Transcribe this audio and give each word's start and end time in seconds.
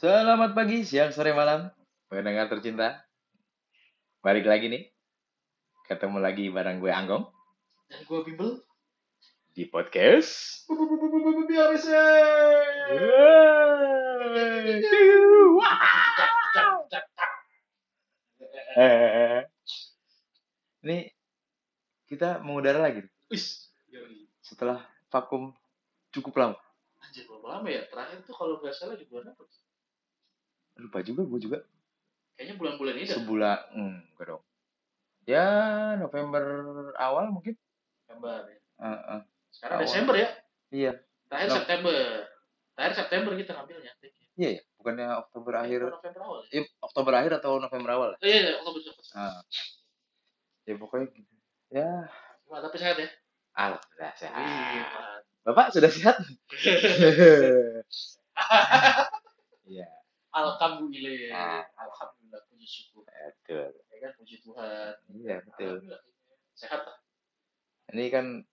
Selamat 0.00 0.56
pagi, 0.56 0.88
siang, 0.88 1.12
sore, 1.12 1.36
malam, 1.36 1.68
pendengar 2.08 2.48
tercinta. 2.48 3.04
Balik 4.24 4.48
lagi 4.48 4.72
nih, 4.72 4.88
ketemu 5.84 6.16
lagi 6.16 6.48
bareng 6.48 6.80
gue 6.80 6.88
Anggong 6.88 7.28
Dan 7.92 8.08
gue 8.08 8.20
bimbel. 8.24 8.56
di 9.52 9.68
podcast. 9.68 10.64
Ini 20.84 20.98
kita 22.04 22.44
mengudara 22.44 22.84
lagi 22.84 23.00
Wis, 23.32 23.72
yoi. 23.88 24.28
setelah 24.44 24.84
vakum 25.08 25.56
cukup 26.12 26.34
lama. 26.36 26.56
Anjir, 27.14 27.30
berapa 27.30 27.46
lama 27.46 27.68
ya? 27.70 27.86
Terakhir 27.86 28.26
tuh 28.26 28.34
kalau 28.34 28.58
nggak 28.58 28.74
salah 28.74 28.98
di 28.98 29.06
bulan 29.06 29.30
apa? 29.30 29.46
Lupa 30.82 30.98
juga, 31.06 31.22
gue 31.22 31.40
juga 31.46 31.58
Kayaknya 32.34 32.54
bulan-bulan 32.58 32.94
ini 32.98 33.06
sebulan, 33.06 33.58
hmm, 33.70 33.98
enggak 34.18 34.26
dong. 34.34 34.42
Ya 35.22 35.46
November 35.94 36.42
awal 36.98 37.30
mungkin. 37.30 37.54
November 38.10 38.50
ya. 38.50 38.58
Eh, 38.58 38.98
eh, 39.14 39.20
Sekarang 39.54 39.78
Awal. 39.78 39.86
Desember 39.86 40.14
ya. 40.18 40.28
iya, 40.74 40.92
Terakhir 41.30 41.46
No. 41.46 41.56
September. 41.62 41.94
Terakhir 42.74 42.94
September 42.98 43.32
kita 43.38 43.50
ngambilnya. 43.54 43.92
iya 44.34 44.48
ya. 44.58 44.62
Bukannya 44.74 45.06
Oktober 45.14 45.52
akhir, 45.54 45.80
November 45.94 46.22
awal 46.26 46.38
ya. 46.50 46.58
eh, 46.58 46.64
Oktober 46.82 47.12
akhir 47.14 47.32
atau 47.38 47.52
November 47.62 47.90
awal? 47.94 48.10
Oh, 48.18 48.26
iya, 48.26 48.38
iya, 48.42 48.52
Oktober. 48.58 48.82
Oktober. 48.90 49.06
Ah. 49.14 49.38
Ya 50.66 50.74
pokoknya 50.74 51.06
gitu. 51.14 51.34
Ya, 51.70 52.10
tapi 52.50 52.76
sehat 52.82 52.98
ya. 52.98 53.06
alhamdulillah 53.54 54.12
sehat. 54.18 54.42
Iya. 54.42 55.13
Bapak 55.44 55.76
sudah 55.76 55.92
sehat? 55.92 56.16
Iya, 59.64 59.88
Alhamdulillah. 60.28 61.32
Ah. 61.32 61.64
Alhamdulillah 61.88 62.44
puji 62.52 62.66
syukur. 62.68 63.08
betul. 63.08 63.72
Ya 63.88 63.96
kan 64.04 64.10
puji 64.20 64.34
Tuhan. 64.44 64.92
Iya, 65.08 65.36
betul. 65.40 65.80
Sehat. 66.52 66.84
Ini 67.96 68.12
kan 68.12 68.44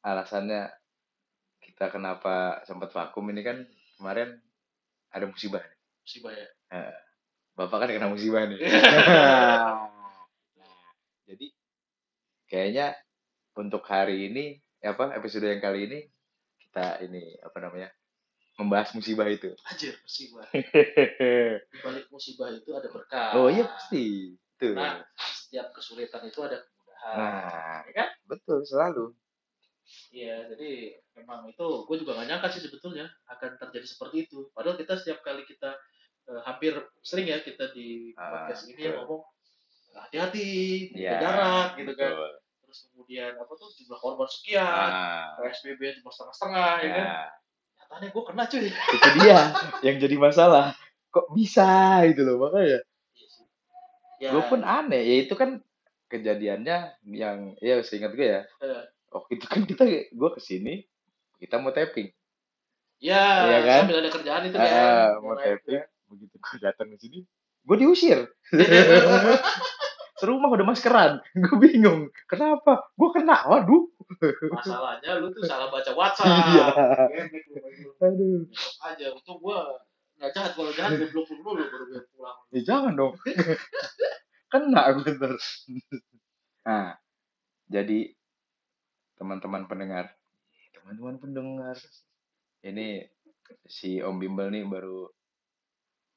alasannya 0.00 0.72
kita 1.60 1.92
kenapa 1.92 2.64
sempat 2.64 2.96
vakum 2.96 3.28
ini 3.28 3.44
kan 3.44 3.68
kemarin 4.00 4.40
ada 5.12 5.28
musibah. 5.28 5.60
Musibah 6.00 6.32
ya. 6.32 6.48
Bapak 7.52 7.84
kan 7.84 7.88
kena 7.92 8.08
musibah 8.08 8.48
nih. 8.48 8.60
nah, 8.64 9.84
jadi 11.28 11.46
kayaknya 12.48 12.96
untuk 13.52 13.84
hari 13.84 14.32
ini 14.32 14.56
apa 14.84 15.14
episode 15.14 15.46
yang 15.46 15.58
kali 15.58 15.86
ini 15.86 16.00
kita 16.58 17.00
ini 17.00 17.38
apa 17.38 17.58
namanya 17.58 17.88
membahas 18.58 18.92
musibah 18.92 19.26
itu. 19.26 19.48
Anjir, 19.64 19.96
musibah. 19.98 20.44
Di 21.72 21.78
balik 21.80 22.06
musibah 22.08 22.52
itu 22.52 22.70
ada 22.72 22.88
berkah. 22.88 23.32
oh 23.34 23.48
iya 23.48 23.64
pasti. 23.64 24.36
Tuh. 24.60 24.76
Nah, 24.76 25.00
setiap 25.16 25.72
kesulitan 25.72 26.22
itu 26.22 26.38
ada 26.40 26.60
kemudahan. 26.60 27.16
Nah, 27.16 27.78
Ya 27.88 27.92
kan? 27.96 28.08
betul 28.28 28.62
selalu. 28.62 29.16
Iya, 30.14 30.46
jadi 30.54 30.94
memang 31.18 31.50
itu 31.50 31.66
gue 31.84 31.96
juga 31.98 32.14
gak 32.14 32.28
nyangka 32.30 32.48
sih 32.54 32.62
sebetulnya 32.62 33.10
akan 33.26 33.58
terjadi 33.58 33.86
seperti 33.88 34.30
itu. 34.30 34.46
Padahal 34.54 34.78
kita 34.78 34.94
setiap 34.96 35.20
kali 35.20 35.42
kita 35.42 35.74
eh, 36.30 36.40
hampir 36.46 36.76
sering 37.02 37.26
ya 37.26 37.42
kita 37.42 37.74
di 37.74 38.14
Ah, 38.14 38.46
podcast 38.46 38.70
ini 38.70 38.78
yang 38.78 39.02
betul. 39.02 39.18
ngomong 39.18 39.22
hati-hati, 39.92 40.48
jaga 40.94 41.18
jarak 41.20 41.68
gitu 41.76 41.92
kan. 41.98 42.10
betul. 42.14 42.30
Terus 42.72 42.88
kemudian 42.88 43.36
apa 43.36 43.52
tuh 43.52 43.68
jumlah 43.76 44.00
korban 44.00 44.24
sekian, 44.24 44.64
Ah, 44.64 45.36
PSBB 45.36 46.00
cuma 46.00 46.08
setengah-setengah 46.08 46.70
ya 46.80 46.88
kan. 46.88 47.04
ya. 47.04 47.20
Nyatanya 47.76 48.06
gue 48.08 48.22
kena 48.24 48.44
cuy. 48.48 48.64
itu 48.64 49.08
dia 49.20 49.38
yang 49.84 49.96
jadi 50.00 50.16
masalah 50.16 50.72
kok 51.12 51.28
bisa 51.36 51.68
gitu 52.08 52.24
loh 52.24 52.40
makanya 52.40 52.80
Iya 53.12 53.26
sih. 53.28 53.44
Ya, 54.16 54.28
gue 54.32 54.42
pun 54.48 54.64
aneh 54.64 55.04
ya 55.04 55.16
itu 55.20 55.36
kan 55.36 55.60
kejadiannya 56.08 56.76
yang 57.04 57.52
ya 57.60 57.84
seingat 57.84 58.16
gue 58.16 58.24
ya 58.24 58.48
Eh. 58.58 58.88
waktu 59.12 59.36
itu 59.36 59.44
kan 59.44 59.68
kita 59.68 59.84
gue 60.08 60.30
ke 60.32 60.40
sini 60.40 60.88
kita 61.36 61.60
mau 61.60 61.68
tapping 61.68 62.08
ya, 62.96 63.20
Iya 63.44 63.58
kan? 63.60 63.80
sambil 63.84 64.00
ada 64.00 64.08
kerjaan 64.08 64.42
itu 64.48 64.56
Ah, 64.56 64.64
kan. 64.64 65.20
mau 65.20 65.36
tapping 65.36 65.84
begitu 66.08 66.36
gue 66.40 66.56
datang 66.58 66.88
ke 66.88 66.96
sini 66.98 67.28
gue 67.62 67.76
diusir 67.76 68.32
serumah 70.22 70.54
udah 70.54 70.66
maskeran. 70.70 71.18
Gue 71.42 71.56
bingung 71.58 72.06
kenapa? 72.30 72.86
Gue 72.94 73.10
kena 73.10 73.42
waduh. 73.50 73.90
Masalahnya 74.54 75.18
lu 75.18 75.34
tuh 75.34 75.42
salah 75.42 75.66
baca 75.66 75.90
WhatsApp. 75.98 76.30
Iya. 76.54 76.66
Aduh. 78.06 78.46
Aja 78.86 79.10
untung 79.10 79.42
gua 79.42 79.82
nggak 80.22 80.30
jahat. 80.30 80.54
Kalau 80.54 80.70
jahat 80.70 80.94
gue 80.94 81.10
blok 81.10 81.26
dulu 81.26 81.58
baru 81.58 81.84
gue 81.90 82.02
pulang. 82.14 82.38
Ya 82.54 82.60
jangan 82.62 82.94
dong. 82.94 83.18
Kena 84.54 84.94
gue 84.94 85.10
ntar 85.18 85.34
nah 86.62 86.94
jadi 87.66 88.14
teman-teman 89.18 89.66
pendengar. 89.66 90.14
Teman-teman 90.70 91.18
pendengar. 91.18 91.74
Ini 92.62 93.10
si 93.66 93.98
Om 93.98 94.22
Bimbel 94.22 94.54
nih 94.54 94.62
baru 94.70 95.10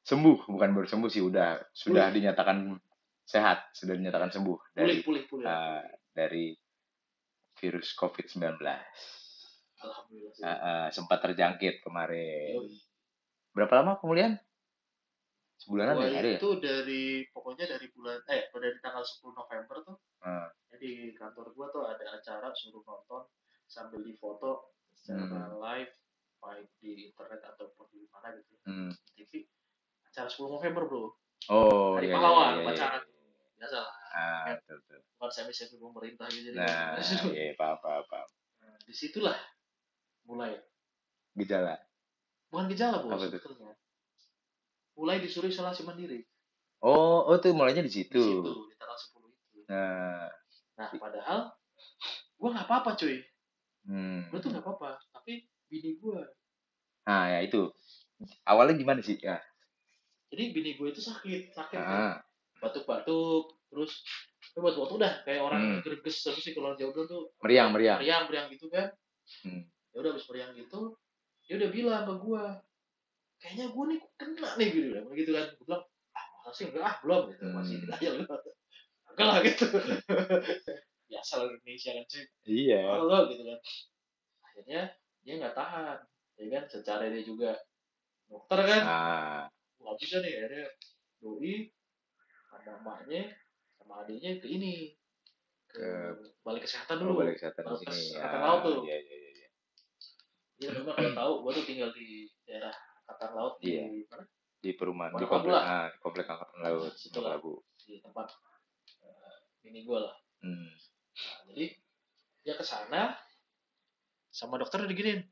sembuh. 0.06 0.46
Bukan 0.46 0.70
baru 0.78 0.86
sembuh 0.86 1.10
sih 1.10 1.26
udah 1.26 1.74
sudah 1.74 2.14
dinyatakan 2.14 2.78
sehat 3.26 3.74
sudah 3.74 3.98
dinyatakan 3.98 4.30
sembuh 4.30 4.58
dari 4.72 5.02
pulih 5.02 5.26
pulih 5.26 5.46
eh, 5.46 5.82
dari 6.14 6.54
virus 7.56 7.98
COVID-19 7.98 8.62
alhamdulillah. 9.82 10.34
Eh, 10.40 10.50
eh, 10.50 10.88
sempat 10.90 11.20
terjangkit 11.22 11.82
kemarin 11.82 12.62
Yoi. 12.62 12.78
berapa 13.52 13.82
lama 13.82 13.98
pemulihan 13.98 14.38
sebulanan 15.56 15.98
ya 16.04 16.20
ada 16.20 16.30
ya 16.30 16.38
itu 16.38 16.50
dari 16.60 17.04
pokoknya 17.32 17.66
dari 17.66 17.88
bulan 17.90 18.20
eh 18.28 18.52
dari 18.52 18.78
tanggal 18.80 19.02
10 19.02 19.34
November 19.34 19.78
tuh 19.84 19.98
Hmm. 20.26 20.50
jadi 20.74 21.14
kantor 21.14 21.54
gua 21.54 21.70
tuh 21.70 21.86
ada 21.86 22.02
acara 22.12 22.50
suruh 22.52 22.82
nonton 22.82 23.30
sambil 23.70 24.02
difoto 24.02 24.74
secara 24.92 25.22
Hmm. 25.54 25.62
live 25.62 25.94
baik 26.42 26.70
di 26.82 27.10
internet 27.10 27.46
ataupun 27.46 27.86
di 27.94 28.10
mana 28.10 28.34
gitu 28.34 28.54
Hmm. 28.66 28.90
TV 29.14 29.46
acara 30.06 30.26
10 30.28 30.50
November 30.50 30.90
bro 30.90 31.14
oh 31.54 31.94
Hari 31.94 32.10
iya, 32.10 32.14
iya, 32.14 32.16
pahlawan, 32.18 32.50
iya, 32.50 32.58
iya, 32.58 32.68
bacaan. 32.68 33.02
Iya. 33.56 33.60
biasa 33.62 33.78
lah 33.80 33.94
Ah, 34.16 34.46
betul, 34.56 34.80
betul. 34.80 35.00
bukan 35.16 35.30
semi 35.30 35.52
semi 35.52 35.76
pemerintah 35.76 36.28
gitu 36.28 36.50
jadi 36.50 36.58
Nah, 36.58 36.96
iya, 37.36 37.52
paham, 37.54 37.78
paham, 37.80 38.04
paham. 38.06 38.28
Nah, 38.60 38.76
di 38.82 38.94
situlah 38.94 39.36
mulai 40.24 40.56
Gejala. 41.34 41.76
bukan 42.48 42.66
gejala 42.70 43.00
bos 43.00 43.12
Apa 43.12 43.28
sebetulnya 43.28 43.72
mulai 44.94 45.20
disuruh 45.20 45.48
isolasi 45.48 45.84
mandiri 45.84 46.24
Oh, 46.80 47.26
oh 47.26 47.36
tuh 47.38 47.52
mulainya 47.52 47.82
di 47.82 47.90
di 47.90 47.96
situ. 48.04 48.22
situ 48.22 48.52
di 48.68 48.76
tanggal 48.76 48.96
10 48.96 49.28
itu 49.28 49.60
Nah, 49.66 50.28
nah 50.76 50.88
padahal 50.92 51.40
gua 52.36 52.50
nggak 52.52 52.68
apa-apa 52.68 52.96
cuy 52.96 53.20
hmm. 53.84 54.30
gua 54.30 54.40
tuh 54.40 54.50
nggak 54.50 54.64
apa-apa 54.64 54.96
tapi 55.12 55.44
bini 55.66 55.98
gua 55.98 56.24
Nah, 57.06 57.30
ya 57.30 57.40
itu. 57.42 57.70
Awalnya 58.44 58.74
gimana 58.76 58.98
sih? 58.98 59.20
Ya. 59.20 59.38
jadi 60.26 60.50
bini 60.52 60.74
gua 60.74 60.90
itu 60.90 61.00
sakit 61.00 61.52
sakit 61.52 61.78
kan. 61.78 62.25
Batuk-batuk 62.66 63.44
terus 63.70 64.02
tapi 64.50 64.62
batuk-batuk 64.64 64.98
udah 64.98 65.14
kayak 65.22 65.42
orang 65.44 65.62
Hmm. 65.62 65.80
greges 65.84 66.18
terus 66.24 66.42
sih 66.42 66.54
kalau 66.56 66.74
jauh 66.74 66.90
tuh 66.96 67.30
meriang, 67.44 67.70
meriang. 67.70 68.00
meriang 68.02 68.24
meriang 68.26 68.48
gitu 68.50 68.66
kan. 68.68 68.90
Hmm. 69.46 69.62
ya 69.90 69.98
udah 70.02 70.12
habis 70.12 70.26
meriang 70.28 70.52
gitu 70.54 70.98
dia 71.46 71.56
udah 71.56 71.70
bilang 71.70 72.04
ke 72.04 72.14
gua 72.20 72.44
kayaknya 73.38 73.66
gua 73.70 73.86
nih 73.90 74.00
kena 74.18 74.50
nih 74.58 74.68
gitu 74.74 74.90
kan. 74.92 75.04
Gitu 75.14 75.32
kan. 75.32 75.46
Gua 75.54 75.64
bilang 75.70 75.84
ah 76.14 76.26
masa 76.42 76.50
sih 76.54 76.66
enggak? 76.68 76.84
Ah 76.84 76.96
belum. 77.06 77.22
Gitu. 77.30 77.44
Masih 77.54 77.76
Hmm. 77.78 77.86
denial 77.94 78.14
enggak 79.06 79.28
lah 79.30 79.38
gitu. 79.44 79.66
Biasa 81.10 81.34
lah 81.38 81.46
Indonesia 81.48 81.92
kan 81.94 82.06
sih. 82.10 82.24
Iya. 82.46 82.82
Allah 82.82 83.20
gitu 83.30 83.44
kan. 83.44 83.60
Akhirnya 84.42 84.82
dia 85.22 85.34
nggak 85.38 85.54
tahan 85.54 85.98
ya 86.36 86.46
kan 86.52 86.64
secara 86.66 87.04
dia 87.08 87.22
juga 87.22 87.52
dokter 88.26 88.60
kan. 88.62 88.82
Ah, 88.84 89.42
nggak 89.78 89.96
bisa 90.02 90.16
nih 90.20 90.32
akhirnya 90.34 90.66
doi 91.20 91.54
emaknya 92.72 93.24
sama 93.76 94.02
adiknya 94.02 94.32
ke 94.40 94.48
ini 94.48 94.96
ke 95.70 95.78
Ke- 95.78 96.34
balai 96.42 96.62
kesehatan 96.62 96.96
oh, 96.98 97.02
dulu 97.04 97.14
balik 97.22 97.36
kesehatan 97.38 97.64
di 97.68 97.76
sini. 97.84 98.18
Ah, 98.18 98.40
Laut 98.40 98.60
tuh. 98.64 98.82
Iya, 98.84 98.98
iya, 98.98 99.16
iya. 99.16 99.30
iya. 99.36 99.48
Jadi 100.56 100.72
memang 100.80 100.96
kalau 100.96 101.12
tahu 101.14 101.32
gua 101.44 101.52
tuh 101.54 101.66
tinggal 101.66 101.90
di 101.92 102.08
daerah 102.44 102.74
angkatan 103.04 103.32
laut 103.34 103.54
Iya. 103.60 103.84
di 103.86 104.02
mana 104.08 104.24
Di 104.56 104.72
perumahan, 104.74 105.14
di 105.14 105.26
komplek, 105.28 105.54
ah, 105.54 105.86
di 105.90 105.98
komplek 106.00 106.26
angkatan 106.26 106.60
laut, 106.60 106.94
Situ 106.96 107.20
lah. 107.20 107.38
Labu. 107.38 107.62
di 107.86 108.02
tempat 108.02 108.28
eh, 109.04 109.38
bini 109.62 109.86
gua 109.86 110.10
lah 110.10 110.16
Hmm. 110.42 110.70
Nah, 111.42 111.54
jadi 111.54 111.74
dia 112.42 112.54
ke 112.54 112.62
sana 112.62 113.18
sama 114.28 114.58
dokter 114.58 114.78
udah 114.78 114.90
diginin 114.90 115.26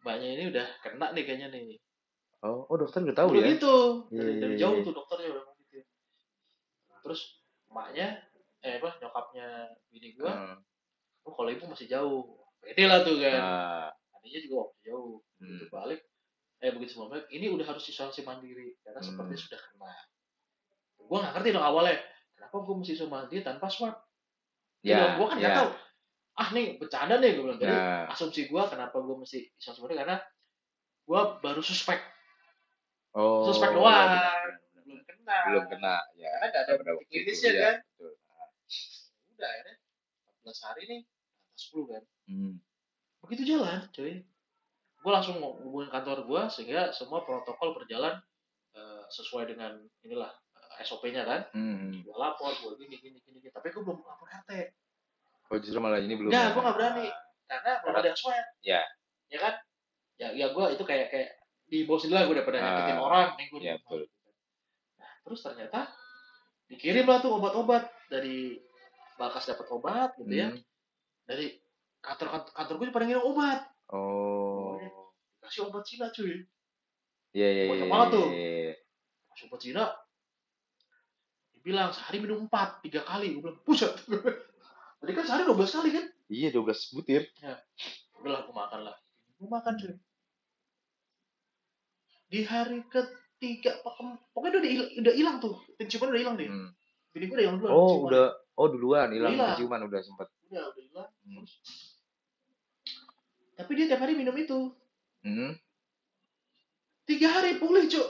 mbaknya 0.00 0.28
ini 0.32 0.44
udah 0.48 0.66
kena 0.80 1.12
nih 1.12 1.24
kayaknya 1.24 1.48
nih 1.50 1.76
Oh, 2.40 2.64
oh 2.64 2.76
dokter 2.76 3.04
udah 3.04 3.12
tahu 3.12 3.36
udah 3.36 3.44
ya? 3.44 3.48
gitu 3.52 3.74
Iya, 4.08 4.16
dari, 4.16 4.32
iya, 4.32 4.40
dari 4.40 4.54
iya, 4.56 4.60
jauh 4.64 4.74
iya. 4.74 4.84
tuh 4.84 4.92
dokternya 4.96 5.28
udah 5.30 5.44
terus 7.00 7.40
emaknya 7.70 8.20
eh 8.60 8.76
apa 8.76 8.98
nyokapnya 9.00 9.46
bini 9.88 10.12
gua 10.18 10.32
Hmm. 10.32 10.56
oh 11.24 11.32
kalau 11.32 11.48
ibu 11.48 11.64
masih 11.68 11.88
jauh. 11.88 12.36
Pede 12.60 12.84
lah 12.84 13.00
tuh 13.00 13.16
kan. 13.16 13.40
Ah, 13.40 13.88
tadinya 13.88 14.20
adiknya 14.20 14.40
juga 14.44 14.54
waktu 14.68 14.78
jauh. 14.84 15.16
Hmm. 15.40 15.64
balik 15.72 16.00
eh 16.60 16.70
begitu 16.76 16.92
semua 16.92 17.08
balik 17.08 17.24
ini 17.32 17.48
udah 17.48 17.64
harus 17.64 17.84
isolasi 17.88 18.20
mandiri 18.20 18.76
karena 18.84 19.00
Hmm. 19.00 19.08
seperti 19.08 19.34
sudah 19.48 19.60
kena. 19.64 19.92
Gue 21.00 21.16
nggak 21.18 21.32
ngerti 21.40 21.48
dong 21.56 21.64
awalnya 21.64 21.96
kenapa 22.36 22.56
gue 22.60 22.74
mesti 22.76 22.92
isolasi 22.96 23.12
mandiri 23.12 23.40
tanpa 23.40 23.66
swab? 23.72 23.96
Ya, 24.84 25.16
gue 25.16 25.26
kan 25.28 25.36
nggak 25.40 25.52
ya, 25.52 25.58
tahu. 25.60 25.70
Ah 26.36 26.48
nih 26.52 26.76
bercanda 26.76 27.16
nih 27.16 27.36
gue 27.36 27.44
bilang. 27.48 27.60
Jadi 27.60 27.72
ya. 27.72 28.08
asumsi 28.12 28.48
gue 28.48 28.62
kenapa 28.68 28.96
gue 29.00 29.16
mesti 29.16 29.38
isolasi 29.56 29.78
mandiri 29.80 30.00
karena 30.04 30.16
gue 31.08 31.20
baru 31.40 31.60
suspek. 31.64 31.96
Oh, 33.16 33.42
suspek 33.48 33.74
doang 33.74 34.20
kena 35.20 35.36
Belum 35.46 35.64
kena, 35.68 35.94
ya. 36.14 36.28
karena 36.32 36.46
nggak 36.48 36.62
ada 36.64 36.92
bukti 36.92 37.14
klinisnya 37.14 37.50
ya, 37.50 37.60
kan 37.62 37.76
betul. 37.86 38.12
udah 39.30 39.48
akhirnya 39.48 39.76
14 40.40 40.66
hari 40.66 40.82
nih 40.86 41.00
atas 41.46 41.62
10 41.68 41.84
kan 41.86 42.02
Hmm. 42.24 42.54
begitu 43.20 43.42
jalan 43.48 43.80
cuy 43.90 44.22
gue 44.96 45.10
langsung 45.10 45.36
hubungin 45.40 45.88
kantor 45.88 46.22
gue 46.22 46.42
sehingga 46.48 46.88
semua 46.90 47.20
protokol 47.20 47.74
berjalan 47.74 48.20
eh, 48.70 49.02
sesuai 49.08 49.48
dengan 49.48 49.74
inilah 50.00 50.30
eh, 50.30 50.80
SOP-nya 50.80 51.24
kan 51.24 51.40
Hmm. 51.50 51.90
gue 51.96 52.14
lapor 52.14 52.52
gue 52.52 52.72
gini 52.78 52.96
gini 52.96 53.18
gini, 53.18 53.38
gini. 53.38 53.50
tapi 53.50 53.68
gue 53.68 53.80
belum 53.80 54.00
lapor 54.00 54.26
RT 54.26 54.52
Oh, 55.50 55.58
justru 55.58 55.82
malah 55.82 55.98
ini 55.98 56.14
belum. 56.14 56.30
Nggak, 56.30 56.44
ya? 56.44 56.52
gue 56.52 56.62
nggak 56.62 56.76
berani 56.78 57.06
karena 57.44 57.72
belum 57.82 57.94
ada 57.96 58.06
yang 58.06 58.18
swab 58.18 58.46
Ya. 58.62 58.80
ya 59.26 59.38
kan 59.38 59.54
ya 60.14 60.28
ya 60.30 60.46
gue 60.48 60.64
itu 60.70 60.84
kayak 60.84 61.10
kayak 61.10 61.30
di 61.66 61.82
bawah 61.82 61.98
sini 61.98 62.12
lah 62.12 62.22
gue 62.22 62.34
daripada 62.34 62.58
nyakitin 62.60 63.00
orang 63.00 63.28
nih 63.34 63.46
gue 63.48 63.58
betul. 63.74 64.02
Terus 65.20 65.40
ternyata 65.40 65.90
dikirim 66.66 67.04
lah 67.04 67.18
tuh 67.18 67.34
obat-obat 67.34 67.88
dari 68.06 68.56
Bakas 69.14 69.46
dapat 69.46 69.66
obat 69.68 70.16
gitu 70.16 70.32
ya 70.32 70.48
Hmm. 70.48 70.60
dari 71.24 71.60
kantor 72.00 72.28
kantor, 72.30 72.52
kantor 72.54 72.74
gue 72.76 72.86
pada 72.90 73.04
ngirim 73.04 73.24
obat 73.24 73.60
Oh. 73.90 74.78
kasih 75.40 75.66
obat 75.66 75.82
Cina 75.82 76.08
cuy 76.08 76.46
Iya, 77.30 77.46
iya, 77.48 77.62
Banyak 77.68 77.84
iya. 77.84 77.92
banget 77.92 78.08
tuh. 78.10 78.26
iya, 78.28 78.48
iya. 78.64 78.74
kasih 79.28 79.44
obat 79.46 79.60
Cina 79.60 79.84
dibilang 81.52 81.90
sehari 81.90 82.18
minum 82.18 82.46
empat 82.46 82.80
tiga 82.80 83.02
kali 83.02 83.34
gue 83.34 83.42
bilang 83.42 83.60
buset 83.60 83.92
tadi 84.98 85.12
kan 85.12 85.24
sehari 85.24 85.44
12 85.44 85.52
kali 85.70 85.90
kan 85.90 86.06
Iya, 86.26 86.48
12 86.50 86.94
butir. 86.94 87.26
udah 88.16 88.30
lah 88.30 88.40
gue 88.42 88.54
makan 88.54 88.80
lah 88.82 88.96
gue 89.34 89.48
makan 89.48 89.74
cuy 89.76 89.94
di 92.26 92.40
hari 92.42 92.80
ketiga 93.40 93.72
pakem 93.80 94.06
pokoknya 94.30 94.52
udah 94.54 94.70
udah 95.00 95.14
hilang 95.16 95.36
tuh 95.38 95.56
penciuman 95.74 96.12
udah 96.12 96.20
hilang 96.20 96.36
deh 96.36 96.44
Hmm. 96.46 96.68
bini 97.10 97.24
gue 97.24 97.34
udah 97.34 97.42
hilang 97.42 97.56
duluan 97.56 97.72
Oh, 97.72 97.80
penciuman. 97.80 98.04
udah 98.06 98.26
oh 98.54 98.66
duluan 98.68 99.08
hilang 99.10 99.32
penciuman 99.34 99.80
udah 99.82 100.00
sempat. 100.00 100.28
udah 100.46 100.64
udah 100.66 100.82
hilang 100.82 101.08
Hmm. 101.22 101.34
terus 101.38 101.52
tapi 103.54 103.70
dia 103.74 103.86
tiap 103.86 104.00
hari 104.00 104.12
minum 104.12 104.36
itu 104.36 104.58
Hmm. 105.20 105.56
tiga 107.04 107.28
hari 107.30 107.56
pulih 107.56 107.84
cuk 107.86 108.08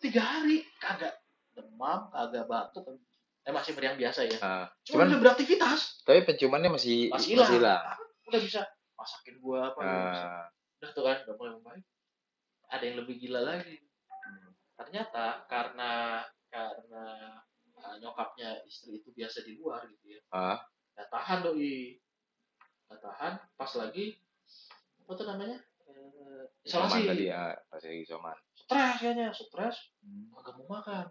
tiga 0.00 0.20
hari 0.20 0.66
kagak 0.76 1.14
demam 1.52 2.06
kagak 2.08 2.44
batuk 2.44 2.98
eh 3.40 3.52
masih 3.52 3.72
meriang 3.72 3.94
biasa 3.94 4.20
ya 4.24 4.38
Ah, 4.38 4.66
cuma 4.82 5.04
Cuman- 5.04 5.08
udah 5.08 5.20
beraktivitas 5.22 6.02
tapi 6.02 6.22
penciumannya 6.22 6.70
masih 6.70 7.06
Masih 7.08 7.34
hilang. 7.34 7.50
hilang. 7.52 7.82
udah 8.24 8.40
bisa 8.40 8.60
masakin 8.94 9.36
gua 9.38 9.68
apa. 9.68 9.80
Ah, 9.80 10.42
udah 10.76 10.90
tuh 10.90 11.02
kan 11.02 11.16
udah 11.22 11.34
mulai 11.36 11.52
membaik 11.54 11.84
ada 12.68 12.84
yang 12.84 13.04
lebih 13.04 13.16
gila 13.20 13.40
lagi. 13.44 13.80
Ternyata 14.74 15.46
karena 15.46 16.22
karena 16.50 17.04
uh, 17.78 17.94
nyokapnya 17.98 18.62
istri 18.66 18.98
itu 19.02 19.10
biasa 19.14 19.42
di 19.46 19.54
luar 19.58 19.86
gitu 19.90 20.18
ya. 20.18 20.20
Ah, 20.30 20.58
nggak 20.94 21.08
tahan 21.10 21.38
doi. 21.46 21.98
Nggak 22.90 23.00
tahan 23.02 23.32
pas 23.54 23.72
lagi 23.78 24.18
apa 25.04 25.12
tuh 25.14 25.26
namanya? 25.28 25.58
Eh, 25.84 26.44
isolasi. 26.64 27.04
tadi 27.04 27.28
ya, 27.28 27.52
pas 27.68 27.80
lagi 27.82 28.00
isoman. 28.02 28.36
stres 28.56 28.96
kayaknya 28.96 29.28
stres. 29.30 29.76
Hmm. 30.00 30.32
kagak 30.32 30.54
mau 30.56 30.80
makan. 30.80 31.06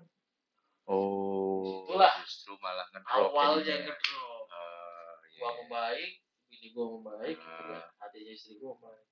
Oh, 0.84 1.88
Itulah 1.88 2.12
justru 2.28 2.60
malah 2.60 2.84
ngedrop 2.92 3.32
awalnya 3.32 3.76
ngedrop. 3.88 4.44
Ah, 4.52 5.16
iya, 5.32 5.40
gua 5.40 5.52
membaik 5.64 6.12
bini 6.52 6.68
gua 6.76 6.86
membaik 7.00 7.38
gitu 7.40 7.62
Ah. 7.64 7.70
kan. 7.72 8.10
Adiknya 8.10 8.34
istri 8.36 8.60
gua 8.60 8.76
membaik. 8.76 9.06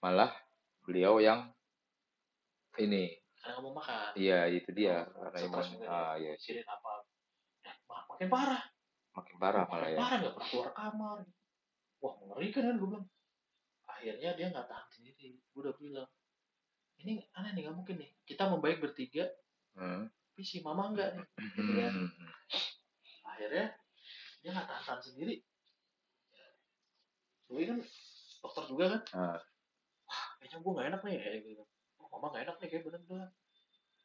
Malah 0.00 0.30
beliau 0.86 1.20
yang 1.20 1.52
ini, 2.76 3.04
karena 3.36 3.58
mau 3.60 3.72
makan. 3.72 4.12
Iya 4.14 4.38
itu 4.48 4.70
dia 4.70 5.04
Oh, 5.06 5.22
karena 5.22 5.38
stres 5.38 5.48
imun. 5.48 5.64
mungkin 5.76 5.88
Ah, 5.88 6.14
ya. 6.16 6.32
apa. 6.64 6.92
Nah, 7.60 7.74
mak- 7.84 8.06
makin 8.10 8.28
parah. 8.28 8.62
Makin 9.14 9.36
parah 9.38 9.64
malah 9.64 9.88
ya. 9.88 9.98
parah 9.98 10.16
nggak 10.18 10.34
pernah 10.34 10.48
keluar 10.48 10.70
kamar. 10.72 11.18
Wah 11.98 12.12
mengerikan 12.20 12.62
kan 12.64 12.76
gue 12.76 12.88
bilang. 12.88 13.06
Akhirnya 13.84 14.30
dia 14.34 14.46
nggak 14.50 14.66
tahan 14.66 14.88
sendiri. 14.90 15.28
Gue 15.48 15.60
udah 15.62 15.74
bilang 15.76 16.08
ini 16.96 17.20
aneh 17.32 17.50
nih 17.52 17.62
nggak 17.64 17.76
mungkin 17.76 17.96
nih. 17.96 18.10
Kita 18.22 18.48
membaik 18.48 18.78
bertiga 18.80 19.28
Hmm. 19.74 20.06
tapi 20.06 20.42
si 20.42 20.58
mama 20.60 20.90
enggak 20.90 21.14
nih. 21.14 21.26
Gitu 21.52 21.72
kan. 21.74 21.92
Hmm. 21.94 22.10
akhirnya 23.24 23.66
dia 24.40 24.50
nggak 24.50 24.66
tahan, 24.66 24.82
tahan 24.84 25.02
sendiri 25.02 25.42
Soalnya 27.44 27.66
kan 27.70 27.78
dokter 28.40 28.64
juga 28.68 28.84
kan. 28.88 29.02
Ah. 29.14 29.38
kayaknya 30.38 30.58
gue 30.60 30.72
nggak 30.72 30.88
enak 30.90 31.00
nih. 31.02 31.16
Kayak 31.18 31.40
gitu 31.44 31.64
mama 32.14 32.30
nggak 32.30 32.44
enak 32.44 32.56
nih 32.56 32.68
kayak 32.68 32.84
bener-bener 32.84 33.28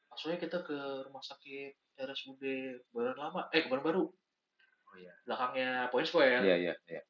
langsung 0.08 0.30
aja 0.30 0.40
kita 0.40 0.58
ke 0.62 0.78
rumah 1.06 1.22
sakit 1.22 1.72
RSUD 1.96 2.42
Kebayoran 2.84 3.18
Lama 3.20 3.42
eh 3.50 3.62
Kebayoran 3.62 3.86
Baru 3.86 4.04
Oh 4.84 4.96
iya. 4.96 5.14
belakangnya 5.22 5.70
Point 5.88 6.04
Square 6.04 6.42
Iya, 6.42 6.56
iya, 6.60 6.74
iya. 6.88 7.02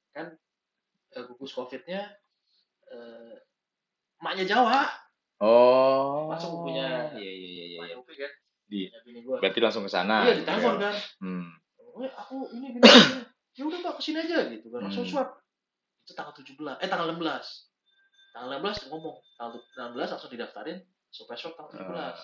eh, 1.10 1.24
gugus 1.26 1.52
covidnya 1.52 2.12
eh, 2.86 3.36
emaknya 4.20 4.46
Jawa 4.46 4.84
Oh. 5.40 6.28
Langsung 6.28 6.60
punya- 6.62 7.16
Iya, 7.16 7.32
iya, 7.32 7.48
iya, 7.72 7.78
iya. 7.82 7.96
Upi 7.96 8.12
kan 8.14 8.28
Di- 8.68 8.92
gua 9.24 9.40
Berarti 9.40 9.60
langsung 9.60 9.82
ke 9.82 9.90
sana. 9.90 10.22
iya 10.22 10.36
gitu 10.36 10.44
ditelepon 10.44 10.76
ya. 10.76 10.84
kan 10.84 10.96
Hmm. 11.18 11.48
oh, 11.80 12.04
aku 12.12 12.36
ini 12.52 12.76
gua. 12.76 12.84
ya 13.58 13.64
udah 13.64 13.80
pak 13.82 13.94
ke 13.96 14.02
sini 14.04 14.20
aja 14.22 14.38
gitu 14.48 14.68
kan 14.68 14.84
langsung 14.84 15.04
Hmm. 15.04 15.12
swab 15.16 15.30
itu 16.02 16.12
tanggal 16.12 16.34
17 16.34 16.76
eh 16.76 16.88
tanggal 16.88 17.08
16 17.10 17.69
tanggal 18.30 18.60
16 18.60 18.88
ngomong 18.88 19.16
tanggal 19.34 19.58
16 19.94 20.10
langsung 20.10 20.30
didaftarin 20.30 20.78
supaya 21.10 21.36
swab 21.36 21.54
tanggal 21.56 21.74
17 21.76 21.96
Ah. 21.96 22.16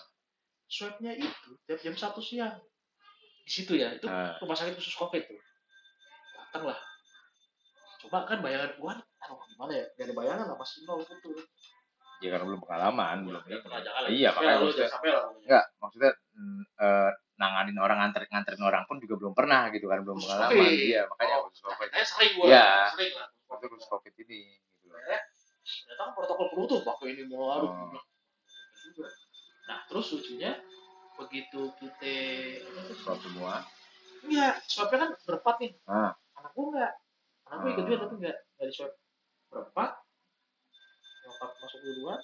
swabnya 0.66 1.12
itu 1.14 1.30
tiap 1.64 1.80
jam 1.80 1.94
satu 1.94 2.20
siang 2.20 2.58
di 3.42 3.52
situ 3.52 3.74
ya 3.76 3.92
itu 3.92 4.06
Ah. 4.06 4.38
rumah 4.40 4.54
sakit 4.54 4.74
khusus 4.74 4.94
covid 4.94 5.22
tuh 5.22 5.40
datang 6.36 6.66
lah 6.68 6.80
coba 7.98 8.26
kan 8.26 8.38
bayangan 8.40 8.74
gua 8.76 8.94
aduh 9.20 9.38
gimana 9.48 9.74
ya 9.74 9.86
gak 9.92 10.06
ada 10.06 10.14
bayangan 10.16 10.46
lah 10.48 10.58
masih 10.58 10.84
nol 10.84 11.02
gitu 11.02 11.32
Ya 12.24 12.32
karena 12.32 12.48
belum 12.48 12.64
pengalaman, 12.64 13.28
belum 13.28 13.44
ya, 13.44 13.60
lah 13.60 14.08
Iya, 14.08 14.32
makanya 14.32 14.56
maksudnya 14.64 14.88
enggak, 15.36 15.66
maksudnya 15.84 16.12
eh, 16.80 17.12
nanganin 17.36 17.76
orang 17.76 17.98
nganterin 18.00 18.32
nganterin 18.32 18.64
orang 18.64 18.88
pun 18.88 19.04
juga 19.04 19.20
belum 19.20 19.36
pernah 19.36 19.68
gitu 19.68 19.92
kan, 19.92 20.00
belum 20.00 20.24
pengalaman. 20.24 20.64
Iya, 20.64 21.12
makanya 21.12 21.36
Oh, 21.36 21.52
khusus 21.52 21.68
covid. 21.68 21.92
saya 21.92 22.06
sering 22.08 22.32
gua 22.40 22.46
Iya. 22.48 22.68
sering 22.96 23.14
lah 23.20 23.28
khusus 23.52 23.84
covid 23.84 24.14
ini 24.16 24.40
gitu 24.64 24.88
loh. 24.88 25.20
Ternyata 25.66 26.02
kan 26.02 26.12
protokol 26.14 26.48
perlu 26.54 26.66
tuh 26.68 26.80
pakai 26.82 27.08
ini 27.12 27.24
mau 27.26 27.50
Oh. 27.50 27.60
Gua 27.60 27.90
bilang, 27.90 28.08
juga 28.86 29.08
nah 29.66 29.80
terus 29.86 30.14
lucunya 30.14 30.52
begitu 31.16 31.62
kita 31.76 32.16
Swab 32.96 33.18
semua. 33.18 33.66
enggak 34.22 34.56
swabnya 34.66 34.98
kan 35.00 35.12
berempat 35.24 35.56
nih 35.60 35.72
Ah. 35.86 36.14
anak 36.36 36.52
gua 36.54 36.66
enggak 36.70 36.94
anak 37.46 37.58
gua 37.58 37.70
ikut 37.72 37.80
Ah. 37.80 37.88
juga 37.88 37.98
tapi 38.00 38.14
enggak 38.20 38.38
di 38.60 38.74
swab 38.74 38.92
berempat 39.48 39.92
nyokap 41.24 41.52
masuk 41.58 41.80
duluan 41.82 42.22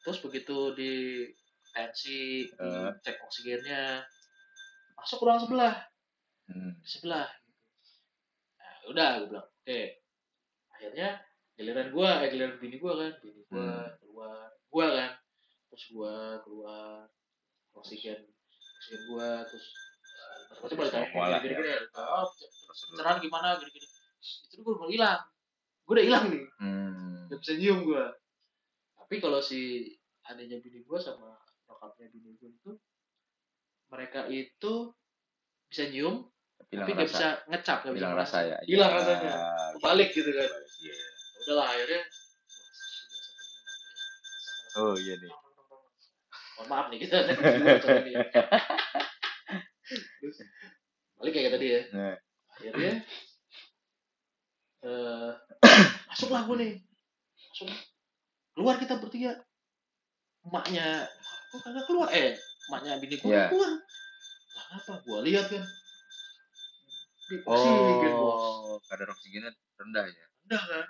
terus 0.00 0.18
begitu 0.20 0.56
di 0.74 0.92
tensi 1.72 2.46
Eh. 2.48 2.90
cek 3.00 3.16
oksigennya 3.20 4.02
masuk 4.94 5.22
ruang 5.22 5.40
sebelah 5.40 5.74
Hmm. 6.44 6.74
sebelah. 6.82 7.30
Nah, 8.58 8.74
udah 8.90 9.08
gue 9.16 9.28
bilang, 9.30 9.46
oke. 9.46 9.80
Akhirnya 10.74 11.22
giliran 11.52 11.88
gua, 11.92 12.24
eh 12.24 12.28
giliran 12.28 12.56
bini 12.56 12.76
gua 12.76 12.92
kan, 12.96 13.12
bini 13.20 13.40
gua 13.46 13.60
Hmm. 13.60 13.88
keluar, 14.00 14.36
gua 14.68 14.86
kan, 14.88 15.10
terus 15.68 15.84
gua 15.92 16.14
keluar, 16.40 17.06
oksigen, 17.72 18.20
oksigen 18.78 19.02
gua, 19.08 19.44
terus 19.46 19.66
eh, 20.52 20.56
pasti 20.58 20.74
boleh 20.74 20.90
tanya 20.90 21.06
Semua 21.08 21.26
lah, 21.28 21.40
gini 21.40 21.54
gini, 21.54 21.70
ya. 21.70 21.78
oh, 21.96 22.26
pencerahan 22.88 23.18
gimana, 23.20 23.48
gini 23.60 23.70
gini. 23.72 23.88
Itu 24.48 24.60
gua 24.64 24.74
mau 24.80 24.88
hilang, 24.88 25.20
gua 25.84 25.92
udah 25.94 26.04
hilang 26.04 26.24
nih, 26.32 26.44
Hmm. 26.58 27.28
gak 27.28 27.38
bisa 27.40 27.52
nyium 27.56 27.78
gua. 27.84 28.04
Tapi 28.96 29.14
kalau 29.20 29.40
si 29.40 29.92
adanya 30.24 30.56
bini 30.58 30.80
gua 30.82 30.98
sama 30.98 31.36
nyokapnya 31.68 32.08
bini 32.10 32.32
gua 32.40 32.48
itu, 32.48 32.72
mereka 33.88 34.24
itu 34.26 34.74
bisa 35.68 35.84
nyium, 35.88 36.32
tapi 36.56 36.96
nggak 36.96 37.08
bisa 37.12 37.28
ngecap, 37.44 37.84
nggak 37.84 37.94
bisa 38.00 38.08
merasa. 38.08 38.36
rasa 38.40 38.48
ya. 38.48 38.58
Hilang 38.64 38.90
Ya, 38.90 38.96
rasanya. 38.96 39.32
Balik 39.78 40.16
gitu 40.16 40.32
kan. 40.32 40.48
Iya. 40.48 40.94
Udahlah 41.42 41.68
akhirnya 41.68 42.02
Oh 44.72 44.96
iya 44.96 45.14
nih. 45.14 45.28
mohon 46.56 46.66
maaf 46.66 46.86
nih 46.88 47.04
kita. 47.04 47.28
Terus, 49.92 50.36
balik 51.18 51.32
kayak 51.34 51.52
tadi 51.52 51.66
ya. 51.68 51.80
Nah, 51.92 52.16
akhirnya 52.50 52.92
eh 54.82 55.30
masuklah 56.08 56.42
gue 56.46 56.56
nih. 56.56 56.72
Masuk. 57.52 57.68
Keluar 58.52 58.76
kita 58.78 58.96
bertiga. 58.96 59.32
Emaknya 60.42 61.04
kok 61.52 61.60
kagak 61.62 61.84
keluar. 61.84 62.08
Eh 62.10 62.32
emaknya 62.70 62.96
bini 62.96 63.16
gue 63.16 63.28
Iya. 63.28 63.52
keluar. 63.52 63.70
Lah 64.52 64.66
apa 64.72 64.92
gue 65.04 65.18
lihat 65.28 65.46
kan? 65.48 65.64
Di 67.28 67.36
oksigen 67.44 68.12
bos 68.14 68.40
Oh, 68.40 68.76
kadar 68.88 69.08
oksigennya 69.08 69.52
rendah 69.76 70.04
ya. 70.06 70.26
udah 70.42 70.62
kan 70.64 70.84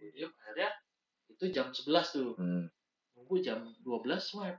Iya. 0.00 0.10
Dia 0.10 0.26
akhirnya 0.32 0.68
itu 1.28 1.44
jam 1.50 1.66
11 1.70 2.06
tuh 2.10 2.32
Hmm. 2.34 2.66
nunggu 3.14 3.36
jam 3.38 3.60
12 3.78 4.18
swab 4.18 4.56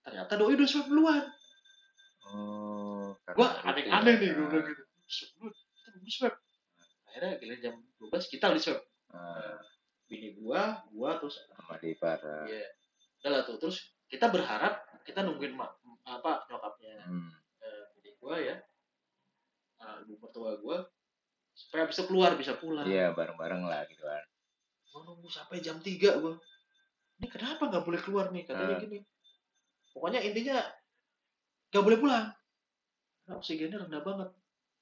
ternyata 0.00 0.32
doi 0.34 0.54
udah 0.54 0.64
swab 0.64 0.86
duluan 0.86 1.26
Oh, 2.26 3.14
gua 3.28 3.48
itu 3.52 3.66
aneh-aneh 3.86 4.14
ya. 4.14 4.18
nih 4.18 4.30
gue 4.32 4.46
bilang 4.48 4.66
gitu 4.66 4.82
swab 5.06 5.30
dulu 5.36 5.50
kita 5.52 5.88
belum 5.92 6.06
swab 6.08 6.34
akhirnya 7.06 7.30
giliran 7.36 7.60
jam 7.60 7.74
12 8.00 8.26
kita 8.28 8.44
udah 8.48 8.62
swab 8.62 8.80
Ah, 9.08 9.58
bini 10.06 10.34
gua 10.34 10.62
gua 10.90 11.10
terus 11.16 11.38
sama 11.48 11.74
di 11.76 11.94
para. 11.94 12.46
iya 12.46 12.66
udah 13.20 13.30
lah 13.30 13.42
tuh 13.42 13.56
terus 13.56 13.78
kita 14.06 14.26
berharap 14.26 14.74
kita 15.02 15.22
nungguin 15.22 15.54
mak, 15.54 15.74
apa 16.02 16.46
nyokapnya 16.46 17.02
Hmm. 17.04 17.30
eh, 17.60 17.84
bini 17.94 18.10
gua 18.16 18.34
ya 18.36 18.56
eh, 19.76 19.96
ibu 20.02 20.14
mertua 20.16 20.54
gua 20.56 20.82
supaya 21.52 21.86
bisa 21.86 22.02
keluar 22.04 22.34
bisa 22.34 22.54
pulang 22.54 22.84
Iya, 22.84 23.10
bareng-bareng 23.12 23.62
lah 23.62 23.86
gitu 23.86 24.02
kan. 24.02 24.22
Gua 24.96 25.04
nunggu 25.04 25.28
sampai 25.28 25.60
jam 25.60 25.76
3 25.76 25.92
gua 26.16 26.40
ini 27.14 27.26
kenapa 27.26 27.68
nggak 27.68 27.84
boleh 27.84 28.00
keluar 28.00 28.26
nih 28.30 28.44
katanya 28.44 28.74
Ah. 28.74 28.80
gini 28.80 28.98
pokoknya 29.92 30.20
intinya 30.22 30.56
nggak 31.68 31.84
boleh 31.84 31.98
pulang 31.98 32.26
karena 33.20 33.32
oksigennya 33.34 33.78
rendah 33.78 34.00
banget 34.02 34.30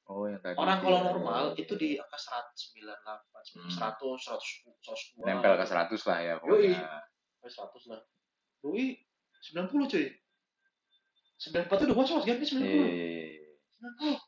Oh, 0.04 0.28
yang 0.28 0.36
tadi. 0.38 0.52
orang 0.54 0.76
itu 0.76 0.84
kalau 0.84 1.00
ya. 1.00 1.06
normal 1.08 1.44
itu 1.56 1.74
di 1.74 1.96
angka 1.96 2.18
198 2.20 3.56
Hmm. 3.56 3.72
100 3.72 4.20
100 4.20 4.60
102 4.78 5.24
nempel 5.24 5.52
ke 5.54 5.64
100 5.64 5.96
lah 6.04 6.18
ya 6.18 6.34
Yoi. 6.36 6.40
pokoknya. 6.40 6.80
sampai 7.34 7.50
100 7.50 7.90
lah 7.90 8.00
Doi 8.60 8.86
90 9.42 9.88
cuy 9.88 10.06
94 11.36 11.66
itu 11.74 11.84
udah 11.86 11.96
was 11.96 12.10
was 12.10 12.22
kan 12.22 12.36
ini 12.36 12.46
90 12.46 12.62
Iya, 12.62 12.84
iya, 12.86 13.06
iya, 13.10 13.28
iya. 13.40 13.52
90 14.12 14.20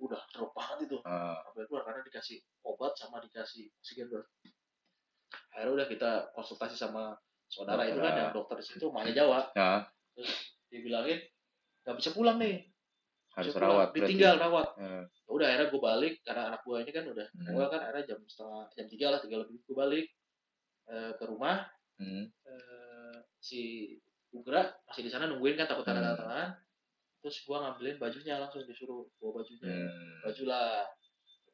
udah 0.00 0.22
drop 0.30 0.54
banget 0.54 0.86
itu 0.86 0.96
Ah, 1.02 1.42
sampai 1.42 1.66
keluar 1.66 1.82
karena 1.82 2.00
dikasih 2.00 2.38
obat 2.62 2.94
sama 2.94 3.18
dikasih 3.18 3.66
oksigen 3.76 4.06
akhirnya 5.52 5.72
udah 5.74 5.86
kita 5.88 6.10
konsultasi 6.32 6.74
sama 6.74 7.12
saudara 7.46 7.84
itu 7.84 7.98
kan 7.98 8.12
yang 8.14 8.30
dokter 8.30 8.60
di 8.60 8.64
situ 8.64 8.86
maknya 8.88 9.24
Jawa. 9.24 9.40
Nah, 9.56 9.80
dibilangin 10.68 11.18
nggak 11.84 11.96
bisa 11.96 12.10
pulang 12.12 12.36
nih. 12.36 12.68
Harus 13.32 13.54
Bisa 13.54 13.58
pulang, 13.60 13.70
rawat 13.70 13.88
berarti. 13.90 14.00
ditinggal 14.04 14.34
rawat. 14.36 14.68
Eh, 14.76 15.02
Ya 15.28 15.30
udah 15.30 15.46
akhirnya 15.46 15.68
gue 15.68 15.80
balik 15.80 16.14
karena 16.24 16.42
anak 16.50 16.60
gue 16.64 16.76
ini 16.80 16.90
kan 16.90 17.04
udah 17.06 17.26
Hmm. 17.30 17.52
gue 17.54 17.64
kan 17.68 17.80
akhirnya 17.80 18.04
jam 18.08 18.18
setengah 18.24 18.64
jam 18.72 18.86
tiga 18.88 19.06
lah 19.12 19.20
tiga 19.20 19.36
lebih 19.38 19.56
gue 19.62 19.76
balik 19.76 20.06
eh, 20.88 21.12
ke 21.14 21.24
rumah. 21.24 21.68
Hmm. 21.98 22.24
eh, 22.26 23.16
si 23.38 23.60
Ugra 24.28 24.60
masih 24.84 25.02
di 25.04 25.10
sana 25.10 25.24
nungguin 25.26 25.54
kan 25.54 25.66
takut 25.66 25.84
ada 25.84 26.00
Hmm. 26.02 26.16
tangan 26.16 26.48
terus 27.18 27.42
gue 27.42 27.56
ngambilin 27.56 27.96
bajunya 27.98 28.38
langsung 28.38 28.62
disuruh 28.62 29.06
bawa 29.18 29.42
bajunya. 29.42 29.66
Hmm. 29.86 30.18
baju 30.24 30.42
lah 30.46 30.86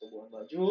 buang 0.01 0.29
baju. 0.31 0.65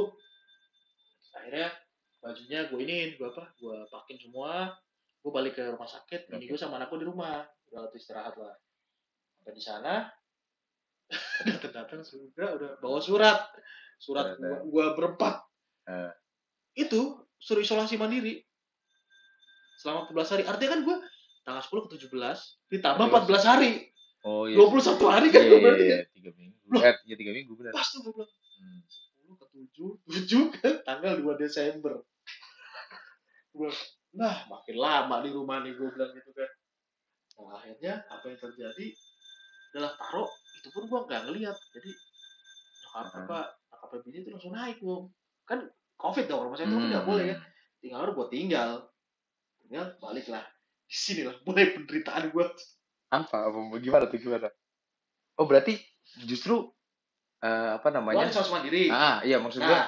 Akhirnya 1.34 1.74
bajunya 2.24 2.72
gue 2.72 2.80
iniin 2.80 3.20
gue 3.20 3.28
apa 3.28 3.52
gue 3.54 3.78
pakin 3.92 4.16
semua 4.16 4.72
gue 5.20 5.32
balik 5.32 5.54
ke 5.54 5.64
rumah 5.68 5.86
sakit 5.86 6.32
ini 6.32 6.48
gue 6.48 6.56
sama 6.56 6.80
anakku 6.80 6.96
di 6.96 7.04
rumah 7.04 7.44
udah 7.68 7.80
waktu 7.84 8.00
istirahat 8.00 8.34
lah 8.36 8.56
sampai 9.38 9.54
di 9.54 9.60
sana 9.60 10.08
datang 11.52 11.74
datang 11.76 12.02
sudah 12.02 12.56
udah 12.56 12.70
bawa 12.80 13.00
surat 13.00 13.52
surat 14.00 14.36
gua, 14.36 14.48
ya. 14.48 14.58
gua 14.64 14.86
berempat 14.96 15.36
Eh. 15.84 16.12
itu 16.80 17.20
suruh 17.36 17.60
isolasi 17.60 18.00
mandiri 18.00 18.40
selama 19.76 20.08
14 20.08 20.32
hari 20.32 20.44
artinya 20.48 20.72
kan 20.72 20.82
gue 20.88 20.98
tanggal 21.44 21.60
10 21.60 21.92
ke 21.92 22.08
17 22.08 22.72
ditambah 22.72 23.06
14 23.12 23.44
hari 23.44 23.72
Oh 24.24 24.48
iya. 24.48 24.56
21 24.56 24.96
hari 25.12 25.28
kan 25.28 25.44
Iya, 25.44 25.50
gua 25.52 25.52
iya, 25.52 25.64
berarti 25.68 25.84
iya, 25.84 25.98
kan 26.00 26.08
tiga 26.16 26.32
minggu. 26.32 26.64
Loh. 26.72 26.80
Eh, 26.80 26.96
iya 27.04 27.16
tiga 27.20 27.32
minggu 27.36 27.52
benar. 27.60 27.72
pas 27.76 27.84
tuh 27.84 28.00
gue 28.00 28.14
bilang 28.16 28.32
Hmm. 28.56 28.80
10 29.28 29.36
ke 29.36 29.46
7, 29.52 30.56
7 30.56 30.56
kan 30.56 30.74
tanggal 30.88 31.14
2 31.20 31.36
Desember. 31.36 31.94
Gue 33.54 33.70
bilang, 33.70 33.80
nah 34.14 34.36
makin 34.50 34.76
lama 34.76 35.16
di 35.22 35.30
rumah 35.30 35.62
nih 35.62 35.74
gue 35.74 35.88
bilang 35.90 36.12
gitu 36.12 36.32
kan. 36.34 36.50
Nah 37.34 37.54
akhirnya 37.56 37.94
apa 38.08 38.26
yang 38.28 38.40
terjadi 38.40 38.86
adalah 39.74 39.92
taruh 39.98 40.30
itu 40.58 40.68
pun 40.70 40.84
gue 40.86 41.00
nggak 41.04 41.22
ngeliat 41.26 41.58
jadi 41.72 41.92
nyokap 42.84 43.06
Hmm. 43.10 43.20
apa 43.26 43.40
nyokap 43.74 43.90
bini 44.06 44.18
itu 44.22 44.30
langsung 44.30 44.54
naik 44.54 44.78
gue 44.78 44.98
kan 45.44 45.60
covid 45.98 46.26
dong 46.30 46.46
rumah 46.46 46.56
saya 46.56 46.70
itu 46.70 46.78
kan 46.78 46.86
nggak 46.88 47.02
Hmm. 47.02 47.10
boleh 47.10 47.24
kan 47.34 47.40
tinggal 47.82 48.00
harus 48.00 48.14
gue 48.14 48.28
tinggal 48.30 48.70
tinggal 49.60 49.86
balik 49.98 50.26
lah 50.30 50.46
di 50.86 50.94
sini 50.96 51.22
lah 51.26 51.36
mulai 51.42 51.74
penderitaan 51.74 52.30
gue 52.30 52.46
Apa? 53.10 53.38
Apa 53.50 53.78
gimana 53.78 54.10
tuh 54.10 54.18
gimana? 54.18 54.50
Oh, 55.38 55.46
berarti 55.46 55.78
justru 56.26 56.70
eh, 57.42 57.70
apa 57.76 57.90
namanya? 57.90 58.30
isolasi 58.30 58.50
mandiri 58.50 58.84
Ah, 58.90 59.22
iya 59.22 59.38
maksud 59.38 59.58
gua 59.60 59.70
nah 59.70 59.86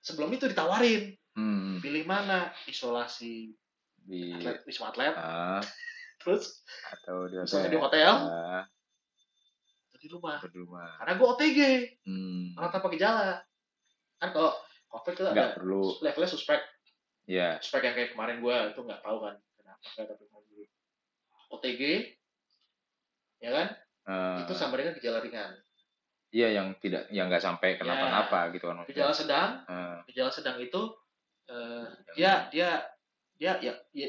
sebelum 0.00 0.30
itu 0.30 0.46
ditawarin 0.46 1.14
hmm, 1.36 1.78
pilih 1.78 2.04
mana? 2.04 2.50
Isolasi. 2.64 3.52
Di 3.98 4.32
atlet 4.32 4.64
wisma 4.64 4.88
atlet. 4.88 5.12
Ah, 5.12 5.60
terus? 6.20 6.64
Atau 6.88 7.26
di 7.26 7.36
hotel. 7.36 7.68
di 7.68 7.78
hotel? 7.78 8.12
Ah, 8.24 8.64
atau 9.86 9.98
di 9.98 10.08
rumah? 10.08 10.36
Atau 10.38 10.48
di 10.48 10.58
rumah. 10.58 10.88
karena 10.96 11.12
gue 11.14 11.26
OTG 11.28 11.58
Hmm. 12.02 12.54
orang 12.54 12.70
tanpa 12.70 12.88
gejala 12.88 13.42
kan 14.16 14.28
kalau 14.30 14.52
covid 14.88 15.12
itu 15.12 15.22
Nggak 15.22 15.36
ada 15.36 15.54
perlu. 15.54 15.82
levelnya 16.00 16.30
suspek. 16.30 16.60
Ya. 17.24 17.58
suspek 17.58 17.82
yang 17.82 17.94
kayak 17.94 18.10
kemarin 18.12 18.38
gue 18.38 18.56
itu 18.70 18.80
nggak 18.80 19.02
tahu 19.02 19.18
kan 19.20 19.34
kenapa 19.52 19.86
kayak 19.92 20.08
tapi 20.08 20.24
OTG 21.48 21.82
ya 23.38 23.50
kan? 23.52 23.68
Eh, 24.06 24.36
itu 24.42 24.54
sama 24.54 24.74
dengan 24.74 24.94
gejala 24.94 25.18
ringan. 25.18 25.52
Iya 26.28 26.48
yang 26.52 26.74
tidak 26.76 27.06
yang 27.08 27.26
nggak 27.26 27.40
sampai 27.40 27.74
kenapa-napa 27.74 28.50
gitu 28.50 28.66
kan 28.66 28.86
gejala 28.86 29.10
sedang. 29.10 29.50
Eh, 29.64 29.98
gejala 30.08 30.30
sedang 30.30 30.56
itu 30.56 30.80
eh, 31.46 31.84
dia 32.12 32.32
dia 32.48 32.68
dia 33.34 33.52
ya, 33.58 33.72
ya 33.92 34.08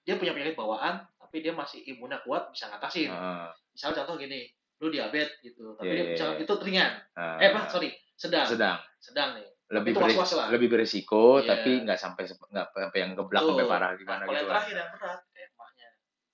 dia 0.00 0.14
punya 0.14 0.32
penyakit 0.32 0.54
bawaan 0.54 1.00
tapi 1.18 1.40
dia 1.40 1.52
masih 1.52 1.84
imunnya 1.84 2.20
kuat 2.20 2.48
bisa 2.48 2.66
ngatasin 2.66 3.08
eh, 3.08 3.48
misal 3.70 3.92
contoh 3.92 4.16
gini 4.16 4.48
lu 4.78 4.88
diabetes 4.88 5.36
gitu 5.42 5.74
tapi 5.74 5.86
Iya, 5.86 5.94
dia 5.94 6.04
misalnya 6.12 6.34
iya. 6.34 6.44
itu 6.44 6.54
ringan 6.58 6.92
eh, 7.12 7.36
eh 7.38 7.48
apa 7.50 7.60
sorry 7.66 7.90
sedang 8.14 8.46
sedang 8.46 8.78
sedang 8.98 9.34
nih 9.34 9.46
lebih 9.68 9.92
itu 9.92 10.00
beri- 10.00 10.16
was-was 10.16 10.32
lah. 10.34 10.48
lebih 10.48 10.68
beresiko 10.68 11.38
Iya. 11.38 11.48
tapi 11.50 11.70
nggak 11.82 11.98
sampai 11.98 12.22
nggak 12.24 12.66
sampai 12.72 12.98
yang 12.98 13.12
geblak 13.12 13.42
Tuh. 13.42 13.48
sampai 13.52 13.66
parah 13.66 13.88
Nah, 13.88 13.96
gimana 13.96 14.22
kalau 14.22 14.30
gitu 14.30 14.38
yang 14.38 14.48
terakhir 14.48 14.74
yang 14.74 14.90
berat 14.90 15.20
kayak 15.28 15.48
emaknya 15.50 15.88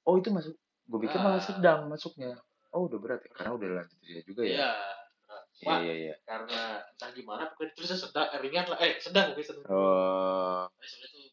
Oh 0.05 0.15
itu 0.15 0.29
masuk. 0.29 0.55
Gue 0.85 0.99
pikir 1.01 1.17
malah 1.17 1.35
Ah. 1.35 1.43
sedang 1.43 1.81
masuknya. 1.89 2.37
Oh 2.71 2.85
udah 2.85 2.99
berat 2.99 3.25
ya 3.25 3.31
karena 3.33 3.51
udah 3.53 3.69
lanjut 3.75 3.97
usia 3.99 4.21
juga 4.23 4.43
ya. 4.43 4.53
Iya 4.55 4.71
Wah, 5.63 5.79
iya 5.81 5.95
iya. 5.95 6.15
karena 6.27 6.83
entah 6.83 7.11
gimana 7.15 7.47
pokoknya 7.55 7.71
tulisnya 7.73 7.95
sedang 7.97 8.27
eh, 8.27 8.41
ringan 8.43 8.67
lah 8.67 8.79
eh 8.83 8.99
sedang 8.99 9.31
mungkin 9.31 9.47
sedang 9.47 9.65
Oh 9.71 10.67
Tapi 10.67 10.87
sebenarnya 10.91 11.23
itu 11.23 11.31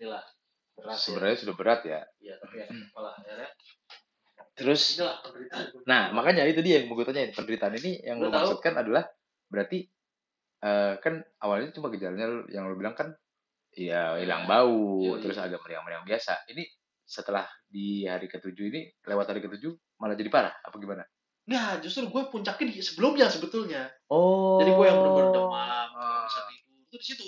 inilah 0.00 0.24
berat 0.74 0.88
ya. 0.90 0.96
sebenarnya 0.96 1.36
sudah 1.36 1.54
berat 1.54 1.80
ya. 1.84 2.00
iya 2.18 2.34
tapi 2.40 2.54
ya 2.56 2.66
apalah 2.66 3.12
akhirnya 3.14 3.48
Terus 4.56 4.80
inilah 4.96 5.16
penderitaan 5.22 5.64
nah 5.84 6.02
makanya 6.10 6.42
itu 6.48 6.60
dia 6.64 6.80
yang 6.80 6.88
mau 6.88 6.96
gue 6.96 7.06
tanyain 7.06 7.30
penderitaan 7.30 7.74
ini 7.76 8.00
yang 8.00 8.16
lo 8.18 8.28
tahu? 8.28 8.36
maksudkan 8.56 8.74
adalah 8.80 9.04
berarti 9.46 9.78
eh, 10.60 10.94
kan 10.98 11.14
awalnya 11.38 11.68
cuma 11.70 11.92
gejalanya 11.92 12.48
yang 12.48 12.64
lo 12.64 12.74
bilang 12.74 12.96
kan 12.96 13.12
iya 13.70 14.18
hilang 14.18 14.48
bau 14.48 14.98
Iya, 15.04 15.14
iya. 15.14 15.22
terus 15.22 15.38
agak 15.38 15.60
meriang-meriang 15.62 16.02
biasa. 16.02 16.42
Ini 16.50 16.64
setelah 17.06 17.46
di 17.66 18.02
hari 18.06 18.26
ketujuh 18.26 18.66
ini 18.66 18.80
lewat 19.06 19.30
hari 19.30 19.42
ketujuh 19.42 19.70
malah 19.98 20.18
jadi 20.18 20.26
parah 20.26 20.54
apa 20.58 20.74
gimana? 20.74 21.04
Nah, 21.50 21.82
justru 21.82 22.06
gue 22.06 22.22
puncaknya 22.30 22.70
di 22.70 22.78
sebelumnya 22.78 23.26
sebetulnya. 23.26 23.90
Oh. 24.06 24.62
Jadi 24.62 24.70
gue 24.70 24.86
yang 24.86 24.98
bener-bener 25.02 25.30
demam, 25.34 25.88
nggak 25.90 25.98
Ah. 25.98 26.22
bisa 26.30 26.40
tidur. 26.46 26.78
Itu 26.86 26.94
di 26.96 27.06
situ. 27.06 27.26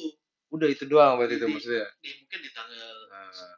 Udah 0.52 0.68
itu 0.70 0.84
doang 0.86 1.18
berarti 1.18 1.34
itu 1.36 1.46
maksudnya. 1.50 1.86
Di 1.98 2.10
mungkin 2.22 2.38
di 2.38 2.50
tanggal 2.54 2.94
Ah. 3.10 3.26
tanggal 3.26 3.50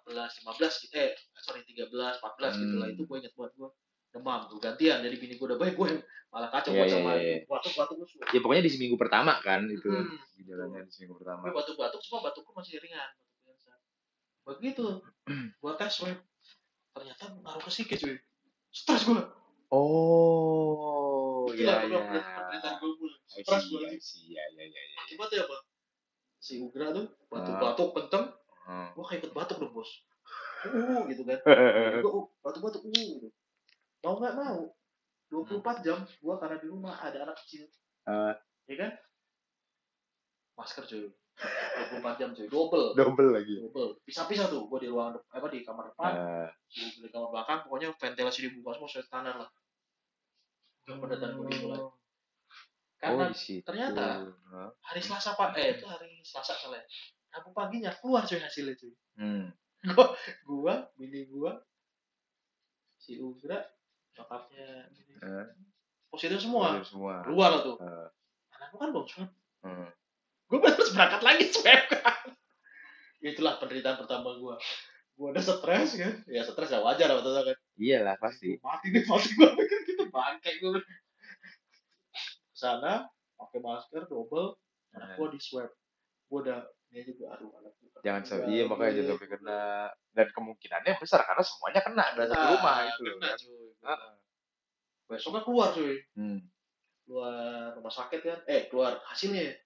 14, 0.00 0.30
15 0.40 0.72
gitu. 0.80 0.94
Eh, 0.96 1.12
sorry 1.36 1.60
13, 1.68 2.16
14 2.16 2.52
gitu 2.56 2.74
lah. 2.80 2.88
Hmm. 2.88 2.94
Itu 2.96 3.02
gue 3.04 3.16
inget 3.20 3.34
buat 3.36 3.52
gue 3.52 3.68
demam 4.14 4.46
tuh 4.46 4.62
gantian 4.62 5.02
dari 5.02 5.18
bini 5.18 5.34
gue 5.34 5.42
udah 5.42 5.58
baik 5.58 5.74
gue 5.74 6.06
malah 6.30 6.46
kacau 6.46 6.70
iya, 6.70 6.86
sama 6.86 7.18
iya. 7.18 7.42
batuk-batuk 7.50 7.94
gue 7.98 8.08
suka. 8.08 8.24
Ya 8.30 8.38
pokoknya 8.38 8.62
di 8.62 8.70
seminggu 8.70 8.94
pertama 8.94 9.42
kan 9.42 9.66
itu 9.66 9.90
Hmm. 9.90 10.16
gejalanya 10.38 10.86
di 10.86 10.90
seminggu 10.94 11.18
pertama. 11.18 11.44
Gue 11.44 11.54
batuk-batuk 11.54 12.00
cuma 12.00 12.18
batukku 12.24 12.54
masih 12.54 12.78
ringan. 12.78 13.10
batuk 13.10 13.42
biasa. 13.44 13.70
Begitu. 14.48 14.86
Gue 15.60 15.72
tes 15.76 15.92
swab. 15.92 16.16
Ternyata 16.94 17.24
ngaruh 17.42 17.60
ke 17.60 17.70
psikis 17.74 18.00
cuy. 18.00 18.16
Stres 18.70 19.02
gue. 19.02 19.18
Oh, 19.68 21.46
Itulah 21.46 21.80
ya 21.80 21.86
gue 21.86 21.96
ya. 21.96 22.22
penderitaan 22.40 22.74
gue 22.76 22.90
mulai. 22.94 23.18
I 23.24 23.42
Stres 23.42 23.60
see, 23.60 23.68
gue 23.68 23.78
I 23.78 23.84
lagi. 23.84 23.98
see. 24.00 24.24
Ya 24.30 24.44
ya 24.50 24.64
ya 24.64 24.82
ya. 24.84 25.00
Coba 25.10 25.24
tuh 25.26 25.38
apa? 25.40 25.56
Si 26.38 26.52
Ugra 26.58 26.88
tuh 26.90 27.06
Ah. 27.06 27.26
batuk-batuk 27.30 27.88
penteng. 27.92 28.26
Hmm. 28.64 28.88
Gue 28.92 29.04
kayak 29.04 29.20
ikut 29.20 29.32
batuk 29.32 29.56
dong 29.58 29.72
bos. 29.72 29.90
Uh, 30.64 31.04
gitu 31.06 31.22
kan. 31.22 31.38
gue 32.00 32.10
uh, 32.10 32.24
batuk-batuk 32.40 32.82
uh 32.82 32.92
gitu. 32.92 33.28
Mau 34.00 34.16
nggak 34.16 34.34
mau 34.34 34.60
24 35.28 35.58
jam 35.82 35.98
gue 36.00 36.34
karena 36.36 36.56
di 36.56 36.68
rumah 36.68 36.94
ada 36.96 37.24
anak 37.24 37.36
kecil 37.40 37.66
Eh. 38.04 38.34
ya 38.64 38.74
kan 38.78 38.92
masker 40.54 40.84
cuy 40.84 41.08
24 41.34 42.20
jam 42.20 42.30
cuy. 42.30 42.46
Double. 42.46 42.86
Double 42.94 43.30
lagi. 43.34 43.54
Double. 43.58 43.98
Pisah-pisah 44.06 44.46
tuh. 44.46 44.70
Gue 44.70 44.86
di 44.86 44.88
ruang 44.88 45.14
apa 45.14 45.46
di 45.50 45.66
kamar 45.66 45.90
depan. 45.90 46.12
Gue 46.70 47.06
di 47.06 47.10
kamar 47.10 47.28
belakang. 47.34 47.58
Pokoknya 47.66 47.90
ventilasi 47.94 48.50
dibuka 48.50 48.78
semua 48.78 48.88
sesuai 48.90 49.06
standar 49.06 49.34
lah. 49.38 49.50
Gak 50.84 51.00
pada 51.00 51.16
dan 51.16 51.34
gue 51.40 51.48
dimulai 51.48 51.80
oh 53.04 53.18
karena 53.20 53.36
situ. 53.36 53.64
ternyata- 53.68 54.32
hari 54.80 55.00
Selasa 55.04 55.36
pak 55.36 55.52
eh 55.60 55.76
itu 55.76 55.84
hari 55.84 56.24
Selasa 56.24 56.56
salah 56.56 56.80
ya 56.80 56.86
Rabu 57.34 57.50
paginya 57.50 57.90
keluar 57.98 58.22
cuy 58.24 58.38
hasilnya 58.38 58.78
cuy. 58.78 58.94
Hmm. 59.18 59.50
gua 60.48 60.88
bini 60.96 61.26
gua 61.28 61.58
si 62.96 63.18
Ugra 63.20 63.60
nyokapnya 64.14 64.88
Eh, 65.24 65.46
positif 66.08 66.38
semua. 66.40 66.78
Positif 66.78 66.94
semua. 66.94 67.20
Keluar 67.26 67.48
lah 67.52 67.60
tuh. 67.60 67.76
Eh, 67.82 68.08
anak 68.54 68.70
kan 68.78 68.88
swab 68.94 69.28
hmm. 69.66 69.88
Gue 70.60 70.70
harus 70.70 70.90
berangkat 70.94 71.22
lagi 71.24 71.44
swab 71.50 71.82
kan 71.90 72.34
itulah 73.24 73.56
penderitaan 73.56 73.96
pertama 73.96 74.36
gua. 74.36 74.60
Gua 75.16 75.32
udah 75.32 75.40
stres 75.42 75.96
kan? 75.96 76.12
Ya 76.28 76.44
stres 76.44 76.68
ya 76.68 76.84
wajar 76.84 77.08
lah 77.08 77.24
betul 77.24 77.32
kan? 77.40 77.56
Iyalah 77.80 78.16
pasti. 78.20 78.60
Mati 78.60 78.92
nih 78.92 79.02
mati 79.08 79.30
gua. 79.34 79.50
Pikir 79.56 79.80
kita 79.88 80.04
bangke 80.12 80.50
gua. 80.60 80.76
Ke 80.76 82.54
sana 82.54 83.08
pakai 83.40 83.58
masker 83.64 84.04
double. 84.06 84.60
Anak 84.92 85.16
gua 85.16 85.28
di 85.32 85.40
swab. 85.40 85.72
Gua 86.28 86.38
udah 86.44 86.60
ini 86.92 87.00
aja 87.00 87.12
gua 87.16 87.28
aduh 87.34 87.50
anak 87.58 87.72
gua 87.80 87.90
jangan 88.04 88.20
sampai 88.20 88.44
juga, 88.44 88.52
iya 88.52 88.62
makanya 88.68 88.90
gue. 88.92 88.98
jangan 89.00 89.10
sampai 89.16 89.28
kena. 89.32 89.62
Dan 90.14 90.26
kemungkinannya 90.36 90.92
besar 91.00 91.20
karena 91.24 91.42
semuanya 91.42 91.80
kena 91.80 92.04
dalam 92.12 92.28
satu 92.28 92.46
rumah 92.52 92.76
itu 92.84 93.02
kena, 93.08 93.28
kan? 93.32 93.36
cuy. 93.40 93.66
Besoknya 95.08 95.40
keluar 95.42 95.68
cuy. 95.72 95.96
Hmm. 96.12 96.40
keluar 97.04 97.72
rumah 97.76 97.92
sakit 97.92 98.20
kan? 98.20 98.40
Eh 98.44 98.68
keluar 98.68 99.00
hasilnya 99.08 99.56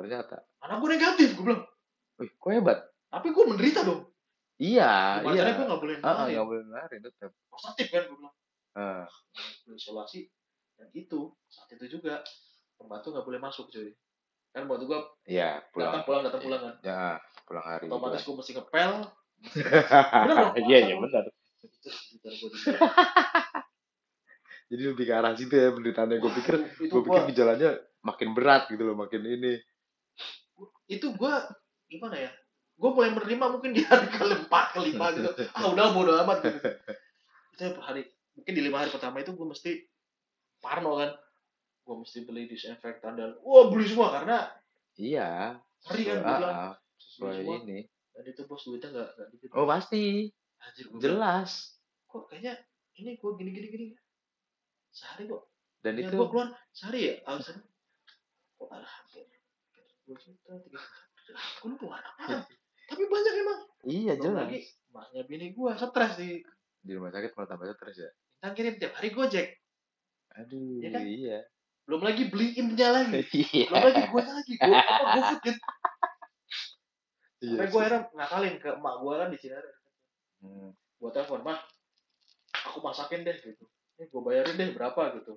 ternyata. 0.00 0.40
Anak 0.64 0.80
gue 0.80 0.88
negatif 0.96 1.36
gue 1.36 1.44
bilang. 1.44 1.68
Wih 2.16 2.32
kok 2.40 2.48
hebat? 2.48 2.88
Tapi 3.12 3.36
gue 3.36 3.44
menderita 3.44 3.84
dong. 3.84 4.08
Iya 4.60 5.24
gimana 5.24 5.40
iya. 5.40 5.56
gue 5.56 5.64
nggak 5.64 5.80
boleh 5.80 5.96
ah, 6.04 6.04
nularin 6.04 6.36
nggak 6.36 6.48
boleh 6.52 6.62
nularin 6.68 7.00
tetap 7.00 7.32
positif 7.48 7.86
kan 7.92 8.02
gue 8.08 8.16
bilang. 8.16 8.36
Gue 9.68 9.76
isolasi 9.76 10.20
dan 10.80 10.88
itu 10.96 11.36
saat 11.48 11.68
itu 11.76 12.00
juga 12.00 12.24
pembantu 12.80 13.12
nggak 13.12 13.26
boleh 13.28 13.40
masuk 13.40 13.68
cuy. 13.68 13.92
Kan 14.52 14.68
pembantu 14.68 14.84
gue 14.88 15.00
iya 15.36 15.60
pulang. 15.72 15.92
datang 15.92 16.04
pulang 16.08 16.22
datang 16.24 16.42
pulang 16.44 16.60
kan. 16.60 16.74
Ya 16.80 17.20
pulang 17.44 17.64
hari 17.64 17.84
otomatis 17.88 18.24
gue 18.24 18.36
mesti 18.36 18.52
ngepel. 18.56 18.92
Iya 20.68 20.92
iya 20.92 20.96
benar 21.00 21.24
jadi 24.70 24.82
lebih 24.92 25.08
ke 25.08 25.14
arah 25.16 25.32
situ 25.32 25.56
ya 25.56 25.72
penderitaannya 25.72 26.20
gue 26.20 26.32
pikir. 26.40 26.54
Gue 26.88 27.00
pikir 27.04 27.22
gejalanya 27.32 27.80
makin 28.04 28.36
berat 28.36 28.68
gitu 28.68 28.84
loh 28.84 28.96
makin 28.96 29.24
ini 29.24 29.56
itu 30.90 31.06
gue 31.14 31.34
gimana 31.86 32.16
ya? 32.18 32.30
Gue 32.80 32.90
mulai 32.90 33.14
menerima 33.14 33.44
mungkin 33.46 33.70
di 33.70 33.86
hari 33.86 34.10
keempat 34.10 34.74
kelima 34.74 35.14
gitu. 35.14 35.30
Ah 35.54 35.70
udah 35.70 35.94
bodo 35.94 36.12
amat 36.26 36.38
gitu. 36.42 36.58
Itu 37.54 37.78
hari 37.78 38.10
mungkin 38.34 38.52
di 38.56 38.62
lima 38.66 38.82
hari 38.82 38.90
pertama 38.90 39.22
itu 39.22 39.30
gue 39.32 39.46
mesti 39.46 39.70
parno 40.58 40.98
kan. 40.98 41.14
Gue 41.86 41.96
mesti 42.02 42.18
beli 42.26 42.50
disinfektan 42.50 43.14
dan 43.14 43.38
wah 43.46 43.70
beli 43.70 43.86
semua 43.86 44.10
karena 44.10 44.50
iya. 44.98 45.54
Ngeri 45.86 46.02
kan 46.04 46.18
sesuai, 46.18 46.26
gue 46.26 46.36
bilang. 46.36 46.52
ah, 46.52 46.60
ah, 46.60 46.74
sesuai 46.98 47.34
ini. 47.64 47.78
Dan 48.10 48.24
itu 48.26 48.42
bos 48.44 48.62
duitnya 48.66 48.88
nggak 48.90 49.08
nggak 49.16 49.28
dikit. 49.32 49.48
Oh 49.56 49.64
pasti. 49.64 50.28
Anjir 50.60 50.84
bilang, 50.92 51.00
jelas. 51.00 51.80
Kok 52.10 52.28
kayaknya 52.28 52.60
ini 53.00 53.16
gue 53.16 53.30
gini 53.38 53.50
gini. 53.54 53.68
Gini 53.70 53.86
sehari 54.90 55.30
kok. 55.30 55.48
Dan 55.80 55.96
ya 55.96 56.10
itu 56.10 56.14
gue 56.18 56.28
keluar 56.28 56.48
sehari 56.76 57.00
ya 57.08 57.14
alasan 57.24 57.64
kok 58.60 58.68
hampir 58.68 59.24
dua 60.10 60.18
juta 60.18 60.52
tiga 60.58 60.80
juta. 61.22 61.38
Gue 61.62 61.74
keluar? 61.78 62.02
Apa 62.02 62.42
tapi 62.90 63.02
banyak 63.06 63.34
emang. 63.38 63.60
Iya 63.86 64.12
belum 64.18 64.24
jelas. 64.26 64.40
lagi 64.42 64.60
maknya 64.90 65.22
bini 65.22 65.46
gue 65.54 65.70
stres 65.72 66.12
di 66.18 66.42
di 66.82 66.90
rumah 66.90 67.14
sakit 67.14 67.30
malah 67.32 67.48
tambah 67.48 67.70
stres 67.70 67.96
ya? 67.96 68.10
Minta 68.10 68.48
kirim 68.52 68.74
tiap 68.76 68.92
hari 68.98 69.08
gojek. 69.10 69.48
Aduh 70.34 70.82
Iya 70.82 70.88
kan? 70.90 71.02
iya. 71.06 71.38
Belum 71.86 72.02
lagi 72.02 72.22
beliinnya 72.26 72.88
lagi. 72.90 73.22
Iya. 73.54 73.66
Belum 73.70 73.84
lagi 73.86 74.02
gue 74.04 74.22
lagi. 74.24 74.52
Gue 74.58 74.74
apa 74.74 75.02
gue 75.06 75.22
food 75.22 75.40
gitu. 75.46 75.60
Iya 77.40 77.56
sampai 77.56 77.66
gue 77.66 77.80
akhirnya 77.80 78.00
ngakalin 78.12 78.54
ke 78.58 78.68
emak 78.74 78.94
gue 78.98 79.14
kan 79.14 79.28
di 79.30 79.38
Cinere 79.38 79.70
Hmm. 80.40 80.72
gue 80.72 81.10
telepon 81.12 81.44
mah 81.44 81.60
aku 82.64 82.80
masakin 82.80 83.22
deh 83.22 83.36
gitu. 83.36 83.64
Ini 83.94 84.08
gue 84.08 84.20
bayarin 84.24 84.56
deh 84.56 84.72
berapa 84.72 85.20
gitu. 85.20 85.36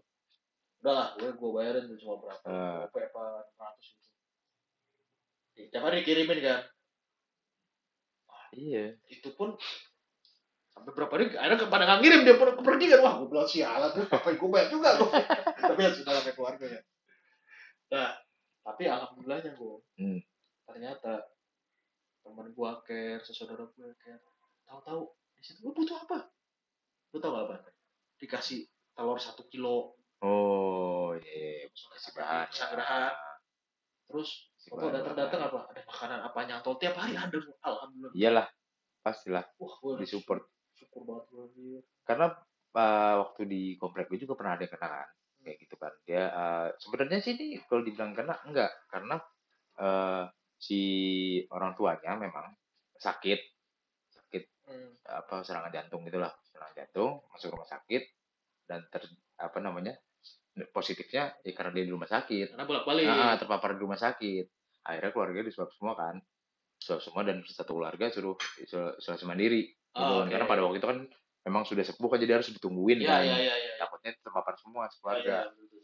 Udah 0.79 0.93
lah 0.95 1.07
gue 1.19 1.29
gue 1.29 1.49
bayarin 1.53 1.85
tuh 1.85 1.99
cuma 2.01 2.23
berapa. 2.23 2.43
Ah. 2.47 2.87
berapa 2.89 3.21
apa 3.45 3.61
ratus 3.61 3.87
gitu 3.93 4.09
tiap 5.53 5.83
hari 5.85 6.01
dikirimin 6.01 6.39
kan 6.41 6.61
iya. 8.53 8.93
itu 9.09 9.29
pun 9.33 9.57
sampai 10.73 10.91
berapa 10.93 11.13
hari 11.13 11.25
akhirnya 11.33 11.69
pada 11.69 11.83
nggak 11.85 11.99
ngirim 12.01 12.21
dia 12.25 12.35
per- 12.37 12.57
pergi 12.57 12.85
kan. 12.89 12.99
Wah 13.01 13.13
gue 13.21 13.27
bilang 13.29 13.49
sialan 13.49 13.89
tuh 13.93 14.05
apa 14.09 14.27
gue 14.33 14.49
bayar 14.49 14.67
juga 14.73 14.89
loh 14.97 15.09
tapi 15.69 15.79
ya 15.85 15.91
sudah 15.93 16.13
sampai 16.17 16.33
keluarga 16.33 16.65
ya. 16.65 16.81
Nah 17.93 18.09
tapi 18.65 18.83
alhamdulillahnya 18.89 19.53
gue 19.53 19.75
Hmm. 19.97 20.19
ternyata 20.65 21.29
teman 22.25 22.49
gue 22.49 22.69
care 22.85 23.21
sesaudara 23.21 23.69
gue 23.69 23.89
care. 24.01 24.21
Tahu-tahu 24.65 25.01
di 25.37 25.41
situ 25.43 25.59
gue 25.61 25.73
butuh 25.73 25.97
apa? 25.99 26.29
Lu 27.13 27.21
gak 27.21 27.33
apa 27.33 27.55
dikasih 28.17 28.65
telur 28.93 29.21
satu 29.21 29.45
kilo. 29.49 29.93
Oh 30.25 31.13
iya 31.13 31.69
kasih 31.69 32.11
bahan 32.15 32.47
Bisa 32.49 32.65
ya. 32.65 32.71
gerahan. 32.73 33.13
terus 34.03 34.29
kalau 34.69 34.89
bahan, 34.89 34.95
datang 34.99 35.15
datang 35.15 35.39
bahan. 35.41 35.49
apa? 35.49 35.59
Ada 35.71 35.81
makanan 35.87 36.19
apa 36.23 36.39
nyantol? 36.47 36.73
Tiap 36.79 36.95
hari 36.95 37.13
ada 37.19 37.37
alhamdulillah. 37.63 38.13
Iyalah 38.15 38.47
pastilah. 39.03 39.43
Wah 39.59 39.73
gue 39.79 39.91
disupport 40.03 40.43
syukur 40.73 41.01
banget 41.05 41.23
gue 41.29 41.41
anjir. 41.45 41.81
karena 42.03 42.25
uh, 42.75 43.13
waktu 43.23 43.41
di 43.45 43.61
komplek 43.77 44.09
gue 44.09 44.19
juga 44.25 44.33
pernah 44.35 44.57
ada 44.57 44.65
yang 44.65 44.73
kena 44.73 44.87
kan 44.89 45.09
kayak 45.43 45.57
gitu 45.59 45.75
kan. 45.75 45.93
Dia 46.07 46.23
uh, 46.31 46.67
sebenarnya 46.79 47.19
sih 47.19 47.33
ini 47.35 47.59
kalau 47.67 47.83
dibilang 47.83 48.15
kena 48.15 48.35
enggak. 48.47 48.71
Karena 48.87 49.15
uh, 49.79 50.23
si 50.55 50.81
orang 51.51 51.75
tuanya 51.75 52.15
memang 52.15 52.51
sakit. 52.99 53.39
Sakit 54.11 54.43
Hmm. 54.63 54.95
apa 55.03 55.43
serangan 55.43 55.75
jantung 55.75 56.07
gitulah. 56.07 56.31
Serangan 56.47 56.71
jantung 56.71 57.19
masuk 57.35 57.51
rumah 57.51 57.67
sakit 57.67 57.99
dan 58.63 58.79
ter 58.87 59.03
apa 59.35 59.59
namanya 59.59 59.91
positifnya 60.69 61.33
ya 61.41 61.51
karena 61.51 61.71
dia 61.73 61.85
di 61.85 61.93
rumah 61.93 62.05
sakit. 62.05 62.53
Karena 62.53 62.65
bolak 62.65 62.85
balik 62.85 63.05
ah, 63.05 63.35
terpapar 63.35 63.73
di 63.73 63.81
rumah 63.81 63.97
sakit. 63.97 64.45
Akhirnya 64.85 65.11
keluarga 65.11 65.39
diswab 65.41 65.69
semua 65.73 65.93
kan. 65.93 66.15
Swab 66.77 66.99
semua 66.99 67.23
dan 67.23 67.41
satu 67.43 67.73
keluarga 67.73 68.11
suruh 68.11 68.35
iso- 68.59 68.93
isolasi 68.97 69.25
mandiri. 69.25 69.65
Gitu 69.71 69.97
Oh, 69.97 70.21
kan. 70.21 70.25
oke. 70.25 70.31
karena 70.33 70.45
pada 70.45 70.61
waktu 70.61 70.77
itu 70.77 70.89
kan 70.89 70.99
memang 71.43 71.63
sudah 71.63 71.81
sepuh 71.81 72.07
kan 72.07 72.17
jadi 72.17 72.37
harus 72.37 72.49
ditungguin 72.49 73.01
ya 73.01 73.13
kan. 73.13 73.23
ya 73.23 73.37
ya 73.37 73.55
ya 73.55 73.71
takutnya 73.77 74.11
terpapar 74.17 74.53
semua 74.57 74.85
Ya, 74.85 74.93
keluarga. 74.97 75.35
ya, 75.37 75.41
betul. 75.49 75.81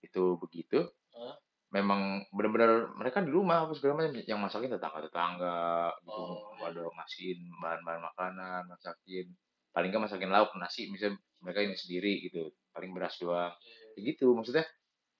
itu 0.00 0.22
begitu. 0.38 0.78
Hah? 1.12 1.36
memang 1.66 2.22
benar-benar 2.30 2.94
mereka 2.94 3.20
di 3.20 3.28
rumah 3.28 3.66
apa 3.66 3.74
segala 3.74 4.00
macam. 4.00 4.16
Yang 4.16 4.40
masakin 4.40 4.70
tetangga-tetangga 4.70 5.58
gitu. 5.98 6.14
Oh, 6.14 6.54
iya. 6.56 6.70
ada 6.72 6.82
ngasihin 6.88 7.38
bahan-bahan 7.58 8.00
makanan 8.00 8.62
masakin. 8.70 9.26
Paling 9.74 9.88
nggak 9.92 10.04
masakin 10.08 10.30
lauk 10.30 10.54
nasi 10.56 10.88
misalnya 10.88 11.18
mereka 11.42 11.60
ini 11.60 11.76
sendiri 11.76 12.12
gitu. 12.24 12.48
Paling 12.72 12.94
beras 12.96 13.18
doang. 13.18 13.52
Ya, 13.60 13.74
ya. 13.74 13.85
Gitu 13.96 14.26
maksudnya 14.32 14.64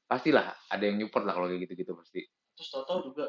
pastilah 0.07 0.55
ada 0.71 0.85
yang 0.87 1.01
nyupport 1.01 1.25
lah 1.27 1.35
kalau 1.35 1.49
kayak 1.49 1.67
gitu-gitu 1.67 1.93
pasti. 1.99 2.21
Terus 2.55 2.69
tau 2.71 2.85
tau 2.87 3.01
juga 3.03 3.27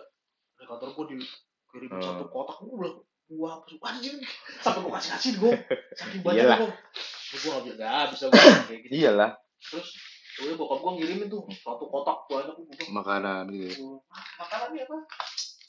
dari 0.57 0.67
kantor 0.67 0.89
gue 0.93 1.05
dikirim 1.17 1.89
Oh. 1.93 2.01
satu 2.01 2.23
kotak 2.31 2.57
gue 2.63 2.75
bilang 2.79 2.97
gua 3.27 3.59
apa 3.59 3.65
sih 3.67 3.77
anjir 3.83 4.13
sampai 4.63 4.79
gue 4.87 4.91
kasih 4.95 5.11
kasih 5.19 5.31
gue 5.35 5.51
saking 5.99 6.21
banyak 6.23 6.47
gue 6.47 6.69
gue 7.27 7.49
nggak 7.51 7.63
bisa 7.67 7.75
nggak 7.75 8.07
bisa 8.15 8.25
gue 8.31 8.39
kayak 8.71 8.79
gitu. 8.87 8.91
Iyalah. 9.03 9.31
Terus 9.59 9.87
gue 10.37 10.53
bokap 10.55 10.79
gue 10.79 10.91
ngirimin 11.01 11.27
tuh 11.27 11.43
satu 11.51 11.85
kotak 11.91 12.17
banyak 12.31 12.55
gue 12.55 12.87
makanan 12.87 13.43
gitu 13.51 13.99
"Oh, 13.99 13.99
ah, 14.15 14.23
makanannya 14.39 14.81
apa? 14.87 14.97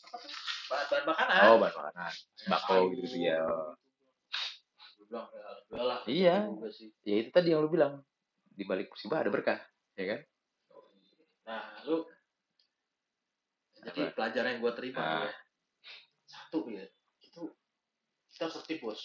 Apa 0.06 0.16
tuh? 0.22 0.30
Bahan 0.68 0.86
bahan 0.86 1.04
makanan. 1.08 1.40
Oh 1.50 1.56
bahan 1.58 1.74
makanan. 1.74 2.12
Sayur, 2.46 2.88
gitu 2.94 3.02
gitu 3.08 3.16
ya. 3.26 3.40
gue 4.98 5.06
bilang 5.08 5.26
ya 5.72 5.82
lah 5.82 5.98
Iya. 6.06 6.36
Gitu 6.62 6.84
ya 7.04 7.14
itu 7.26 7.30
tadi 7.34 7.48
yang 7.50 7.64
lu 7.66 7.70
bilang 7.72 8.04
di 8.58 8.66
balik 8.66 8.90
musibah 8.90 9.22
ada 9.22 9.30
berkah 9.30 9.58
ya 9.94 10.04
kan 10.10 10.20
nah 11.46 11.64
lu 11.86 12.02
jadi 13.78 14.10
Apa? 14.10 14.14
pelajaran 14.18 14.58
yang 14.58 14.60
gue 14.60 14.72
terima 14.74 14.98
Ah. 14.98 15.22
ya 15.24 15.32
satu 16.26 16.66
ya 16.68 16.82
itu 17.22 17.42
kita 18.34 18.50
harus 18.50 18.56
tertib 18.60 18.82
bos 18.82 19.00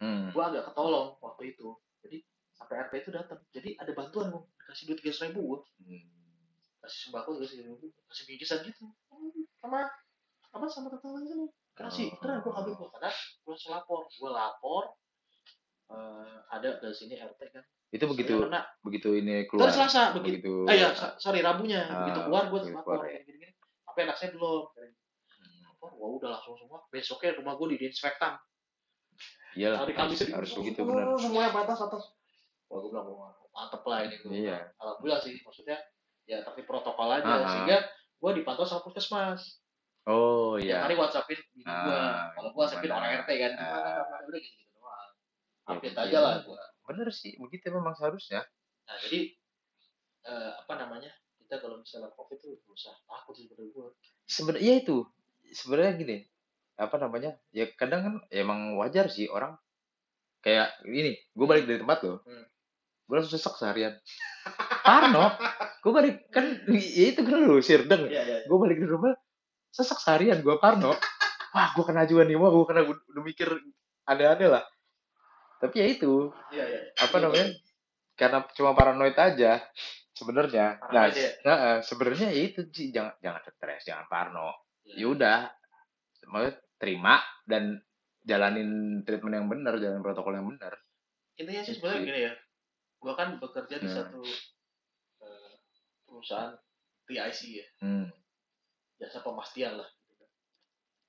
hmm. 0.00 0.32
gue 0.32 0.42
agak 0.42 0.72
ketolong 0.72 1.14
waktu 1.20 1.52
itu 1.54 1.68
jadi 2.00 2.18
sampai 2.56 2.74
RP 2.88 2.92
itu 3.04 3.10
datang 3.12 3.38
jadi 3.52 3.76
ada 3.78 3.92
bantuan 3.92 4.32
gue 4.32 4.42
kasih 4.64 4.88
duit 4.88 4.98
tiga 5.04 5.12
ribu 5.28 5.40
gue 5.44 5.60
Hmm. 5.84 6.02
kasih 6.80 7.12
sembako 7.12 7.36
kasih 7.44 7.62
ribu 7.62 7.92
kasih 8.08 8.24
bingkisan 8.26 8.64
gitu 8.64 8.88
sama 9.60 9.84
apa 10.50 10.64
sama 10.66 10.88
tetangga 10.88 11.20
sini 11.22 11.46
kasih 11.76 12.08
Oh. 12.10 12.18
terus 12.24 12.40
gue 12.42 12.52
ambil 12.52 12.74
gue 12.74 12.88
karena 12.90 13.10
gue 13.12 13.54
lapor 13.70 14.00
gue 14.08 14.30
lapor 14.32 14.84
eh, 15.92 16.36
ada 16.48 16.68
dari 16.80 16.94
sini 16.94 17.18
RT 17.18 17.40
kan? 17.52 17.64
Itu 17.94 18.04
begitu 18.10 18.34
Saya 18.40 18.46
kena 18.48 18.60
begitu 18.82 19.08
ini 19.14 19.44
Terus 19.44 19.50
keluar. 19.50 19.70
Selasa 19.70 20.02
begitu. 20.16 20.64
Begitu. 20.64 20.70
Ah 20.70 20.74
ya 20.74 20.88
sorry 21.20 21.40
Rabunya. 21.44 21.86
Ah, 21.90 22.06
begitu 22.06 22.20
keluar 22.26 22.44
gue 22.50 22.60
lapor 22.72 23.04
ya. 23.06 23.20
gini 23.22 23.38
gini 23.38 23.54
tapi 23.94 24.10
anak 24.10 24.18
saya 24.18 24.34
belum 24.34 24.66
wah 25.78 26.10
udah 26.18 26.34
langsung 26.34 26.58
semua 26.58 26.82
besoknya 26.90 27.38
rumah 27.38 27.54
gue 27.54 27.78
di 27.78 27.86
disinfektan 27.86 28.34
Iyalah, 29.54 29.86
hari 29.86 29.94
harus, 29.94 30.18
Kamis 30.18 30.34
harus 30.34 30.50
itu, 30.50 30.58
begitu 30.66 30.80
oh, 30.82 30.90
benar. 30.90 31.14
semuanya 31.14 31.54
batas 31.54 31.78
atas. 31.78 32.10
Wah 32.66 32.82
gue 32.82 32.90
bilang 32.90 33.06
wah 33.06 33.30
mantep 33.54 33.86
lah 33.86 34.02
ini 34.02 34.18
gue 34.18 34.50
Iya. 34.50 34.66
alhamdulillah 34.82 35.22
sih 35.22 35.38
maksudnya 35.46 35.78
ya 36.26 36.42
tapi 36.42 36.66
protokol 36.66 37.06
aja 37.06 37.22
ah. 37.22 37.46
sehingga 37.46 37.86
gue 38.18 38.30
dipantau 38.34 38.66
sama 38.66 38.82
puskesmas. 38.82 39.62
Oh 40.10 40.58
iya. 40.58 40.82
hari 40.82 40.98
whatsappin 40.98 41.38
bini 41.54 41.62
gue 41.70 42.02
kalau 42.34 42.50
gue 42.50 42.58
whatsappin 42.58 42.90
orang 42.90 43.22
RT 43.22 43.30
kan. 43.30 43.52
Gitu 44.26 44.38
gitu 44.42 44.73
Ya, 45.64 45.70
update 45.72 45.96
gitu 45.96 46.00
aja 46.00 46.12
ya. 46.12 46.20
lah 46.20 46.34
gue 46.44 46.60
Bener 46.84 47.08
sih, 47.08 47.32
begitu 47.40 47.72
memang 47.72 47.96
seharusnya. 47.96 48.44
nah 48.84 48.96
jadi 49.00 49.32
eh, 50.24 50.52
apa 50.60 50.74
namanya 50.76 51.08
kita 51.40 51.56
kalau 51.56 51.80
misalnya 51.80 52.12
covid 52.12 52.36
tuh 52.36 52.60
gak 52.60 52.72
usah 52.76 52.92
takut 53.08 53.32
menurut 53.40 53.68
gue 53.72 53.86
Sebenarnya 54.24 54.64
ya 54.64 54.74
itu. 54.84 54.96
Sebenarnya 55.48 55.92
gini, 56.00 56.16
apa 56.76 56.96
namanya? 57.00 57.36
Ya 57.52 57.68
kadang 57.76 58.00
kan 58.04 58.14
ya 58.32 58.44
emang 58.44 58.76
wajar 58.76 59.08
sih 59.08 59.28
orang 59.28 59.56
kayak 60.40 60.72
ini, 60.84 61.16
gue 61.32 61.46
balik 61.48 61.64
dari 61.64 61.80
tempat 61.80 61.98
lo. 62.04 62.20
Hmm. 62.24 62.44
Gue 63.04 63.14
langsung 63.20 63.36
sesek 63.36 63.56
seharian. 63.56 63.96
Parno, 64.84 65.32
gue 65.80 65.92
balik 65.92 66.28
kan 66.28 66.44
ya 66.68 67.04
itu 67.12 67.20
kan 67.24 67.40
lu 67.40 67.60
sirdeng. 67.64 68.08
iya 68.12 68.24
iya 68.24 68.38
Gue 68.44 68.56
balik 68.60 68.76
di 68.80 68.88
rumah 68.88 69.16
sesek 69.72 69.96
seharian 70.00 70.40
gue 70.44 70.56
Parno. 70.60 70.92
Wah, 71.54 71.68
gue 71.72 71.84
kena 71.86 72.04
juga 72.04 72.26
nih, 72.28 72.34
wah 72.36 72.50
gue 72.50 72.66
kena 72.66 72.82
gua 72.82 72.96
udah 73.14 73.22
mikir 73.24 73.48
ada-ada 74.04 74.46
lah. 74.58 74.64
Tapi 75.64 75.74
ya 75.80 75.86
itu, 75.88 76.14
iya 76.52 76.64
iya 76.68 76.80
apa 76.94 77.16
namanya? 77.16 77.48
Karena 78.14 78.44
cuma 78.52 78.76
paranoid 78.76 79.16
aja 79.16 79.64
sebenarnya. 80.12 80.76
Nah, 80.92 81.08
ya? 81.08 81.30
nah, 81.40 81.80
sebenarnya 81.80 82.28
ya 82.30 82.42
itu 82.44 82.60
sih 82.68 82.92
jangan 82.92 83.16
jangan 83.18 83.40
stres, 83.48 83.82
jangan 83.82 84.04
parno. 84.06 84.52
Iya. 84.84 84.94
Ya 85.00 85.06
udah, 85.08 85.38
mau 86.28 86.44
terima 86.76 87.16
dan 87.48 87.80
jalanin 88.20 89.00
treatment 89.02 89.34
yang 89.34 89.48
benar, 89.48 89.76
jalanin 89.76 90.00
protokol 90.00 90.36
yang 90.36 90.48
benar. 90.48 90.76
intinya 91.34 91.60
sih 91.60 91.74
Gitu 91.74 91.82
sebenarnya 91.82 91.98
sih. 91.98 92.08
gini 92.08 92.20
ya 92.22 92.32
gue 92.94 93.12
kan 93.12 93.28
bekerja 93.36 93.76
di 93.76 93.88
Hmm. 93.90 93.96
satu 93.98 94.22
eh, 95.20 95.52
perusahaan 96.06 96.54
TIC 97.04 97.40
ya 97.50 97.66
Hmm. 97.82 98.06
jasa 98.96 99.18
pemastian 99.18 99.76
lah 99.76 99.88
gitu 99.90 100.14
kan. 100.14 100.30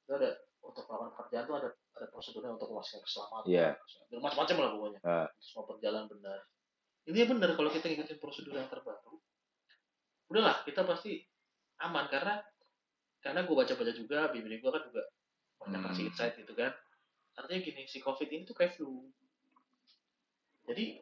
itu 0.02 0.12
ada 0.18 0.30
untuk 0.60 0.84
melakukan 0.90 1.12
pekerjaan 1.14 1.46
tuh 1.46 1.56
ada 1.56 1.70
ada 1.96 2.08
prosedurnya 2.12 2.52
untuk 2.52 2.70
memastikan 2.76 3.02
keselamatan. 3.04 3.48
Iya. 3.48 3.70
Dan 4.12 4.20
macam-macam 4.20 4.56
lah 4.60 4.70
pokoknya. 4.76 5.00
Ah. 5.08 5.28
semua 5.40 5.64
berjalan 5.68 6.04
benar. 6.12 6.40
Ini 7.06 7.20
benar 7.30 7.50
kalau 7.56 7.70
kita 7.72 7.86
ngikutin 7.88 8.20
prosedur 8.20 8.54
yang 8.58 8.68
terbaru 8.68 9.16
udahlah 10.30 10.66
kita 10.66 10.82
pasti 10.84 11.22
aman. 11.82 12.10
Karena 12.10 12.42
karena 13.22 13.42
gue 13.46 13.56
baca-baca 13.58 13.94
juga 13.94 14.30
bimbing 14.30 14.62
gue 14.62 14.72
kan 14.74 14.84
juga 14.86 15.04
banyak 15.62 15.80
Hmm. 15.82 15.88
kasih 15.90 16.04
insight 16.12 16.36
gitu 16.38 16.54
kan. 16.54 16.74
Artinya 17.36 17.60
gini 17.64 17.82
si 17.90 18.00
covid 18.04 18.28
ini 18.30 18.44
tuh 18.46 18.56
kayak 18.56 18.76
flu. 18.78 19.10
Jadi 20.66 21.00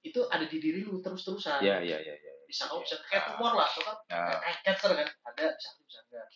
itu 0.00 0.20
ada 0.32 0.44
di 0.48 0.56
diri 0.56 0.80
lu 0.84 0.98
terus-terusan. 1.04 1.60
Iya, 1.60 1.84
iya, 1.84 1.98
iya, 2.00 2.14
iya. 2.16 2.32
bisa 2.50 2.66
oh, 2.66 2.82
bisa 2.82 2.98
kayak 3.06 3.30
tumor 3.30 3.54
lah 3.54 3.70
atau 3.70 3.82
kan 3.86 3.96
Nah, 4.10 4.42
kayak 4.42 4.58
cancer 4.66 4.90
kan. 4.90 5.06
Ada 5.06 5.54
bisa 5.54 5.70
bisa 5.86 6.00
enggak 6.10 6.26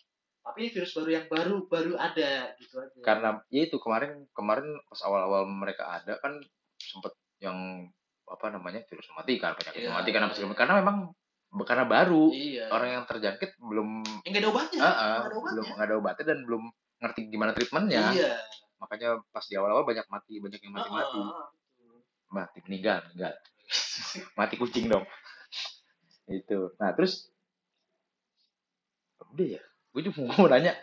tapi 0.45 0.69
virus 0.69 0.93
baru 0.93 1.09
yang 1.09 1.25
baru 1.25 1.55
baru 1.65 1.93
ada 1.97 2.53
gitu 2.61 2.77
aja. 2.77 3.01
Karena 3.01 3.41
ya 3.49 3.65
itu 3.65 3.81
kemarin 3.81 4.29
kemarin 4.29 4.77
pas 4.85 5.01
awal-awal 5.01 5.49
mereka 5.49 5.89
ada 5.89 6.21
kan 6.21 6.37
sempet 6.77 7.17
yang 7.41 7.89
apa 8.29 8.53
namanya 8.53 8.85
virus 8.85 9.09
mematikan 9.09 9.57
penyakit 9.57 9.81
Iya, 9.85 9.89
mematikan 9.93 10.21
apa 10.29 10.33
segala 10.37 10.53
karena 10.53 10.73
memang 10.85 10.97
karena 11.65 11.85
baru. 11.89 12.29
Iya. 12.29 12.69
Orang 12.69 12.89
yang 12.93 13.03
terjangkit 13.09 13.57
belum 13.57 14.05
yang 14.21 14.31
nggak 14.37 14.43
ada 14.45 14.51
obatnya. 14.53 14.79
Ah, 14.85 14.93
nggak 14.93 15.01
ada 15.01 15.17
obatnya. 15.33 15.49
belum 15.49 15.65
nggak 15.65 15.87
ada 15.89 15.95
obatnya 15.97 16.25
dan 16.29 16.39
belum 16.45 16.63
ngerti 17.01 17.19
gimana 17.33 17.51
treatmentnya. 17.57 18.03
Iya. 18.13 18.33
Makanya 18.77 19.09
pas 19.33 19.45
di 19.49 19.55
awal-awal 19.57 19.81
banyak 19.81 20.05
mati 20.13 20.33
banyak 20.37 20.61
yang 20.61 20.73
mati 20.77 20.89
mati 20.93 21.17
Ah, 21.17 21.25
ah, 21.25 21.47
betul. 21.49 21.97
mati 22.29 22.57
meninggal 22.69 22.97
meninggal. 23.09 23.33
Mati 24.37 24.53
kucing 24.61 24.85
dong. 24.93 25.05
Itu. 26.29 26.69
Nah 26.77 26.93
terus 26.93 27.33
udah 29.35 29.57
ya 29.57 29.63
gue 29.95 30.01
juga 30.03 30.27
mau 30.35 30.51
nanya 30.51 30.75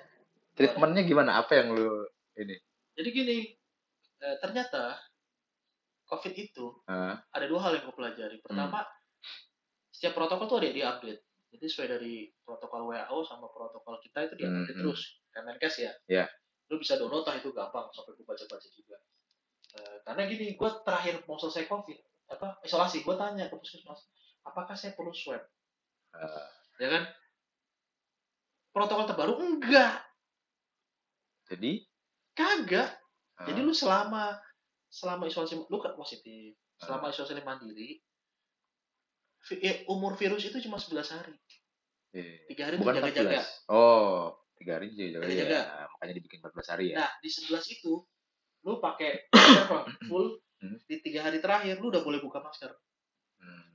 treatmentnya 0.57 1.05
gimana? 1.05 1.37
Apa 1.45 1.61
yang 1.61 1.77
lu 1.77 2.09
ini? 2.41 2.57
Jadi 2.97 3.09
gini 3.13 3.39
eh, 4.25 4.37
ternyata 4.41 4.97
covid 6.09 6.33
itu 6.33 6.73
Ah, 6.89 7.21
ada 7.33 7.45
dua 7.49 7.61
hal 7.61 7.77
yang 7.77 7.85
gue 7.89 7.97
pelajari. 7.97 8.41
Pertama 8.41 8.85
setiap 9.93 10.17
protokol 10.17 10.49
tuh 10.49 10.57
ada 10.65 10.73
yang 10.73 10.77
diupdate. 10.77 11.21
Jadi 11.53 11.65
sesuai 11.69 11.89
dari 11.93 12.15
protokol 12.41 12.89
WHO 12.89 13.19
sama 13.29 13.53
protokol 13.53 14.01
kita 14.01 14.25
itu 14.25 14.35
diupdate 14.41 14.65
Hmm, 14.65 14.73
hmm. 14.73 14.81
terus. 14.81 15.01
Kemenkes 15.33 15.77
ya. 15.81 15.93
Iya. 16.09 16.27
lu 16.73 16.81
bisa 16.81 16.97
download 16.97 17.29
lah 17.29 17.37
itu 17.37 17.53
gampang 17.53 17.85
sampai 17.93 18.17
gue 18.17 18.25
baca-baca 18.25 18.69
juga. 18.73 18.97
Eh, 19.77 19.97
karena 20.09 20.25
gini 20.25 20.57
gue 20.57 20.71
terakhir 20.89 21.21
mau 21.29 21.37
selesai 21.37 21.69
covid 21.69 22.01
apa 22.33 22.57
isolasi 22.65 23.05
gue 23.05 23.13
tanya 23.13 23.45
ke 23.53 23.57
puskesmas 23.61 24.09
apakah 24.41 24.73
saya 24.73 24.97
perlu 24.97 25.13
swab? 25.13 25.45
Ah, 26.17 26.49
ya 26.81 26.89
kan 26.89 27.03
protokol 28.73 29.07
terbaru? 29.07 29.35
Enggak. 29.39 30.01
Jadi? 31.53 31.85
Kagak. 32.33 32.97
Ah, 33.37 33.47
jadi 33.49 33.61
lu 33.61 33.77
selama 33.77 34.41
selama 34.89 35.29
isolasi 35.29 35.61
lu 35.69 35.79
kan 35.79 35.93
positif. 35.95 36.57
Selama 36.81 37.13
isolasi 37.13 37.37
mandiri 37.45 38.01
eh, 39.51 39.83
umur 39.91 40.15
virus 40.15 40.47
itu 40.47 40.59
cuma 40.63 40.79
11 40.79 41.15
hari. 41.19 41.35
Eh, 42.13 42.45
tiga 42.45 42.69
hari 42.69 42.77
bukan 42.77 43.01
itu 43.01 43.09
jaga-jaga 43.09 43.41
14 43.41 43.73
oh 43.73 44.37
tiga 44.61 44.77
hari 44.77 44.93
jaga 44.93 45.09
jaga 45.17 45.25
Jaga-jaga. 45.33 45.61
ya 45.65 45.85
makanya 45.97 46.15
dibikin 46.21 46.39
14 46.45 46.73
hari 46.77 46.85
ya. 46.93 46.97
Nah 47.01 47.11
di 47.25 47.29
11 47.33 47.75
itu 47.81 47.93
lu 48.69 48.73
pakai 48.79 49.33
apa 49.65 49.79
full. 50.07 50.37
Hmm. 50.63 50.79
di 50.87 51.03
tiga 51.03 51.27
hari 51.27 51.43
terakhir 51.43 51.83
lu 51.83 51.91
udah 51.91 52.07
boleh 52.07 52.23
buka 52.23 52.39
masker 52.39 52.71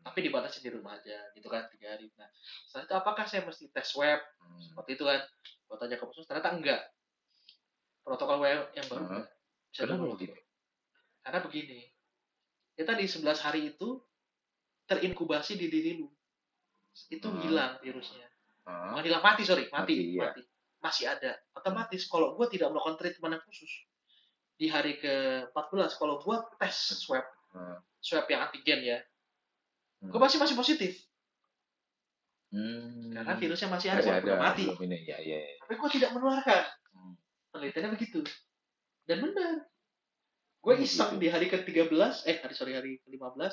tapi 0.08 0.20
dibatasi 0.24 0.64
di 0.64 0.70
rumah 0.72 0.96
aja 0.96 1.18
gitu 1.36 1.48
kan 1.48 1.68
tiga 1.70 1.94
hari 1.94 2.08
nah 2.16 2.30
setelah 2.66 2.84
itu 2.88 2.94
apakah 2.96 3.26
saya 3.28 3.44
mesti 3.44 3.68
tes 3.70 3.88
swab 3.88 4.20
hmm. 4.40 4.72
seperti 4.72 4.96
itu 4.96 5.04
kan 5.04 5.20
gua 5.68 5.78
tanya 5.78 6.00
ke 6.00 6.06
puskesmas 6.08 6.28
ternyata 6.32 6.52
enggak 6.56 6.82
protokol 8.02 8.40
WHO 8.40 8.64
yang 8.74 8.86
baru 8.88 9.04
Hmm. 9.04 9.12
enggak 9.12 9.28
bisa 9.68 9.82
Kenapa 9.84 10.06
begitu? 10.16 10.34
karena 11.22 11.40
begini 11.44 11.80
kita 12.74 12.92
di 12.96 13.06
11 13.06 13.46
hari 13.46 13.62
itu 13.76 13.90
terinkubasi 14.86 15.60
di 15.60 15.68
diri 15.68 15.92
lu 16.00 16.08
itu 17.12 17.28
Hmm. 17.28 17.42
hilang 17.44 17.78
virusnya 17.84 18.26
Ah, 18.68 18.92
bukan 18.92 19.08
hilang 19.08 19.24
mati 19.24 19.48
sorry 19.48 19.64
Mati, 19.72 19.80
mati 19.80 19.96
iya. 20.12 20.28
mati 20.28 20.42
masih 20.84 21.08
ada 21.08 21.40
otomatis 21.56 22.04
kalau 22.06 22.36
gue 22.36 22.48
tidak 22.52 22.68
melakukan 22.68 23.00
treatment 23.00 23.40
yang 23.40 23.44
khusus 23.48 23.72
di 24.60 24.68
hari 24.68 25.00
ke 25.00 25.48
14 25.56 25.96
kalau 25.96 26.20
gue 26.20 26.36
tes 26.60 26.76
swab 27.00 27.24
ah. 27.56 27.80
swab 28.04 28.28
yang 28.28 28.44
antigen 28.44 28.84
ya 28.84 29.00
Hmm. 29.98 30.10
gue 30.14 30.20
masih 30.22 30.38
masih 30.38 30.56
positif. 30.58 30.94
Hmm. 32.48 33.12
karena 33.12 33.36
virusnya 33.36 33.68
masih 33.68 33.92
ada 33.92 34.00
masih 34.00 34.14
ada 34.14 34.24
udah 34.24 34.40
mati. 34.40 34.64
belum 34.72 34.82
ini. 34.88 34.98
Ya 35.04 35.20
ya, 35.20 35.36
ya. 35.36 35.56
tapi 35.60 35.74
gue 35.76 35.90
tidak 36.00 36.10
menularkan. 36.16 36.64
Hmm. 36.96 37.14
penelitiannya 37.52 37.92
begitu. 37.98 38.20
Dan 39.04 39.18
benar. 39.26 39.68
Gue 40.64 40.74
Oh, 40.76 40.84
iseng 40.84 41.16
gitu. 41.16 41.22
di 41.24 41.28
hari 41.32 41.48
ke 41.52 41.58
13 41.64 42.28
eh 42.28 42.38
hari 42.44 42.54
sorry 42.56 42.74
hari 42.76 42.92
ke 43.04 43.08
15 43.12 43.52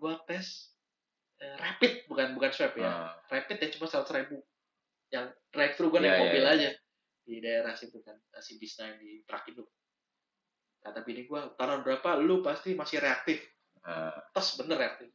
gue 0.00 0.12
tes 0.28 0.46
eh, 1.44 1.56
rapid. 1.60 1.92
Bukan 2.08 2.26
bukan 2.36 2.50
swab 2.56 2.72
ya. 2.76 2.88
Ah, 2.88 3.12
rapid 3.28 3.56
yang 3.60 3.72
cuma 3.76 3.86
seratus 3.90 4.12
ribu. 4.16 4.38
Yang 5.12 5.26
drive 5.52 5.74
thru 5.76 5.86
gue 5.92 6.00
naik 6.00 6.08
Iya, 6.08 6.16
iya, 6.16 6.24
mobil 6.24 6.44
iya. 6.44 6.52
aja. 6.56 6.70
Di 7.26 7.34
daerah 7.42 7.72
situ 7.76 7.98
kan 8.06 8.16
si 8.40 8.56
Bisna 8.56 8.88
yang 8.94 8.98
di 9.02 9.20
Prakindo. 9.26 9.66
Kata 10.80 11.02
bini 11.02 11.26
gue 11.26 11.40
tahun 11.58 11.82
berapa? 11.84 12.16
Lu 12.22 12.40
pasti 12.40 12.72
masih 12.78 13.02
reaktif. 13.02 13.42
Ah. 13.86 14.14
tes 14.34 14.46
bener 14.58 14.80
reaktif 14.82 15.14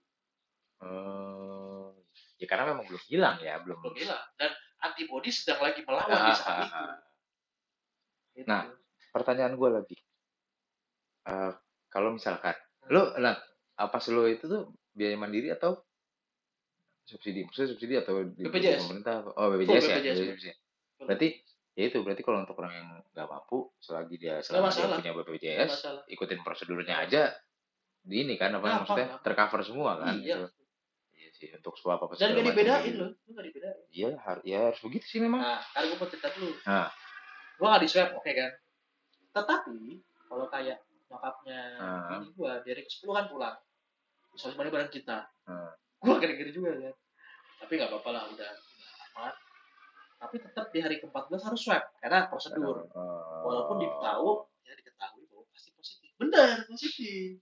Oh, 0.81 1.93
ya 2.37 2.45
karena 2.49 2.73
memang 2.73 2.85
belum 2.89 3.03
hilang 3.05 3.37
ya, 3.37 3.61
belum. 3.61 3.77
belum 3.85 3.95
hilang 3.95 4.23
dan 4.35 4.49
antibody 4.81 5.29
sedang 5.29 5.61
lagi 5.61 5.85
melawan 5.85 6.09
Ah, 6.09 6.25
di 6.25 6.33
saat 6.33 6.49
ah, 6.49 6.65
itu 6.65 6.73
ah. 6.73 6.97
Gitu. 8.33 8.47
Nah. 8.49 8.63
Pertanyaan 9.11 9.59
gue 9.59 9.69
lagi, 9.69 9.97
Eh, 11.21 11.51
kalau 11.91 12.15
misalkan 12.15 12.55
Hmm. 12.81 12.89
lo, 12.89 13.01
nah, 13.19 13.37
apa 13.75 13.97
lo 14.09 14.25
itu 14.25 14.47
tuh 14.47 14.73
biaya 14.89 15.13
mandiri 15.13 15.53
atau 15.53 15.77
subsidi? 17.03 17.45
Maksudnya 17.45 17.69
subsidi 17.75 17.93
atau 17.99 18.25
di 18.25 18.41
BPJS. 18.41 18.87
pemerintah? 18.87 19.21
Oh 19.37 19.53
BPJS, 19.53 19.67
Full 19.67 19.91
ya. 19.91 19.97
BPJS. 20.01 20.17
BPJS. 20.17 20.57
Berarti 21.05 21.27
ya 21.71 21.83
itu 21.87 21.97
berarti 22.01 22.21
kalau 22.23 22.41
untuk 22.41 22.55
orang 22.57 22.73
yang 22.73 22.87
nggak 23.11 23.27
mampu 23.29 23.69
selagi 23.79 24.15
dia 24.17 24.39
selama 24.41 24.71
dia 24.71 24.87
punya 24.91 25.11
BPJS 25.13 25.71
ikutin 26.09 26.39
prosedurnya 26.43 27.05
aja 27.05 27.31
di 28.01 28.25
ini 28.27 28.35
kan 28.35 28.51
apa 28.57 28.65
Gampang, 28.65 28.79
maksudnya 28.83 29.07
tercover 29.23 29.61
semua 29.63 29.91
kan 30.01 30.17
iya 30.19 30.41
gitu. 30.41 30.45
Sih 31.41 31.49
untuk 31.51 31.73
swab 31.73 31.97
apa 31.99 32.13
dan 32.13 32.31
gak 32.31 32.45
dibedain 32.45 32.93
loh 32.93 33.09
lu 33.17 33.31
gak 33.33 33.45
dibedain 33.49 33.77
Iya, 33.89 34.13
har- 34.15 34.45
ya 34.45 34.69
harus 34.69 34.77
begitu 34.79 35.05
sih 35.07 35.19
memang. 35.19 35.41
nah 35.41 35.57
sekarang 35.65 35.87
gue 35.89 35.97
mau 35.97 36.05
cerita 36.07 36.29
dulu 36.31 36.53
Nah. 36.61 36.89
gue 37.57 37.65
gak 37.67 37.81
di 37.81 37.89
swab 37.89 38.09
oke 38.13 38.31
kan 38.31 38.51
tetapi 39.31 39.77
kalau 40.27 40.45
kayak 40.47 40.77
nyokapnya 41.09 41.59
Ah. 41.75 42.13
ini 42.15 42.29
gue 42.29 42.51
dari 42.61 42.81
ke 42.81 42.89
10 42.93 43.09
kan 43.11 43.25
pulang 43.25 43.57
soalnya 44.31 44.55
mana 44.55 44.69
bareng 44.69 44.91
kita 44.91 45.17
Ah. 45.43 45.73
gue 45.97 46.13
gede-gede 46.15 46.51
juga 46.51 46.71
kan 46.73 46.93
tapi 47.57 47.71
nggak 47.75 47.89
apa-apa 47.89 48.09
lah 48.11 48.23
udah, 48.27 48.49
aman 49.11 49.33
tapi 50.17 50.35
tetap 50.37 50.69
di 50.69 50.79
hari 50.79 50.97
ke-14 50.97 51.41
harus 51.41 51.57
swab 51.59 51.81
karena 51.97 52.25
prosedur. 52.25 52.85
Oh. 52.93 53.41
Walaupun 53.41 53.81
tahu 53.81 54.29
ya 54.61 54.73
diketahui 54.73 55.25
bahwa 55.25 55.49
pasti 55.49 55.73
positif. 55.73 56.09
Benar, 56.15 56.69
positif. 56.69 57.41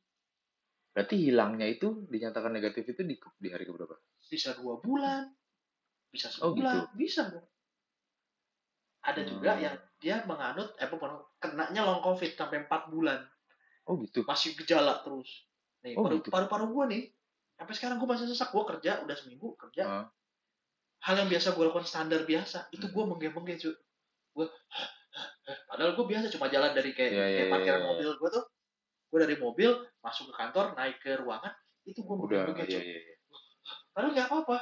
Berarti 0.89 1.15
hilangnya 1.21 1.67
itu 1.69 2.09
dinyatakan 2.09 2.51
negatif 2.51 2.83
itu 2.89 3.01
di, 3.05 3.15
di 3.15 3.49
hari 3.53 3.63
keberapa? 3.69 3.95
Bisa 4.29 4.57
dua 4.57 4.81
bulan, 4.81 5.29
bisa 6.09 6.33
Oh, 6.41 6.53
sebulan, 6.53 6.93
bisa 6.97 7.29
Bro. 7.29 7.41
Ada 8.99 9.21
juga 9.23 9.55
Hmm. 9.55 9.63
yang 9.63 9.75
dia 10.03 10.15
menganut, 10.27 10.75
eh 10.75 10.89
bukan, 10.91 11.23
kenanya 11.39 11.81
long 11.87 12.03
covid 12.03 12.35
sampai 12.35 12.67
4 12.67 12.91
bulan. 12.91 13.23
Oh 13.87 13.95
gitu. 14.03 14.27
Masih 14.27 14.53
gejala 14.59 14.99
terus. 15.05 15.47
Nih, 15.85 15.95
Oh, 15.95 16.03
paru, 16.03 16.19
gitu. 16.19 16.29
paru-paru 16.29 16.65
gue 16.75 16.85
nih, 16.93 17.03
sampai 17.55 17.73
sekarang 17.79 17.97
gue 18.01 18.09
masih 18.11 18.27
sesak. 18.27 18.51
Gue 18.51 18.63
kerja, 18.67 18.99
udah 19.07 19.15
seminggu 19.15 19.55
kerja. 19.55 19.83
Ah. 19.87 20.05
Hal 20.99 21.15
yang 21.15 21.29
biasa 21.31 21.55
gue 21.55 21.63
lakukan 21.63 21.87
standar 21.87 22.27
biasa, 22.27 22.67
itu 22.75 22.85
Hmm. 22.91 22.93
gue 22.95 23.03
menggem-menggem 23.15 23.55
cuy. 23.55 23.75
Gue, 24.35 24.45
padahal 25.69 25.91
gue 25.95 26.05
biasa 26.11 26.25
cuma 26.35 26.51
jalan 26.51 26.71
dari 26.75 26.91
kayak, 26.91 27.11
Iya, 27.11 27.23
iya, 27.23 27.27
kayak 27.31 27.47
iya, 27.47 27.53
parkiran 27.55 27.79
iya. 27.81 27.87
mobil 27.87 28.09
gue 28.19 28.29
tuh. 28.35 28.45
Gue 29.09 29.19
dari 29.19 29.35
mobil, 29.35 29.69
masuk 29.99 30.29
ke 30.29 30.33
kantor, 30.35 30.77
naik 30.77 31.01
ke 31.01 31.17
ruangan, 31.17 31.49
itu 31.83 31.99
gue 31.99 32.15
Udah, 32.15 32.45
iya, 32.61 32.77
iya, 32.79 32.97
iya. 33.01 33.15
Padahal 33.89 34.13
nggak 34.13 34.27
apa-apa. 34.29 34.57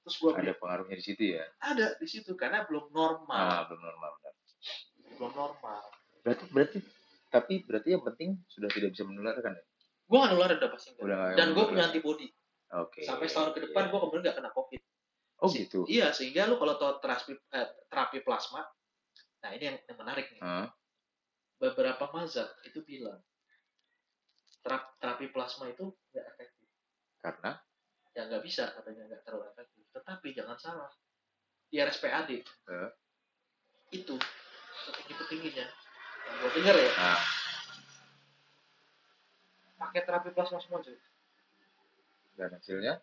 Terus 0.00 0.16
gue 0.16 0.30
Ada 0.32 0.54
pengaruhnya 0.56 0.96
di 0.96 1.04
situ 1.04 1.22
ya. 1.36 1.44
ada 1.60 1.98
di 1.98 2.06
situ 2.06 2.32
karena 2.32 2.64
belum 2.64 2.88
normal, 2.88 3.36
Ah, 3.36 3.62
belum 3.66 3.82
normal. 3.82 4.10
benar. 4.16 4.34
belum 5.10 5.32
normal. 5.34 5.82
Berarti 6.22 6.44
berarti 6.48 6.78
tapi 7.28 7.54
berarti 7.62 7.88
yang 7.92 8.02
penting 8.02 8.30
sudah 8.46 8.70
tidak 8.70 8.94
bisa 8.94 9.04
menularkan 9.04 9.52
ya? 9.52 9.64
Gue 10.06 10.16
nggak 10.16 10.32
nularin 10.32 10.56
udah 10.56 10.70
pasti 10.72 10.88
nggak. 10.90 11.04
Udah 11.04 11.20
Dan 11.36 11.48
gue 11.52 11.64
punya 11.66 11.84
antibody. 11.86 12.26
Oke. 12.70 13.02
Sampai 13.02 13.26
setahun 13.26 13.52
ke 13.52 13.60
depan 13.66 13.84
iya. 13.84 13.90
gue 13.90 13.98
kemudian 14.00 14.22
nggak 14.24 14.36
kena 14.38 14.50
covid. 14.50 14.80
Oh 15.40 15.48
Si- 15.48 15.64
gitu. 15.64 15.84
Iya, 15.84 16.12
sehingga 16.12 16.46
lu 16.46 16.56
kalau 16.56 16.76
tau 16.76 17.00
terapi, 17.00 17.32
eh, 17.32 17.68
terapi 17.88 18.20
plasma, 18.20 18.60
nah 19.40 19.50
ini 19.50 19.64
yang, 19.66 19.76
yang 19.82 19.98
menarik 19.98 20.28
nih. 20.30 20.40
Hah? 20.40 20.68
Beberapa 21.56 22.08
mazhab 22.10 22.48
itu 22.62 22.80
bilang 22.80 23.20
terapi 24.62 25.26
plasma 25.28 25.66
itu 25.66 25.88
nggak 26.10 26.26
efektif. 26.28 26.68
Karena 27.18 27.52
Ya 28.10 28.26
nggak 28.26 28.42
bisa 28.42 28.66
katanya 28.70 29.06
nggak 29.06 29.22
terlalu 29.22 29.46
efektif. 29.48 29.86
Tetapi 29.90 30.28
jangan 30.34 30.58
salah, 30.58 30.90
di 31.66 31.78
RSPAD 31.78 32.30
Eh. 32.34 32.90
itu 33.92 34.14
setinggi 34.80 35.14
tingginya. 35.26 35.66
Yang 36.20 36.36
gue 36.36 36.50
dengar 36.58 36.74
ya, 36.74 36.90
nah, 36.92 37.20
pakai 39.80 40.02
terapi 40.02 40.30
plasma 40.30 40.58
semua 40.58 40.80
cuy. 40.80 40.98
dan 42.32 42.50
hasilnya 42.50 42.94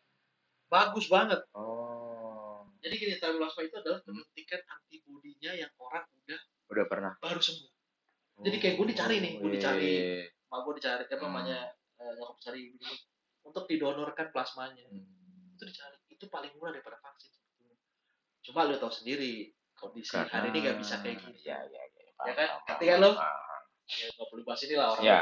Bagus 0.67 1.07
banget. 1.07 1.39
oh 1.53 2.65
Jadi 2.79 2.93
gini, 2.97 3.13
terapi 3.15 3.37
plasma 3.37 3.61
itu 3.63 3.75
adalah 3.75 3.99
Hmm. 3.99 4.11
menyuntikkan 4.11 4.61
antibodinya 4.67 5.51
yang 5.53 5.71
orang 5.77 6.03
udah 6.17 6.39
udah 6.67 6.85
pernah. 6.85 7.13
baru 7.17 7.39
sembuh. 7.39 7.71
Jadi 8.39 8.57
kayak 8.57 8.75
gue 8.75 8.87
dicari 8.87 9.15
nih, 9.17 9.33
gue 9.39 9.45
Oh, 9.45 9.51
dicari. 9.51 9.91
Mak 10.47 10.59
gue 10.63 10.73
dicari, 10.79 11.03
apa 11.03 11.15
Hmm. 11.15 11.23
namanya, 11.27 11.59
eh, 11.99 12.11
nyokap 12.15 12.37
cari 12.39 12.71
gitu. 12.71 12.87
untuk 13.43 13.63
didonorkan 13.63 14.27
plasmanya. 14.35 14.83
Hmm. 14.91 15.07
Itu 15.55 15.63
dicari. 15.63 15.95
Itu 16.11 16.27
paling 16.27 16.51
murah 16.59 16.75
daripada 16.75 16.99
vaksin. 16.99 17.31
Cuma 18.43 18.67
lu 18.67 18.75
tahu 18.75 18.91
sendiri, 18.91 19.55
kondisi 19.71 20.15
hari 20.19 20.51
ini 20.51 20.59
nggak 20.67 20.77
bisa 20.83 20.99
kayak 20.99 21.19
gini. 21.23 21.39
Iya, 21.47 21.57
iya, 21.67 21.81
iya. 21.83 22.11
Ya 22.27 22.33
kan? 22.35 22.47
Kan 22.67 22.99
lo? 22.99 23.15
paham. 23.15 23.63
Ya 23.87 24.07
nggak 24.11 24.27
perlu 24.27 24.43
bahas 24.43 24.61
ini 24.67 24.75
lah 24.75 24.87
orang 24.91 25.03
Ya. 25.03 25.17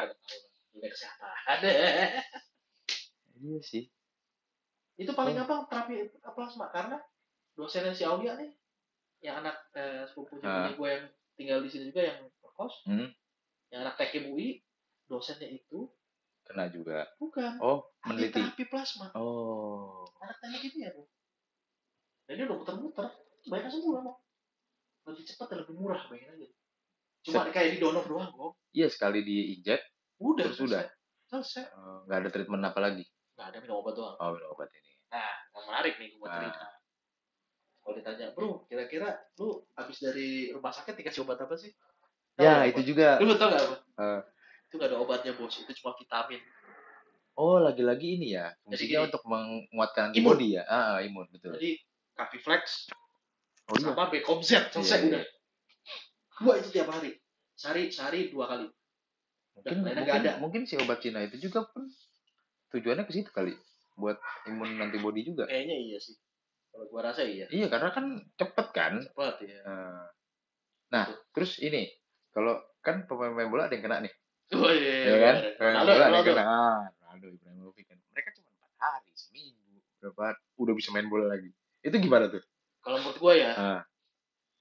Dunia 0.74 0.90
kesehatan. 0.90 1.58
Iya 3.36 3.60
sih. 3.62 3.86
itu 4.96 5.12
paling 5.12 5.36
Oh. 5.36 5.44
gampang 5.44 5.68
terapi 5.68 6.08
plasma 6.24 6.72
karena 6.72 6.96
dosennya 7.52 7.92
si 7.92 8.08
Aulia 8.08 8.40
nih, 8.40 8.48
yang 9.20 9.44
anak 9.44 9.68
eh, 9.76 10.08
sepupunya 10.08 10.40
punya 10.48 10.72
gue 10.72 10.88
yang 10.88 11.06
tinggal 11.36 11.60
di 11.60 11.70
sini 11.70 11.84
juga 11.92 12.02
yang 12.16 12.20
kos, 12.56 12.88
Hmm. 12.88 13.12
yang 13.76 13.84
anak 13.84 14.00
UI, 14.16 14.64
dosennya 15.06 15.50
itu 15.50 15.90
Kena 16.42 16.70
juga. 16.70 17.10
bukan 17.18 17.58
Oh, 17.58 17.90
ahli 18.02 18.30
meneliti. 18.30 18.38
terapi 18.38 18.64
plasma. 18.70 19.10
Oh. 19.18 20.06
Anak 20.22 20.38
tanya 20.38 20.62
gitu 20.62 20.78
ya, 20.78 20.94
bro. 20.94 21.10
Dan 22.26 22.38
dia 22.38 22.46
udah 22.46 22.58
muter-muter, 22.58 23.06
banyak 23.44 23.66
sembuh 23.68 23.94
emang. 23.98 24.18
Lebih 25.06 25.24
cepat 25.26 25.48
dan 25.50 25.58
lebih 25.66 25.74
murah, 25.74 26.02
bayangin 26.06 26.38
aja. 26.38 26.48
Cuma 27.22 27.50
kayak 27.50 27.70
di 27.74 27.80
donor 27.80 28.06
doang, 28.06 28.30
kok. 28.30 28.54
Iya 28.70 28.88
sekali 28.88 29.22
diinjek 29.22 29.82
Udah, 30.16 30.46
Terus 30.48 30.60
udah? 30.64 30.86
selesai. 31.26 31.66
Eh, 31.66 31.98
nggak 32.06 32.18
ada 32.22 32.30
treatment 32.30 32.64
apa 32.64 32.80
lagi. 32.80 33.04
Nggak 33.36 33.48
ada 33.50 33.58
minum 33.60 33.76
obat 33.82 33.94
doang. 33.98 34.16
Oh, 34.16 34.30
minum 34.32 34.50
obat 34.52 34.70
ini. 34.72 34.92
Nah, 35.10 35.34
yang 35.52 35.66
menarik 35.66 35.94
nih 35.98 36.10
gue 36.14 36.24
Ah. 36.24 36.34
cerita. 36.40 36.66
Kalau 37.82 37.94
ditanya, 37.96 38.26
bro, 38.32 38.66
kira-kira 38.66 39.10
lu 39.36 39.66
habis 39.74 39.98
dari 40.00 40.50
rumah 40.50 40.70
sakit 40.70 40.94
dikasih 40.96 41.22
obat 41.22 41.38
apa 41.38 41.54
sih? 41.54 41.74
Tahu 42.34 42.42
Ya, 42.42 42.66
itu 42.66 42.82
juga. 42.86 43.18
Lu 43.18 43.34
tau 43.34 43.50
gak 43.50 43.62
apa? 43.62 43.76
Eh. 43.98 44.22
Itu 44.76 44.84
gak 44.84 44.92
ada 44.92 45.00
obatnya, 45.00 45.32
bos. 45.40 45.56
Itu 45.56 45.72
cuma 45.80 45.96
vitamin. 45.96 46.44
Oh, 47.40 47.64
lagi-lagi 47.64 48.20
ini 48.20 48.36
ya. 48.36 48.52
Jadi 48.68 48.92
Fungsinya 48.92 49.00
gini. 49.00 49.08
untuk 49.08 49.24
menguatkan 49.24 50.08
Imun. 50.12 50.36
ya. 50.44 50.68
Ah, 50.68 50.96
ah, 50.96 50.98
imun 51.00 51.32
betul. 51.32 51.56
Jadi, 51.56 51.80
Capiflex 52.12 52.92
Oh 53.72 53.76
iya. 53.80 53.88
sama 53.96 54.12
Becomz. 54.12 54.52
Selesai 54.52 55.00
Iya, 55.00 55.08
udah. 55.16 55.24
Dua 56.44 56.54
itu 56.60 56.70
tiap 56.76 56.92
hari. 56.92 57.16
Sehari, 57.56 57.88
sehari 57.88 58.28
dua 58.28 58.52
kali. 58.52 58.68
Mungkin 59.56 59.78
lainnya 59.88 60.04
mungkin, 60.04 60.20
ada. 60.20 60.32
mungkin 60.44 60.62
si 60.68 60.76
obat 60.76 61.00
Cina 61.00 61.24
itu 61.24 61.40
juga 61.40 61.64
pun 61.72 61.88
tujuannya 62.76 63.08
ke 63.08 63.14
situ 63.16 63.32
kali. 63.32 63.56
Buat 63.96 64.20
imun 64.52 64.76
antibody 64.84 65.24
juga. 65.24 65.48
Kayaknya 65.48 65.76
iya 65.80 65.98
sih. 66.04 66.20
Kalau 66.76 66.92
gua 66.92 67.08
rasa 67.08 67.24
iya. 67.24 67.48
Iya, 67.48 67.72
karena 67.72 67.96
kan 67.96 68.06
cepet 68.36 68.68
kan. 68.76 69.00
Cepat 69.00 69.36
ya. 69.48 69.60
Eh, 69.64 70.04
Nah, 70.86 71.08
terus 71.34 71.58
ini 71.60 71.90
kalau 72.32 72.60
kan 72.80 73.04
pemain-pemain 73.10 73.50
bola 73.50 73.64
ada 73.66 73.74
yang 73.74 73.84
kena 73.84 74.06
nih, 74.06 74.14
Oh 74.56 74.70
iya. 74.70 74.96
ya 75.04 75.16
kan? 75.18 75.36
Pemain 75.58 75.74
Ronaldo, 75.82 75.92
Ronaldo. 75.98 76.32
Ronaldo, 77.02 77.26
Ibrahimovic 77.34 77.86
kan. 77.88 77.98
Mereka 78.14 78.30
cuma 78.36 78.50
empat 78.54 78.74
hari, 78.78 79.12
seminggu, 79.14 79.82
berapa 79.98 80.38
udah 80.56 80.74
bisa 80.74 80.90
main 80.94 81.10
bola 81.10 81.34
lagi. 81.34 81.50
Itu 81.82 81.98
gimana 81.98 82.30
tuh? 82.30 82.44
Kalau 82.80 83.02
menurut 83.02 83.18
gua 83.18 83.34
ya, 83.34 83.52
Ah, 83.54 83.82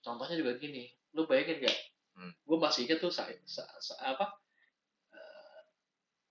contohnya 0.01 0.40
juga 0.40 0.57
gini. 0.57 0.88
Lu 1.12 1.29
bayangin 1.29 1.61
gak? 1.62 1.77
Hmm. 2.16 2.33
Gua 2.42 2.57
masih 2.59 2.88
ingat 2.88 2.99
tuh 2.99 3.12
Said, 3.12 3.37
sa, 3.44 3.62
sa- 3.79 4.01
apa? 4.01 4.40
Eh, 5.12 5.61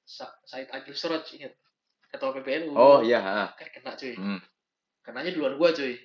Sa, 0.04 0.26
Said 0.44 0.68
Agil 0.70 0.98
Suraj 0.98 1.30
ingat. 1.34 1.54
Ketua 2.10 2.34
PBNU. 2.34 2.74
oh 2.74 3.00
iya. 3.02 3.54
Kan 3.54 3.70
kena 3.70 3.94
cuy. 3.94 4.14
Hmm. 4.14 4.42
Kenanya 5.02 5.30
duluan 5.34 5.58
gua 5.58 5.70
cuy. 5.72 5.98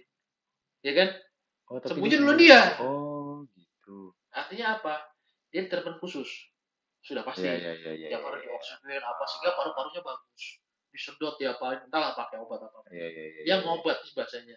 Ya 0.80 0.92
kan? 0.92 1.08
Oh, 1.68 1.80
dia 1.80 2.16
duluan 2.16 2.40
dia. 2.40 2.61
Oh, 2.80 3.44
gitu. 3.52 4.12
Artinya 4.32 4.80
apa? 4.80 5.04
Dia 5.48 5.68
treatment 5.68 6.00
khusus. 6.00 6.28
Sudah 7.00 7.22
pasti. 7.24 7.46
Iya, 7.46 7.54
iya, 7.56 7.72
iya, 7.74 7.92
iya. 7.94 8.08
Yang 8.16 8.22
harus 8.26 8.40
iya, 8.40 8.48
dioksigen 8.50 9.02
apa 9.02 9.24
sehingga 9.24 9.50
paru-parunya 9.54 10.02
bagus. 10.02 10.44
Disedot 10.88 11.37
ya 11.38 11.52
apa 11.54 11.66
entahlah 11.84 12.12
pakai 12.14 12.37
obat 12.40 12.61
apa. 12.61 12.78
Iya, 12.90 13.06
iya, 13.06 13.24
iya. 13.30 13.40
Dia 13.44 13.54
iya. 13.54 13.64
ngobat 13.64 13.96
sih 14.02 14.12
bahasanya. 14.12 14.56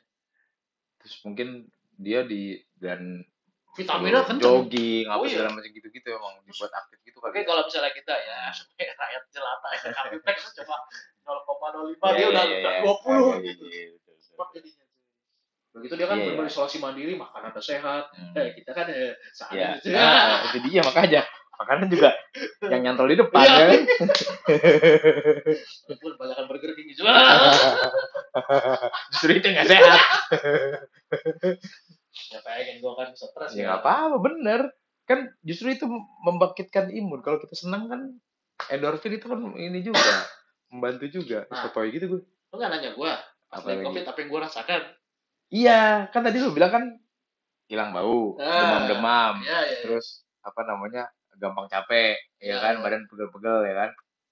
Terus 0.99 1.15
mungkin 1.23 1.47
dia 1.95 2.23
di 2.23 2.58
dan 2.75 3.21
Vitaminnya 3.71 4.27
kenceng. 4.27 4.43
jogging 4.67 5.08
apa 5.08 5.15
Oh, 5.15 5.23
iya. 5.23 5.32
segala 5.32 5.56
macam 5.56 5.71
gitu-gitu 5.71 6.08
emang 6.12 6.43
dibuat 6.43 6.75
aktif 6.75 6.99
gitu 7.08 7.17
Oke 7.23 7.32
kali. 7.32 7.47
kalau 7.47 7.63
misalnya 7.63 7.95
kita 7.95 8.13
ya 8.19 8.51
rakyat 8.75 9.23
jelata 9.32 9.67
ya 9.71 9.80
kami 9.95 10.15
Flex 10.19 10.38
cuma 10.60 10.75
0,05 11.23 12.04
Iya, 12.04 12.12
dia 12.12 12.27
udah 12.27 12.43
iya, 12.43 12.58
udah 12.60 12.73
iya. 12.75 12.82
20 12.84 12.91
Iya, 12.91 13.38
gitu. 13.47 13.63
iya, 13.71 13.82
iya. 13.88 14.15
Cepat 14.19 14.47
jadinya. 14.51 14.86
Begitu 15.71 15.93
dia 15.95 16.08
kan 16.10 16.17
Iya, 16.19 16.25
benar 16.36 16.43
iya. 16.43 16.51
isolasi 16.51 16.77
mandiri, 16.84 17.13
makan 17.15 17.41
ada 17.47 17.62
sehat. 17.63 18.04
Hmm. 18.12 18.36
Eh 18.36 18.47
kita 18.60 18.71
kan 18.75 18.86
eh, 18.91 19.15
Ya, 19.56 19.80
seadanya. 19.80 20.04
ah, 20.04 20.39
itu 20.51 20.58
dia 20.67 20.82
makanya. 20.84 21.21
Makanan 21.62 21.88
juga 21.93 22.10
yang 22.65 22.82
nyantol 22.82 23.06
di 23.13 23.17
depan 23.21 23.45
ya 23.45 23.65
kan. 23.69 23.82
Walaupun 25.86 26.12
banyakan 26.17 26.45
Burger 26.50 26.71
King 26.74 26.89
juga. 26.97 27.13
Justru 29.13 29.32
itu 29.38 29.45
nggak 29.45 29.67
sehat. 29.69 30.00
ya 32.34 32.39
pengen 32.43 32.78
gua 32.82 32.93
kan 32.97 33.08
stres 33.13 33.54
Ya 33.54 33.69
nggak 33.69 33.80
apa-apa, 33.86 34.17
bener. 34.26 34.62
Kan 35.06 35.30
justru 35.45 35.69
itu 35.69 35.86
membangkitkan 36.26 36.89
imun. 36.89 37.21
Kalau 37.21 37.38
kita 37.38 37.54
senang 37.54 37.86
kan 37.86 38.02
endorfin 38.74 39.13
itu 39.13 39.30
kan 39.30 39.39
ini 39.54 39.86
juga 39.86 40.02
membantu 40.74 41.06
juga. 41.13 41.45
Nah. 41.45 41.69
Supaya 41.69 41.86
gitu 41.93 42.06
gue. 42.10 42.21
Lu 42.26 42.56
nggak 42.58 42.71
nanya 42.74 42.91
gua. 42.97 43.21
Pas 43.52 43.62
lagi? 43.62 43.86
covid 43.86 44.08
apa 44.08 44.17
yang 44.17 44.30
gua 44.34 44.41
rasakan? 44.50 44.82
Iya, 45.52 46.08
kan 46.10 46.24
tadi 46.24 46.39
lu 46.39 46.56
bilang 46.56 46.71
kan 46.71 46.84
hilang 47.67 47.91
bau, 47.91 48.39
Ah. 48.39 48.47
demam-demam, 48.80 49.43
Ya 49.43 49.63
ya. 49.63 49.67
ya. 49.67 49.78
terus 49.84 50.24
apa 50.43 50.63
namanya 50.63 51.12
gampang 51.41 51.65
capek, 51.65 52.13
ya 52.38 52.54
Ya, 52.54 52.58
kan, 52.62 52.73
ya. 52.77 52.82
badan 52.82 53.10
pegel-pegel 53.10 53.60
ya 53.65 53.75
kan. 53.75 53.91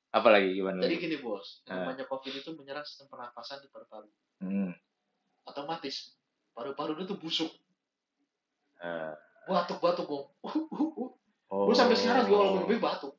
Apalagi 0.10 0.54
gimana? 0.54 0.82
Jadi 0.82 0.95
lagi? 0.95 1.04
gini 1.06 1.17
bos, 1.19 1.62
yang 1.65 1.82
Ah. 1.82 1.89
namanya 1.89 2.06
covid 2.06 2.34
itu 2.36 2.50
menyerang 2.54 2.82
sistem 2.82 3.10
pernapasan 3.10 3.60
di 3.60 3.67
paru-paru. 3.67 4.10
Hmm. 4.39 4.72
Otomatis 5.43 6.13
paru-paru 6.52 6.93
itu 6.93 7.06
tuh 7.06 7.17
busuk, 7.17 7.52
eh, 8.80 9.13
batuk-batuk 9.45 10.06
gong. 10.06 10.26
oh. 11.50 11.65
Gue 11.65 11.74
sampai 11.74 11.93
sekarang 11.93 12.26
juga 12.26 12.38
kalau 12.39 12.54
minum 12.62 12.78
batuk. 12.80 13.13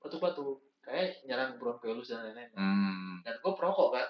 Batuk-batuk. 0.00 0.60
Kayak 0.80 1.20
nyerang 1.22 1.56
bronkiolus 1.56 2.08
dan 2.08 2.24
lain-lain. 2.24 2.50
Hmm. 2.56 3.20
Dan 3.22 3.36
gue 3.38 3.52
perokok 3.52 3.90
kan. 3.92 4.08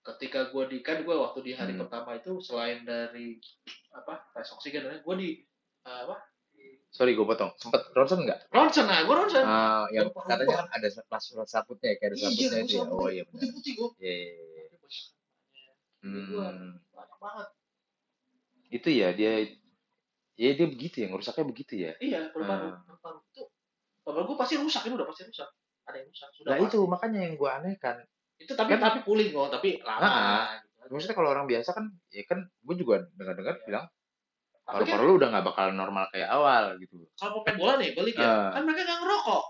ketika 0.00 0.48
gue 0.48 0.64
di 0.64 0.80
kan 0.80 1.04
gue 1.04 1.12
waktu 1.12 1.44
di 1.44 1.52
hari 1.52 1.76
Hmm. 1.76 1.84
pertama 1.84 2.16
itu 2.16 2.40
selain 2.40 2.88
dari 2.88 3.36
apa 3.92 4.32
tes 4.32 4.48
oksigen 4.48 4.88
gue 4.88 5.14
di 5.20 5.44
eh, 5.84 5.98
apa 6.08 6.16
Sorry, 6.90 7.14
gue 7.14 7.22
potong. 7.22 7.54
Sempet 7.54 7.86
ronsen 7.92 8.18
nggak? 8.20 8.50
ronsen 8.50 8.84
nah 8.84 8.98
gue 9.00 9.14
ronsen 9.14 9.42
Ah, 9.42 9.86
yang 9.88 10.10
Lupa, 10.10 10.26
katanya 10.26 10.66
lupa. 10.66 10.74
ada 10.74 10.88
surat 11.18 11.46
saputnya, 11.46 11.94
kayak 11.94 12.10
ada 12.10 12.16
saputnya 12.20 12.48
iya 12.50 12.58
itu 12.60 12.74
ya. 12.74 12.84
Oh 12.84 13.06
iya 13.06 13.22
benar. 13.22 13.34
putih 13.36 13.48
putih 13.52 13.72
gue 13.72 13.88
Iya, 14.00 14.14
iya, 14.16 14.34
iya. 14.34 14.64
Hmm. 16.00 16.80
banget 17.16 17.48
Itu 18.70 18.88
ya 18.88 19.08
dia 19.10 19.32
ya 20.34 20.50
dia 20.50 20.66
begitu 20.66 20.96
ya, 20.98 21.06
ngerusaknya 21.08 21.44
begitu 21.44 21.72
ya. 21.76 21.92
iya 21.98 22.26
paru-paru 22.28 22.66
Ah. 22.68 22.80
paru-paru 22.82 23.18
itu 23.28 23.42
paru 24.00 24.24
gue 24.24 24.36
pasti 24.36 24.54
rusak 24.56 24.82
ini 24.82 24.94
udah 24.96 25.06
pasti 25.06 25.22
rusak 25.24 25.48
ada 25.84 25.96
yang 25.96 26.08
rusak 26.08 26.28
sudah 26.32 26.48
Nah 26.48 26.56
pasti. 26.58 26.68
itu 26.70 26.78
makanya 26.86 27.18
yang 27.22 27.34
gue 27.36 27.50
aneh 27.50 27.74
kan. 27.76 27.96
itu 28.36 28.50
tapi 28.50 28.72
Kan- 28.72 28.80
tapi 28.80 28.98
pulih 29.04 29.28
kok 29.28 29.52
tapi 29.52 29.78
lama 29.80 30.00
Ah, 30.00 30.48
gitu. 30.56 30.90
Maksudnya 30.90 31.14
kalau 31.14 31.30
orang 31.30 31.44
biasa 31.44 31.70
kan, 31.70 31.86
ya 32.08 32.24
kan 32.24 32.40
gue 32.42 32.74
juga 32.74 33.04
dengar-dengar 33.14 33.54
Iya. 33.54 33.64
bilang 33.64 33.86
tapi 34.70 34.86
kan 34.86 34.96
paru-paru 34.96 35.04
lu 35.10 35.14
udah 35.18 35.28
nggak 35.34 35.46
bakal 35.50 35.66
normal 35.74 36.04
kayak 36.14 36.28
awal 36.30 36.64
gitu. 36.78 36.94
kalau 37.18 37.42
pemain 37.42 37.56
bola 37.58 37.72
nih 37.82 37.90
balik 37.98 38.14
ya. 38.14 38.26
Ah. 38.26 38.50
kan 38.54 38.62
mereka 38.62 38.80
nggak 38.86 39.00
ngerokok. 39.02 39.44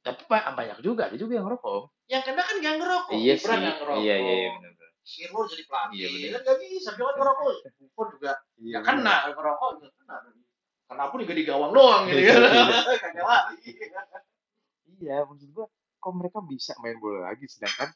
Tapi 0.00 0.22
ba- 0.28 0.52
banyak 0.56 0.78
juga, 0.80 1.02
ada 1.12 1.16
juga 1.16 1.32
yang 1.36 1.46
ngerokok. 1.48 1.82
yang 2.08 2.22
kena 2.24 2.42
kan 2.42 2.56
nggak 2.58 2.74
ngerokok. 2.80 3.12
Iya 3.16 3.34
sih. 3.36 3.46
ngerokok. 3.48 3.96
Iya 4.00 4.14
iya 4.16 4.34
iya 4.34 4.50
benar. 4.56 4.72
Sirlo 5.00 5.40
jadi 5.48 5.62
pelatih. 5.64 5.96
Iya, 5.96 6.06
bener. 6.12 6.28
kan 6.30 6.40
nggak 6.44 6.58
bisa. 6.60 6.90
Dia 6.92 7.04
kan 7.04 7.14
ngerokok. 7.16 7.48
Buffon 7.80 8.06
juga 8.16 8.32
Iya, 8.60 8.76
ya 8.76 8.78
kena. 8.84 9.16
ngerokok 9.32 9.70
juga 9.80 9.88
kena. 9.96 10.16
Karena 10.90 11.04
pun 11.06 11.18
juga 11.22 11.34
di 11.38 11.44
gawang 11.46 11.72
doang 11.72 12.02
gitu 12.10 12.20
kan 12.26 12.40
kagak 13.04 13.24
lari. 13.24 13.70
Iya, 15.00 15.16
maksud 15.24 15.48
gua 15.54 15.66
kok 16.00 16.12
mereka 16.16 16.38
bisa 16.44 16.72
main 16.82 16.96
bola 16.98 17.30
lagi? 17.32 17.44
Sedangkan 17.46 17.88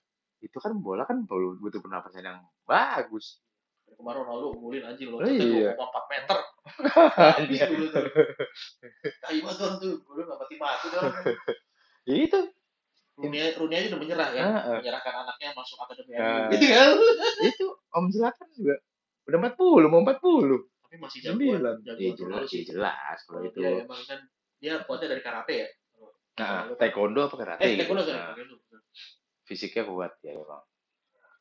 itu 0.45 0.59
kan 0.61 0.73
bola 0.77 1.03
kan 1.09 1.25
perlu 1.25 1.57
butuh 1.59 1.81
pernapasan 1.81 2.25
yang 2.25 2.39
bagus. 2.65 3.41
Kemarin 3.93 4.21
Ronaldo 4.25 4.47
ngulin 4.57 4.85
anjing 4.85 5.09
lo 5.09 5.17
Oh, 5.17 5.29
iya. 5.29 5.77
4 5.77 6.05
meter 6.11 6.39
habis 7.37 7.55
Iya. 7.55 7.67
dulu 7.69 7.87
tuh 7.89 8.05
tai 9.21 9.39
banget 9.39 9.59
orang 9.61 9.77
tuh 9.79 9.93
gue 9.97 10.23
nggak 10.25 10.39
mati 10.41 10.55
mati 10.57 10.87
tuh 10.89 10.99
orang. 11.01 11.15
Ya 12.09 12.17
itu. 12.21 12.41
Runia 13.15 13.45
Runia 13.55 13.77
aja 13.79 13.89
udah 13.89 14.01
menyerah 14.01 14.29
kan 14.29 14.45
Heeh. 14.45 14.77
menyerahkan 14.83 15.15
anaknya 15.25 15.49
masuk 15.55 15.77
akademi. 15.79 16.13
MU 16.13 16.41
gitu 16.53 16.67
kan 16.69 16.89
Itu 17.49 17.67
Om 17.89 18.07
Zlatan 18.11 18.49
juga 18.53 18.77
udah 19.25 19.39
40, 19.41 19.89
mau 19.89 20.01
40. 20.03 20.69
tapi 20.85 20.97
masih 21.01 21.19
jagoan 21.23 21.61
9. 21.81 21.81
jagoan 21.81 21.97
Iya 21.97 22.11
terus 22.13 22.21
jelas, 22.21 22.45
iya 22.51 22.63
jelas 22.67 23.19
kalau 23.25 23.41
itu. 23.43 23.57
dia 23.57 23.71
emang 23.81 24.03
kan 24.03 24.21
dia 24.59 24.73
kuatnya 24.83 25.09
dari 25.11 25.23
karate 25.23 25.55
ya 25.57 25.69
Nah, 26.35 26.67
taekwondo 26.75 27.21
apa 27.23 27.37
karate 27.39 27.63
eh 27.63 27.69
gitu. 27.73 27.79
taekwondo 27.87 28.03
Nah, 28.05 28.35
taekwondo. 28.35 28.57
fisiknya 29.45 29.83
kuat 29.87 30.13
ya 30.21 30.35
emang. 30.35 30.61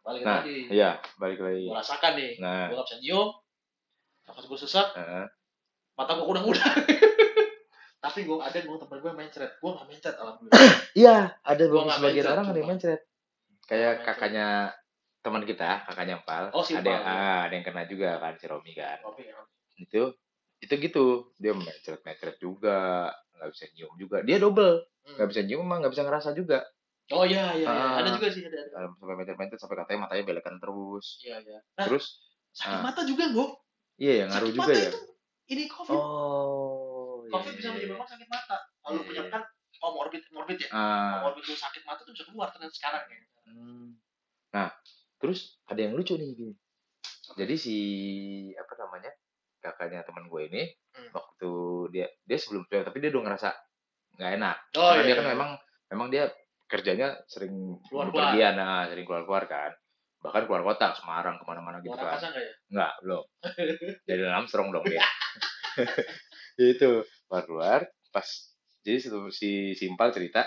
Balik 0.03 0.21
Nah, 0.21 0.39
lagi 0.39 0.57
Iya, 0.67 0.91
balik 1.15 1.39
lagi. 1.39 1.63
gue 1.63 1.73
rasakan 1.73 2.11
nih 2.13 2.31
Nah, 2.37 2.67
gue 2.67 2.75
gak 2.75 2.85
bisa 2.85 2.97
nyium 2.99 3.29
nafas 4.23 4.45
gue 4.45 4.59
sesak 4.59 4.87
heeh. 4.93 5.25
mata 5.93 6.11
gue 6.13 6.25
udang-udang 6.25 6.75
tapi 8.03 8.19
gue 8.23 8.35
ada 8.35 8.57
gue 8.57 8.77
temen 8.77 8.99
gue 8.99 9.11
mencret 9.13 9.51
gue 9.53 9.69
gak 9.69 9.87
mencret 9.87 10.15
alhamdulillah 10.15 10.59
Iya, 11.01 11.17
ada 11.39 11.61
nggak 11.63 11.87
sebagian 11.89 12.03
mencret, 12.19 12.29
orang 12.29 12.45
ada 12.45 12.59
yang 12.59 12.69
mencret. 12.69 13.01
Kayak 13.63 13.91
mencret. 13.95 14.05
kakaknya 14.05 14.47
teman 15.23 15.43
kita, 15.43 15.69
kakaknya 15.87 16.15
Pal. 16.21 16.51
Oh, 16.51 16.61
si 16.61 16.75
ada 16.75 16.83
yang, 16.85 17.01
ya. 17.01 17.15
ah, 17.15 17.39
ada 17.47 17.53
yang 17.55 17.63
kena 17.63 17.83
juga 17.87 18.19
kan 18.19 18.35
si 18.35 18.45
Romi 18.45 18.75
kan. 18.75 18.99
Ya, 19.17 19.39
Itu 19.79 20.03
itu 20.59 20.73
gitu. 20.77 21.05
Dia 21.35 21.55
mencret-mencret 21.55 22.37
juga, 22.37 23.07
nggak 23.33 23.49
bisa 23.49 23.65
nyium 23.71 23.93
juga. 23.97 24.17
Dia 24.21 24.37
double, 24.37 24.83
hmm. 24.83 25.15
nggak 25.15 25.27
bisa 25.31 25.41
nyium 25.41 25.63
emang 25.63 25.79
nggak 25.79 25.93
bisa 25.95 26.03
ngerasa 26.03 26.29
juga. 26.35 26.59
Oh 27.11 27.23
iya 27.27 27.51
iya, 27.53 27.67
iya. 27.67 27.67
Ah. 27.67 27.99
ada 27.99 28.09
juga 28.15 28.27
sih 28.31 28.47
ada, 28.47 28.55
ada. 28.55 28.87
Sampai 28.95 29.15
mencret-mencret 29.17 29.59
sampai 29.59 29.77
katanya 29.77 29.99
matanya 30.07 30.23
belekan 30.23 30.55
terus. 30.57 31.19
iya 31.19 31.37
iya 31.39 31.59
nah 31.75 31.85
Terus 31.89 32.05
sakit 32.53 32.79
ah. 32.79 32.83
mata 32.85 33.01
juga 33.03 33.23
gue 33.27 33.47
iya 33.97 34.13
yang 34.23 34.29
ngaruh 34.31 34.47
sakit 34.47 34.57
juga 34.57 34.71
ya. 34.71 34.89
itu 34.89 34.99
ini 35.43 35.63
covid 35.67 35.99
Oh. 35.99 37.27
covid 37.27 37.51
iya, 37.51 37.57
bisa 37.59 37.67
iya, 37.67 37.75
menyebabkan 37.75 38.07
sakit 38.15 38.27
mata 38.27 38.57
kalau 38.79 38.95
Iya, 38.95 39.07
punya 39.09 39.21
iya. 39.21 39.31
kan 39.31 39.41
komorbid 39.75 40.23
morbid 40.31 40.57
ya 40.57 40.69
Ah. 40.71 41.19
komorbid 41.19 41.43
lu 41.43 41.55
sakit 41.55 41.81
mata 41.83 42.01
tuh 42.01 42.13
bisa 42.13 42.23
keluar 42.23 42.47
ternyata 42.49 42.71
sekarang 42.71 43.03
ya 43.07 43.19
Hmm. 43.43 43.99
Nah, 44.49 44.71
terus 45.19 45.59
ada 45.67 45.75
yang 45.77 45.93
lucu 45.93 46.15
nih 46.15 46.31
gini. 46.31 46.55
Jadi 47.35 47.53
si 47.53 47.75
apa 48.55 48.73
namanya 48.79 49.11
kakaknya 49.59 49.99
teman 50.01 50.25
gue 50.25 50.41
ini 50.47 50.63
Hmm. 50.93 51.11
waktu 51.11 51.49
dia 51.89 52.07
dia 52.23 52.37
sebelum 52.37 52.63
tapi 52.65 52.97
dia 52.97 53.11
udah 53.11 53.23
ngerasa 53.25 53.49
nggak 54.13 54.31
enak 54.37 54.57
oh 54.73 54.89
karena 54.89 55.01
iya 55.01 55.07
dia 55.09 55.15
kan 55.17 55.25
iya. 55.25 55.31
memang 55.33 55.49
memang 55.89 56.07
dia 56.07 56.23
kerjanya 56.73 57.21
sering 57.29 57.77
Keluar-keluar. 57.85 58.33
bepergian 58.33 58.53
nah 58.57 58.89
sering 58.89 59.05
keluar 59.05 59.23
keluar 59.29 59.45
kan. 59.45 59.71
Bahkan 60.23 60.43
keluar 60.49 60.63
kota 60.65 60.97
Semarang 60.97 61.37
ke 61.37 61.45
mana-mana 61.45 61.77
gitu 61.85 61.93
kan. 61.93 62.17
ya? 62.17 62.31
Nggak 62.73 62.93
belum. 63.05 63.23
Jadi 64.09 64.21
Armstrong 64.25 64.73
dong 64.73 64.85
dia. 64.89 65.03
Itu 66.73 67.05
keluar 67.29 67.43
keluar 67.45 67.79
pas 68.13 68.27
jadi 68.85 68.99
situ 68.99 69.19
si 69.33 69.73
simpal 69.73 70.13
cerita 70.13 70.45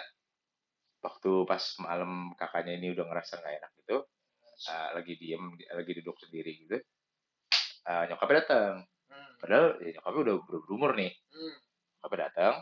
waktu 1.03 1.33
pas 1.49 1.63
malam 1.83 2.31
kakaknya 2.39 2.79
ini 2.79 2.95
udah 2.95 3.11
ngerasa 3.11 3.43
nggak 3.43 3.55
enak 3.59 3.73
gitu 3.83 3.97
uh, 4.71 4.89
lagi 4.95 5.19
diem 5.19 5.43
lagi 5.75 5.93
duduk 5.99 6.15
sendiri 6.21 6.53
gitu 6.63 6.79
uh, 7.91 8.05
nyokapnya 8.07 8.47
datang 8.47 8.75
hmm. 9.11 9.31
padahal 9.43 9.67
ya, 9.83 9.99
nyokapnya 9.99 10.21
udah 10.23 10.37
ber- 10.47 10.63
berumur 10.69 10.91
nih. 10.95 11.11
Hmm. 11.11 11.55
nyokapnya 11.99 12.21
datang 12.31 12.55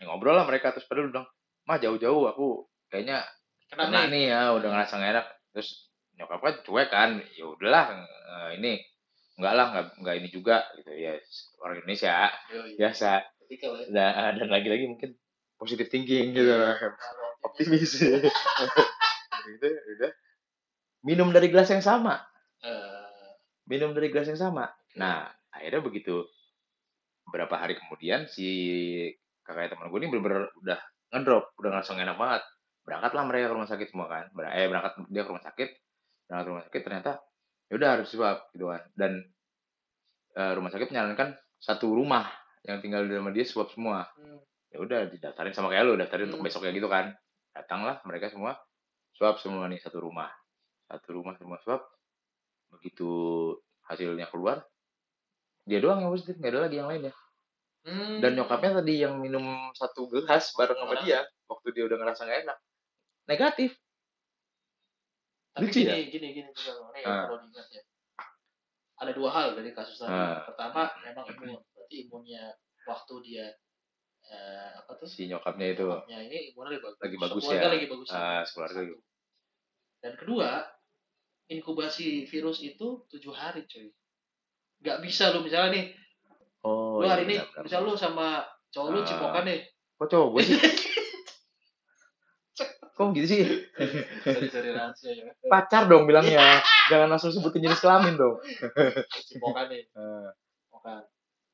ya, 0.00 0.02
ngobrol 0.08 0.36
lah 0.38 0.46
mereka 0.48 0.72
terus 0.72 0.86
padahal 0.88 1.12
udah 1.12 1.26
mah 1.66 1.78
jauh-jauh 1.82 2.30
aku 2.30 2.70
kayaknya 2.88 3.26
kena 3.66 3.90
kena 3.90 4.00
nih 4.06 4.10
nih 4.14 4.24
ya 4.30 4.40
udah 4.54 4.68
ngerasa 4.70 4.94
nggak 4.96 5.12
enak. 5.12 5.26
Terus 5.52 5.68
nyokap 6.16 6.40
kan 6.40 6.54
cuek 6.64 6.88
kan 6.88 7.10
ya 7.34 7.44
udahlah 7.44 7.84
eh, 8.06 8.50
ini 8.62 8.72
enggak 9.36 9.52
lah 9.52 9.66
enggak, 9.74 9.86
enggak 10.00 10.16
ini 10.22 10.28
juga 10.32 10.56
gitu 10.80 10.90
ya 10.96 11.12
orang 11.60 11.76
Indonesia 11.82 12.14
Yo, 12.48 12.62
iya. 12.72 12.76
biasa. 12.86 13.10
Ketika 13.46 13.66
lah 13.68 13.78
ya. 13.84 14.06
dan, 14.16 14.32
dan 14.40 14.48
lagi-lagi 14.48 14.84
mungkin 14.88 15.10
positive 15.60 15.90
thinking 15.92 16.32
gitu. 16.32 16.50
Kalau 16.54 17.28
optimis. 17.44 17.92
Gitu 19.46 19.62
udah. 19.62 20.10
Minum 21.06 21.30
dari 21.30 21.46
gelas 21.54 21.70
yang 21.70 21.78
sama. 21.78 22.18
Eh, 22.66 23.30
minum 23.70 23.94
dari 23.94 24.10
gelas 24.10 24.26
yang 24.26 24.42
sama. 24.42 24.66
Nah 24.98 25.30
akhirnya 25.54 25.86
begitu 25.86 26.26
beberapa 27.26 27.58
hari 27.58 27.78
kemudian 27.78 28.26
si 28.26 28.48
kakak 29.46 29.70
teman 29.74 29.90
gue 29.90 29.98
ini 30.02 30.10
bener-bener 30.10 30.50
udah 30.62 30.80
ngedrop 31.12 31.52
udah 31.58 31.70
nggak 31.76 31.86
enak 32.06 32.18
banget. 32.18 32.42
Berangkatlah 32.86 33.24
mereka 33.26 33.44
ke 33.50 33.54
rumah 33.54 33.70
sakit 33.70 33.88
semua 33.90 34.06
kan. 34.06 34.24
Ber- 34.34 34.50
eh 34.52 34.66
berangkat 34.70 34.92
dia 35.10 35.22
ke 35.26 35.30
rumah 35.30 35.44
sakit. 35.44 35.68
Berangkat 36.26 36.44
ke 36.44 36.50
rumah 36.50 36.64
sakit 36.70 36.82
ternyata 36.86 37.12
ya 37.66 37.74
udah 37.78 37.88
harus 37.98 38.08
swab 38.10 38.38
gitu 38.54 38.66
kan. 38.70 38.82
Dan 38.94 39.12
eh, 40.36 40.52
rumah 40.54 40.70
sakit 40.70 40.88
menyarankan 40.92 41.34
satu 41.58 41.90
rumah 41.90 42.28
yang 42.66 42.78
tinggal 42.82 43.06
di 43.06 43.14
rumah 43.14 43.32
dia 43.34 43.46
swab 43.46 43.70
semua. 43.72 44.06
Hmm. 44.18 44.40
ya 44.66 44.82
udah 44.82 45.06
didaftarin 45.08 45.54
sama 45.54 45.70
kayak 45.70 45.86
lo 45.88 45.94
daftarin 45.94 46.26
untuk 46.28 46.42
Hmm. 46.42 46.48
besoknya 46.50 46.74
gitu 46.74 46.90
kan. 46.90 47.14
Datanglah 47.54 48.02
mereka 48.04 48.28
semua 48.28 48.58
swab 49.16 49.38
semua 49.40 49.70
nih 49.70 49.80
satu 49.80 50.02
rumah. 50.02 50.28
Satu 50.90 51.16
rumah 51.16 51.34
semua 51.38 51.56
swab 51.62 51.80
begitu 52.70 53.08
hasilnya 53.86 54.26
keluar 54.26 54.66
dia 55.66 55.78
doang 55.82 56.02
yang 56.02 56.10
positif 56.14 56.38
nggak 56.38 56.52
ada 56.54 56.60
lagi 56.66 56.76
yang 56.78 56.88
lainnya 56.90 57.14
Hmm. 57.86 58.18
dan 58.18 58.34
nyokapnya 58.34 58.82
tadi 58.82 58.98
yang 58.98 59.22
minum 59.22 59.70
satu 59.70 60.10
gelas 60.10 60.50
bareng 60.58 60.74
sama 60.74 60.98
dia 61.06 61.22
waktu 61.46 61.70
dia 61.70 61.86
udah 61.86 61.96
ngerasa 62.02 62.26
nggak 62.26 62.40
enak 62.42 62.58
negatif 63.30 63.78
Tapi 65.54 65.72
Lucu 65.72 65.80
gini, 65.80 65.88
ya? 65.88 65.96
gini, 66.12 66.26
gini 66.36 66.50
juga. 66.52 66.92
Nih, 66.92 67.00
Ah. 67.08 67.24
kalau 67.32 67.40
diingat 67.40 67.66
ya. 67.72 67.82
Ada 69.00 69.12
dua 69.16 69.30
hal 69.32 69.56
dari 69.56 69.72
kasus 69.72 69.96
tadi. 69.96 70.12
Ah. 70.12 70.44
Pertama, 70.44 70.92
memang 71.00 71.24
imun. 71.32 71.64
Berarti 71.72 71.94
imunnya 72.04 72.44
waktu 72.84 73.14
dia 73.24 73.46
eh, 74.26 74.68
apa 74.76 75.00
tuh? 75.00 75.08
si 75.08 75.24
nyokapnya 75.32 75.72
itu 75.72 75.88
Nyokapnya 75.88 76.18
ini 76.28 76.38
imunnya 76.52 76.76
lagi 76.76 76.84
bagus. 76.84 77.00
Lagi 77.00 77.16
bagus 77.16 77.44
ya. 77.48 77.60
lagi 77.72 77.86
bagus. 77.88 78.08
Ah, 78.12 78.44
sekeluarga 78.44 78.80
Satu. 78.84 78.96
Dan 80.04 80.12
kedua, 80.20 80.50
inkubasi 81.48 82.28
virus 82.28 82.60
itu 82.60 83.08
tujuh 83.08 83.32
hari, 83.32 83.64
cuy. 83.64 83.88
Gak 84.84 85.00
bisa 85.00 85.32
lu 85.32 85.40
misalnya 85.40 85.72
nih, 85.72 85.84
oh 86.66 86.98
lu 86.98 87.04
iya, 87.04 87.12
hari 87.12 87.22
ini, 87.24 87.36
benar, 87.38 87.62
misal 87.62 87.80
lu 87.80 87.94
sama 87.94 88.42
cowok 88.68 88.88
lu 88.90 88.98
Ah. 88.98 89.06
cipokan 89.06 89.44
nih. 89.44 89.58
kok 89.96 90.08
cowok 90.08 90.28
gue 90.28 90.42
sih 90.44 90.58
kok 92.96 93.12
gitu 93.12 93.26
sih 93.28 93.40
Dari 94.24 94.48
dari 94.48 94.70
rahasia 94.72 95.12
ya. 95.12 95.28
pacar 95.44 95.84
dong 95.84 96.04
bilangnya 96.04 96.64
jangan 96.86 97.08
langsung 97.08 97.28
sebutin 97.28 97.60
jenis 97.62 97.78
kelamin 97.78 98.16
dong 98.16 98.40
Cipokan 99.22 99.68
nih, 99.68 99.84
Eh, 99.86 100.28
cipokan. 100.64 101.04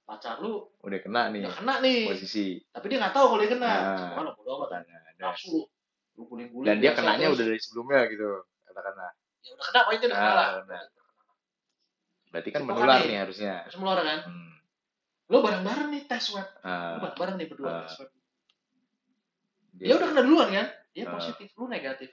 Pacar 0.03 0.39
lu 0.39 0.71
udah 0.79 0.99
kena 0.99 1.23
nih 1.29 1.43
udah 1.43 1.57
kena 1.57 1.75
nih. 1.79 2.07
posisi 2.07 2.63
Tapi 2.69 2.87
dia 2.87 2.99
nggak 2.99 3.11
tahu 3.13 3.27
kalau 3.29 3.41
dia 3.41 3.51
kena. 3.51 3.67
Ah. 3.67 3.83
Cipokan 3.99 4.23
lah, 4.23 4.33
bodo 4.33 4.53
amat. 4.61 4.83
nafsu 5.19 5.67
lu 6.13 6.23
guling-guling 6.25 6.67
dan 6.69 6.77
dia 6.79 6.93
kenanya 6.93 7.27
terus 7.27 7.37
udah 7.37 7.47
dari 7.49 7.61
sebelumnya 7.61 8.01
gitu 8.07 8.29
katakanlah 8.65 9.11
ya 9.41 9.51
udah 9.51 9.65
kena 9.65 9.81
pokoknya 9.83 9.99
udah 10.03 10.13
Ah, 10.13 10.23
kena 10.23 10.35
lah 10.37 10.49
benar. 10.63 10.85
berarti 12.29 12.49
kan 12.49 12.61
Cipokan 12.61 12.79
menular 12.79 12.99
nih. 12.99 13.09
nih 13.09 13.19
harusnya 13.19 13.53
terus 13.67 13.77
meluar 13.79 13.99
kan 13.99 14.19
hmm. 14.23 14.51
Lu 15.33 15.41
bareng-bareng 15.41 15.89
nih 15.91 16.03
tes 16.05 16.21
swab 16.23 16.45
lu 16.45 16.61
Ah, 16.63 17.01
bareng-bareng 17.01 17.37
nih 17.37 17.49
berdua 17.49 17.69
Ah. 17.71 17.77
tes 17.83 17.97
swab 17.97 18.09
dia- 19.73 19.87
dia 19.89 19.95
udah 19.97 20.09
kena 20.11 20.23
duluan 20.23 20.49
kan 20.51 20.67
dia 20.91 21.05
Ah. 21.05 21.13
positif 21.13 21.49
lu 21.57 21.67
negatif 21.67 22.13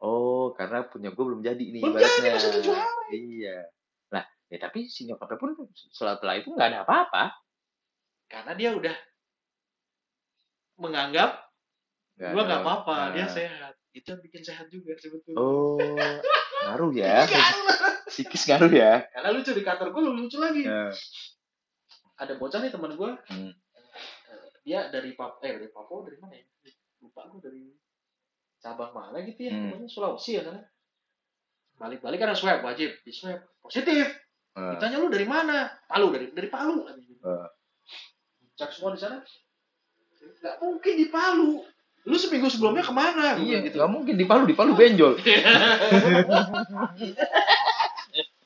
Oh, 0.00 0.50
karena 0.52 0.82
punya 0.82 1.08
gue 1.08 1.22
belum 1.22 1.40
jadi 1.40 1.62
nih 1.62 1.78
Belum 1.78 1.94
jadi, 1.94 2.34
masih 2.34 2.58
tujuh 2.58 2.74
hari. 2.74 3.38
Iya. 3.38 3.70
Nah, 4.10 4.26
ya 4.48 4.58
tapi 4.58 4.90
si 4.90 5.06
nyokapnya 5.06 5.38
pun 5.38 5.54
setelah 5.70 6.34
itu 6.34 6.50
nggak 6.50 6.68
ada 6.68 6.82
apa-apa. 6.82 7.38
karena 8.26 8.52
dia 8.52 8.72
udah 8.72 8.96
menganggap 10.76 11.46
Nggak 12.14 12.30
gua 12.30 12.42
nggak 12.42 12.60
apa-apa 12.60 12.96
Nah. 12.98 13.08
dia 13.12 13.26
sehat 13.26 13.74
itu 13.92 14.06
yang 14.06 14.20
bikin 14.20 14.42
sehat 14.42 14.66
juga 14.66 14.96
sebetulnya 14.96 15.36
Oh, 15.36 15.76
ngaruh 16.64 16.92
ya. 16.92 17.22
Psikis 18.08 18.42
ngaruh 18.44 18.68
ya. 18.70 19.04
karena 19.06 19.30
lucu 19.30 19.50
di 19.50 19.62
kantor 19.62 19.88
gue 19.88 20.02
lucu 20.02 20.36
lagi 20.36 20.64
Nah, 20.64 20.90
ada 22.22 22.38
bocah 22.38 22.62
nih 22.62 22.70
teman 22.70 22.94
gue 22.94 23.10
hmm. 23.34 23.52
dia 24.62 24.86
dari 24.94 25.18
Pap 25.18 25.42
eh 25.42 25.58
dari 25.58 25.66
Papua 25.74 26.06
dari 26.06 26.18
mana 26.22 26.38
ya? 26.38 26.46
Lupa 27.02 27.26
gue 27.26 27.40
dari 27.42 27.64
cabang 28.62 28.94
mana 28.94 29.18
gitu 29.26 29.42
ya 29.42 29.50
Hmm. 29.50 29.74
pokoknya 29.74 29.88
Sulawesi 29.90 30.38
ya 30.38 30.42
kan? 30.46 30.62
Balik-balik 31.82 32.22
kan 32.22 32.30
ada 32.30 32.38
swab 32.38 32.62
wajib 32.62 32.94
di 33.02 33.10
swab. 33.10 33.42
Positif. 33.58 34.06
Eh, 34.54 34.70
ditanya 34.78 35.02
lu 35.02 35.10
dari 35.10 35.26
mana? 35.26 35.66
Palu 35.90 36.14
dari 36.14 36.30
dari 36.30 36.46
Palu 36.46 36.86
Eh. 36.86 37.48
cek 38.54 38.70
semua 38.70 38.94
di 38.94 39.02
sana. 39.02 39.18
Nggak 40.22 40.56
mungkin 40.62 40.94
di 40.94 41.06
Palu. 41.10 41.58
Lu 42.06 42.16
seminggu 42.18 42.46
sebelumnya 42.50 42.86
ke 42.86 42.94
mana? 42.94 43.38
Iya, 43.38 43.66
gitu. 43.66 43.78
Nggak 43.82 43.92
mungkin 43.94 44.14
di 44.14 44.26
Palu, 44.26 44.46
di 44.46 44.54
Palu 44.54 44.74
benjol. 44.78 45.18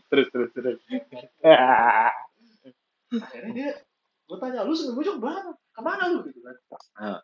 terus, 0.09 0.29
terus, 0.33 0.51
terus. 0.57 0.81
akhirnya 3.13 3.53
dia 3.55 3.71
gue 4.27 4.37
tanya 4.43 4.67
lu 4.67 4.75
seminggu 4.75 5.03
juga 5.03 5.19
ke 5.19 5.25
mana 5.25 5.51
ke 5.71 5.81
mana 5.81 6.05
lu 6.11 6.19
gitu 6.27 6.41
kan 6.43 6.57
Ah. 6.97 7.21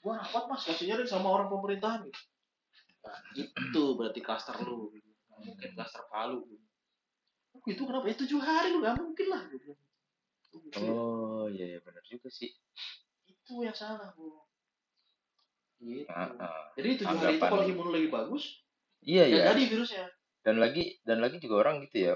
gua 0.00 0.22
rapat 0.22 0.44
mas 0.46 0.62
masih 0.64 0.86
nyari 0.88 1.04
sama 1.04 1.28
orang 1.28 1.48
pemerintahan 1.48 2.06
gitu 2.06 2.20
nah, 3.02 3.18
itu 3.34 3.82
berarti 3.94 4.20
klaster 4.20 4.56
lu 4.60 4.88
gitu 4.90 5.10
mungkin 5.36 5.70
klaster 5.76 6.00
palu 6.08 6.40
gitu. 6.48 6.64
Oh, 7.52 7.60
gitu 7.64 7.82
kenapa 7.84 8.04
ya 8.06 8.16
tujuh 8.16 8.40
hari 8.40 8.68
lu 8.70 8.80
gak 8.80 8.96
mungkin 8.96 9.26
lah 9.28 9.42
gitu. 9.48 9.72
Oh, 10.56 10.60
ya. 10.80 10.88
oh, 10.88 11.44
iya, 11.48 11.64
iya 11.72 11.78
benar 11.80 12.00
juga 12.04 12.28
sih. 12.28 12.48
itu 13.28 13.52
yang 13.60 13.76
salah 13.76 14.12
bu 14.12 14.40
gitu 15.76 16.08
Ah, 16.08 16.32
ah. 16.40 16.72
jadi 16.72 16.96
tujuh 16.96 17.16
hari 17.18 17.36
itu 17.36 17.44
Anggapan. 17.44 17.50
kalau 17.52 17.64
imun 17.66 17.88
lagi 17.92 18.08
bagus 18.08 18.44
Iya, 19.04 19.24
ya 19.28 19.36
iya. 19.36 19.44
jadi 19.52 19.62
virusnya 19.68 20.06
dan 20.40 20.56
lagi 20.56 20.96
dan 21.02 21.18
lagi 21.20 21.36
juga 21.36 21.54
orang 21.60 21.84
gitu 21.84 21.96
ya 22.00 22.14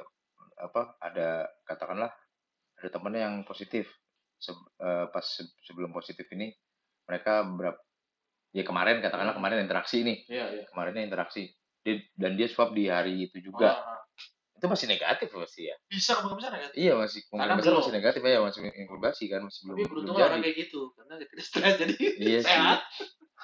apa 0.56 0.96
ada 0.98 1.50
katakanlah 1.62 2.08
ada 2.80 2.88
temennya 2.88 3.20
yang 3.28 3.36
positif. 3.44 3.86
Se- 4.40 4.56
eh, 4.56 5.06
pas 5.12 5.20
se- 5.20 5.52
sebelum 5.68 5.92
positif 5.92 6.24
ini 6.32 6.48
mereka 7.04 7.44
berapa 7.44 7.76
ya 8.50 8.64
kemarin 8.64 8.98
katakanlah 8.98 9.36
kemarin 9.36 9.60
interaksi 9.62 10.00
nih 10.00 10.24
iya 10.26 10.44
iya. 10.50 10.64
Kemarinnya 10.72 11.04
interaksi. 11.04 11.52
Dia- 11.84 12.08
dan 12.16 12.40
dia 12.40 12.48
swab 12.48 12.72
di 12.72 12.88
hari 12.88 13.28
itu 13.28 13.36
juga. 13.44 13.76
Ah, 13.76 14.00
itu 14.56 14.64
masih 14.64 14.88
negatif 14.88 15.28
pasti 15.28 15.68
ya. 15.68 15.76
Bisa 15.86 16.16
kemungkinan 16.16 16.40
besar 16.40 16.50
kan 16.56 16.72
iya 16.72 16.92
masih 16.96 17.20
kemungkinan 17.28 17.56
besar 17.56 17.70
belum. 17.70 17.80
masih 17.84 17.94
negatif 17.96 18.20
ya 18.20 18.38
masih 18.40 18.60
inkubasi 18.64 19.24
kan 19.28 19.40
masih 19.44 19.60
belum 19.60 19.68
tapi 19.70 19.80
belum 19.80 19.92
beruntung 19.92 20.16
jadi. 20.16 20.26
orang 20.28 20.40
kayak 20.40 20.56
gitu 20.56 20.80
karena 20.96 21.14
tidak 21.20 21.44
stres 21.44 21.74
jadi 21.84 21.94
Iya 22.16 22.38
sehat. 22.40 22.78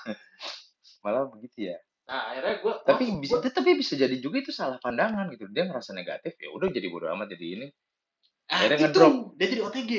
Malah 1.04 1.28
begitu 1.30 1.70
ya. 1.72 1.76
Nah 2.06 2.20
akhirnya 2.30 2.54
gue 2.62 2.74
tapi 2.86 3.04
bisa 3.18 3.34
tapi 3.42 3.70
bisa 3.74 3.92
jadi 3.98 4.16
juga 4.16 4.36
itu 4.40 4.52
salah 4.54 4.78
pandangan 4.78 5.26
gitu. 5.34 5.48
Dia 5.50 5.66
ngerasa 5.66 5.92
negatif 5.92 6.34
ya 6.38 6.48
udah 6.52 6.68
jadi 6.70 6.86
bodo 6.88 7.06
amat 7.10 7.34
jadi 7.34 7.46
ini 7.60 7.66
akhirnya 8.48 8.76
itu. 8.76 8.84
ngedrop. 8.86 9.14
dia 9.34 9.46
jadi 9.48 9.62
OTG 9.62 9.92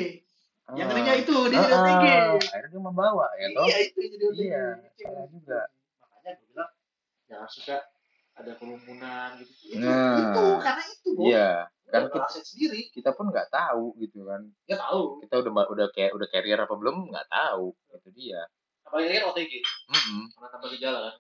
yang 0.70 0.78
Ah. 0.78 0.86
ngerinya 0.86 1.14
itu 1.16 1.36
dia 1.46 1.58
jadi 1.58 1.68
Ah, 1.70 1.80
OTG 1.80 2.06
akhirnya 2.46 2.70
dia 2.70 2.82
membawa 2.82 3.26
ya 3.34 3.48
toh? 3.52 3.66
iya 3.66 3.78
itu 3.82 3.98
yang 3.98 4.12
jadi 4.12 4.26
OTG 4.26 4.42
Iya, 4.42 4.66
salah 4.98 5.26
juga. 5.28 5.60
makanya 6.02 6.32
gue 6.34 6.48
bilang 6.50 6.72
jangan 7.26 7.50
suka 7.50 7.78
ada 8.36 8.52
kerumunan 8.54 9.30
gitu. 9.38 9.52
Itu, 9.68 9.82
Nah. 9.82 10.14
itu 10.16 10.44
karena 10.60 10.84
itu 10.86 11.10
Bo. 11.12 11.24
iya. 11.26 11.50
Kan 11.88 12.04
kita 12.06 12.28
sendiri. 12.38 12.82
kita 12.92 13.10
pun 13.12 13.26
nggak 13.28 13.48
tahu 13.48 13.96
gitu 13.98 14.24
kan. 14.24 14.44
Nggak 14.62 14.78
tahu. 14.78 15.02
Kita 15.24 15.34
udah 15.40 15.52
udah 15.66 15.88
kayak 15.90 16.12
udah 16.12 16.28
carrier 16.28 16.60
apa 16.60 16.72
belum 16.72 17.08
nggak 17.08 17.28
tahu. 17.28 17.72
Itu 17.90 18.12
dia. 18.12 18.44
Apalagi 18.84 19.10
kan 19.14 19.24
OTG 19.26 19.52
Mm-mm. 19.88 20.22
karena 20.30 20.48
tanpa 20.50 20.68
gejala 20.70 21.00
kan? 21.02 21.16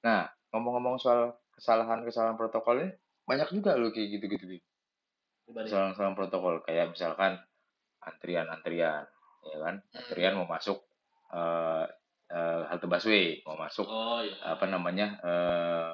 Nah 0.00 0.22
ngomong-ngomong 0.50 0.96
soal 0.96 1.20
kesalahan-kesalahan 1.54 2.34
protokol 2.34 2.76
ini 2.78 2.90
banyak 3.22 3.48
juga 3.52 3.74
loh 3.74 3.88
kayak 3.88 4.18
gitu-gitu 4.18 4.44
Kesalahan-kesalahan 5.54 6.16
protokol. 6.16 6.54
Kayak 6.64 6.94
misalkan 6.94 7.38
antrian-antrian 8.00 9.04
ya 9.46 9.56
kan? 9.60 9.74
Antrian 9.96 10.36
mau 10.36 10.48
masuk 10.48 10.80
eh 11.30 11.86
eh, 12.30 12.60
halte 12.70 12.86
busway 12.90 13.38
mau 13.46 13.54
masuk 13.58 13.86
oh 13.86 14.22
iya. 14.22 14.54
apa 14.54 14.66
namanya 14.66 15.18
eh 15.22 15.90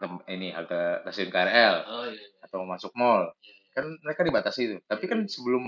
tem- 0.00 0.24
ini 0.32 0.52
halte 0.52 1.04
stasiun 1.04 1.30
KRL 1.32 1.74
oh 1.84 2.04
iya 2.08 2.16
iya. 2.16 2.28
atau 2.44 2.64
mau 2.64 2.76
masuk 2.76 2.92
mall. 2.96 3.28
Iya, 3.40 3.52
iya. 3.52 3.70
kan 3.74 3.84
mereka 4.04 4.20
dibatasi 4.24 4.60
itu. 4.66 4.76
Tapi 4.86 5.04
kan 5.08 5.18
sebelum 5.28 5.62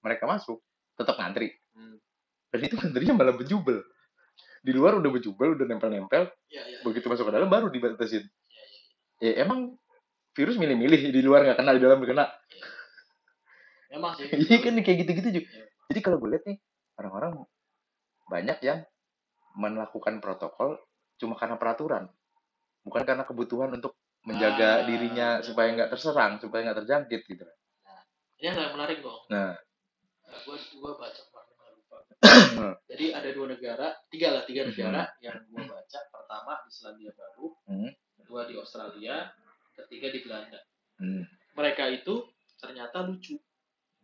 mereka 0.00 0.24
masuk 0.28 0.62
tetap 0.96 1.16
ngantri. 1.18 1.54
Hmm. 1.70 1.96
dan 2.50 2.66
itu 2.66 2.74
ngantrinya 2.74 3.14
malah 3.14 3.34
bejubel. 3.38 3.78
Di 4.60 4.74
luar 4.74 4.98
udah 4.98 5.10
bejubel 5.14 5.54
udah 5.54 5.66
nempel-nempel. 5.70 6.26
Iya 6.50 6.62
iya. 6.66 6.78
Begitu 6.82 7.06
masuk 7.06 7.30
ke 7.30 7.32
dalam 7.32 7.46
baru 7.46 7.70
dibatasin 7.70 8.26
Iya, 8.26 8.64
iya. 9.22 9.30
ya 9.30 9.32
emang 9.46 9.78
virus 10.34 10.56
milih-milih 10.56 11.10
di 11.10 11.20
luar 11.20 11.42
nggak 11.42 11.58
kena 11.58 11.74
di 11.74 11.82
dalam 11.82 11.98
kena. 12.02 12.26
Memang 13.90 14.12
sih. 14.14 14.30
Iya 14.30 14.56
kan 14.62 14.74
kayak 14.78 14.98
gitu-gitu 15.06 15.28
juga 15.42 15.48
Iya. 15.50 15.64
jadi 15.90 16.00
kalau 16.06 16.16
gue 16.22 16.30
lihat 16.30 16.44
nih 16.46 16.58
orang-orang 17.02 17.32
banyak 18.30 18.58
yang 18.62 18.78
melakukan 19.58 20.22
protokol 20.22 20.78
cuma 21.18 21.34
karena 21.34 21.58
peraturan. 21.58 22.06
Bukan 22.86 23.02
karena 23.02 23.26
kebutuhan 23.26 23.74
untuk 23.74 23.98
menjaga 24.22 24.80
Ah, 24.80 24.86
dirinya 24.86 25.28
iya. 25.40 25.44
supaya 25.44 25.74
nggak 25.74 25.90
terserang 25.90 26.38
supaya 26.38 26.70
nggak 26.70 26.78
terjangkit 26.84 27.22
gitu. 27.26 27.44
Ini 28.40 28.54
yang 28.54 28.72
menarik 28.72 29.02
dong 29.02 29.20
nah. 29.28 29.58
Gue 30.46 30.54
gue 30.54 30.92
baca 30.94 31.20
kemarin 31.26 31.72
lupa. 31.74 31.98
Jadi 32.86 33.04
ada 33.10 33.28
dua 33.34 33.46
negara 33.50 33.98
tiga 34.06 34.30
lah 34.30 34.42
tiga 34.46 34.70
negara 34.70 35.10
yang 35.18 35.42
gue 35.50 35.62
baca. 35.66 35.98
Pertama 36.14 36.52
di 36.62 36.70
Selandia 36.70 37.10
Baru. 37.12 37.58
Hmm. 37.66 37.90
kedua 38.20 38.46
di 38.46 38.54
Australia 38.54 39.26
ketiga 39.86 40.08
di 40.12 40.20
Belanda. 40.24 40.60
Hmm. 41.00 41.24
mereka 41.56 41.88
itu 41.88 42.28
ternyata 42.60 43.00
lucu. 43.04 43.40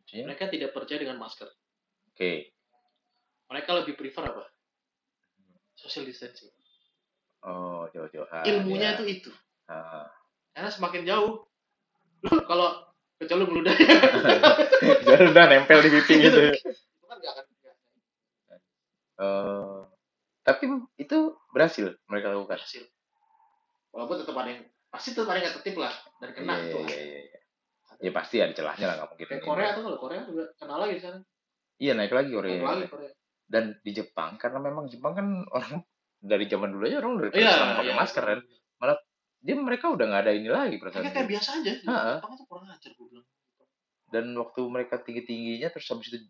Oke. 0.01 0.23
mereka 0.23 0.49
tidak 0.49 0.71
percaya 0.73 1.03
dengan 1.03 1.19
masker. 1.21 1.51
Oke. 2.15 2.55
Mereka 3.51 3.71
lebih 3.83 3.95
prefer 3.99 4.25
apa? 4.33 4.45
Social 5.77 6.09
distancing. 6.09 6.51
Oh 7.47 7.87
jauh-jauhan 7.93 8.43
ilmunya 8.49 8.95
ya. 8.95 8.99
itu 8.99 9.05
itu. 9.07 9.31
Ah. 9.67 10.07
karena 10.55 10.71
semakin 10.73 11.03
jauh 11.05 11.43
lu 12.23 12.31
kalau 12.51 12.87
kecuali 13.21 13.41
lu 13.45 13.47
meludah. 13.53 13.75
Jadi 15.07 15.25
udah 15.33 15.45
nempel 15.49 15.79
di 15.85 15.91
pipi 15.93 16.15
gitu. 16.23 16.41
Itu 16.55 17.05
kan 17.07 17.17
gak 17.21 17.33
akan 17.37 17.45
nggak 17.45 17.77
Eh, 19.17 19.81
tapi 20.45 20.65
itu 21.01 21.19
berhasil 21.51 21.97
mereka 22.07 22.37
lakukan. 22.37 22.61
berhasil. 22.61 22.85
Walaupun 23.91 24.17
tetap 24.21 24.37
ada 24.37 24.51
yang 24.53 24.65
pasti 24.97 25.11
ada 25.13 25.23
yang 25.29 25.43
nggak 25.45 25.55
tertib 25.61 25.77
lah 25.77 25.95
dan 26.19 26.31
kena 26.33 26.55
Iya, 26.57 26.73
tuh 26.73 26.85
iya, 26.89 27.01
iya, 27.01 27.21
iya. 27.29 27.41
Ya 27.97 28.11
pasti 28.13 28.37
ada 28.41 28.53
celahnya 28.53 28.87
lah 28.89 28.95
nggak 29.01 29.09
mungkin. 29.13 29.27
kayak. 29.29 29.45
Korea 29.45 29.69
tuh 29.73 29.83
kalau 29.85 29.99
Korea 30.01 30.21
juga 30.25 30.45
kena 30.57 30.75
lagi 30.81 30.93
di 30.97 31.03
sana 31.05 31.19
Iya 31.77 31.93
naik 31.93 32.13
lagi 32.13 32.31
Korea. 32.33 32.51
naik 32.57 32.65
lagi 32.65 32.89
Korea 32.89 33.13
Dan 33.47 33.65
di 33.85 33.93
Jepang 33.93 34.41
karena 34.41 34.59
memang 34.65 34.85
Jepang 34.89 35.13
kan 35.13 35.27
orang 35.53 35.85
dari 36.33 36.45
zaman 36.49 36.73
dulu 36.73 36.85
aja 36.89 36.99
orang 37.05 37.13
udah 37.21 37.29
iya 37.37 37.53
serang 37.53 37.71
pakai 37.77 37.93
iya. 37.93 37.95
masker 37.95 38.25
kan. 38.25 38.41
Dia 39.47 39.55
mereka 39.55 39.95
udah 39.95 40.05
nggak 40.11 40.23
ada 40.27 40.33
ini 40.35 40.49
lagi 40.51 40.77
perasaan. 40.83 41.07
Kayak 41.07 41.15
kayak 41.15 41.29
biasa 41.31 41.49
aja. 41.63 41.73
Jepang 41.79 42.33
itu 42.35 42.45
kurang 42.51 42.67
ajar 42.67 42.91
gue 42.91 43.07
bilang. 43.07 43.29
Dan 44.11 44.25
waktu 44.35 44.61
mereka 44.67 44.95
tinggi 45.07 45.23
tingginya 45.23 45.69
terus 45.71 45.87
habis 45.87 46.11
itu 46.11 46.27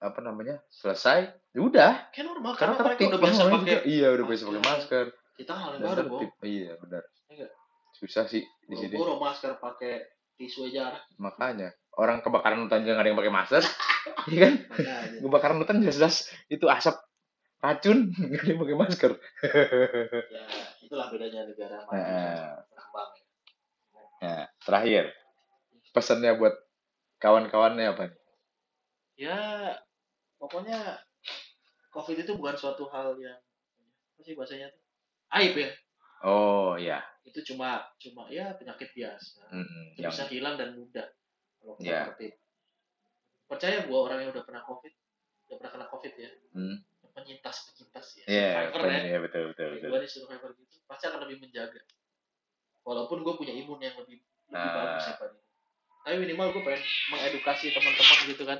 apa 0.00 0.18
namanya 0.24 0.58
selesai, 0.72 1.30
ya 1.52 1.60
udah 1.60 2.08
Kayak 2.10 2.32
normal 2.32 2.56
karena 2.56 2.74
karena, 2.74 2.86
mereka 2.88 3.00
udah 3.06 3.20
biasa 3.20 3.42
pakai. 3.52 3.78
Iya 3.86 4.08
udah 4.16 4.24
biasa 4.26 4.42
pakai 4.48 4.64
masker. 4.64 5.06
Kita 5.36 5.52
hal 5.54 5.70
yang 5.76 5.82
baru, 5.84 5.98
tertib. 6.00 6.30
Iya 6.42 6.72
benar. 6.80 7.02
Susah 8.00 8.24
sih 8.24 8.40
di 8.64 8.74
sini. 8.74 8.96
Boro 8.96 9.20
masker 9.20 9.60
pakai 9.60 10.08
tisu 10.40 10.72
aja. 10.72 10.96
Makanya 11.20 11.68
orang 12.00 12.24
kebakaran 12.24 12.64
hutan 12.64 12.80
juga 12.80 12.96
nggak 12.96 13.04
ada 13.04 13.10
yang 13.12 13.20
pakai 13.20 13.34
masker, 13.34 13.62
iya 14.32 14.40
kan? 14.48 14.54
Kebakaran 15.20 15.56
hutan 15.60 15.84
jelas-jelas 15.84 16.16
itu 16.48 16.64
asap 16.64 16.96
racun 17.60 18.08
nggak 18.16 18.40
ada 18.40 18.48
yang 18.48 18.60
pakai 18.64 18.76
masker. 18.80 19.12
ya, 20.32 20.44
itulah 20.80 21.06
bedanya 21.12 21.44
negara 21.44 21.84
maju 21.84 21.92
Nah. 21.92 22.64
berkembang. 22.72 23.10
ya. 23.12 24.24
Nah, 24.24 24.44
terakhir 24.64 25.04
pesannya 25.92 26.32
buat 26.40 26.54
kawan-kawannya 27.20 27.84
apa 27.92 28.02
nih? 28.08 28.16
Ya, 29.20 29.38
pokoknya 30.40 31.04
COVID 31.92 32.16
itu 32.24 32.32
bukan 32.32 32.56
suatu 32.56 32.88
hal 32.88 33.12
yang 33.20 33.36
apa 33.36 34.20
sih 34.24 34.32
bahasanya 34.32 34.72
tuh? 34.72 34.80
Aib 35.36 35.52
ya. 35.52 35.68
Oh 36.20 36.76
iya, 36.76 37.00
Itu 37.24 37.40
cuma 37.46 37.80
cuma 37.96 38.28
ya 38.28 38.52
penyakit 38.54 38.92
biasa. 38.92 39.40
Itu 39.92 39.98
yang 39.98 40.12
bisa 40.12 40.28
hilang 40.28 40.54
dan 40.56 40.76
mudah 40.76 41.08
kalau 41.56 41.74
kita 41.76 41.88
Ya. 41.88 42.00
tertib. 42.08 42.32
Percaya 43.44 43.82
gua 43.84 43.98
orang 44.06 44.18
yang 44.22 44.30
udah 44.30 44.44
pernah 44.44 44.62
COVID, 44.62 44.92
udah 45.48 45.56
pernah 45.58 45.72
kena 45.74 45.86
COVID 45.88 46.12
ya, 46.14 46.30
Hmm. 46.52 46.76
yang 46.76 47.12
penyintas 47.12 47.56
penyintas 47.66 48.06
ya, 48.14 48.24
Iya, 48.26 48.48
survivor 48.70 48.80
ya. 48.86 49.00
Iya, 49.02 49.18
betul 49.20 49.42
betul 49.50 49.66
betul. 49.74 49.88
gua 49.88 49.98
nih 49.98 50.10
survivor 50.10 50.50
gitu, 50.54 50.76
pasti 50.84 51.04
akan 51.06 51.20
lebih 51.24 51.38
menjaga. 51.40 51.80
walaupun 52.80 53.20
gue 53.20 53.34
punya 53.36 53.52
imun 53.52 53.76
yang 53.78 53.92
lebih 53.92 54.24
lebih 54.48 54.56
Nah. 54.56 54.72
bagus 54.74 55.04
itu. 55.06 55.26
tapi 56.00 56.16
minimal 56.16 56.48
gue 56.48 56.64
pengen 56.64 56.80
mengedukasi 57.12 57.76
teman-teman 57.76 58.18
gitu 58.24 58.42
kan 58.42 58.58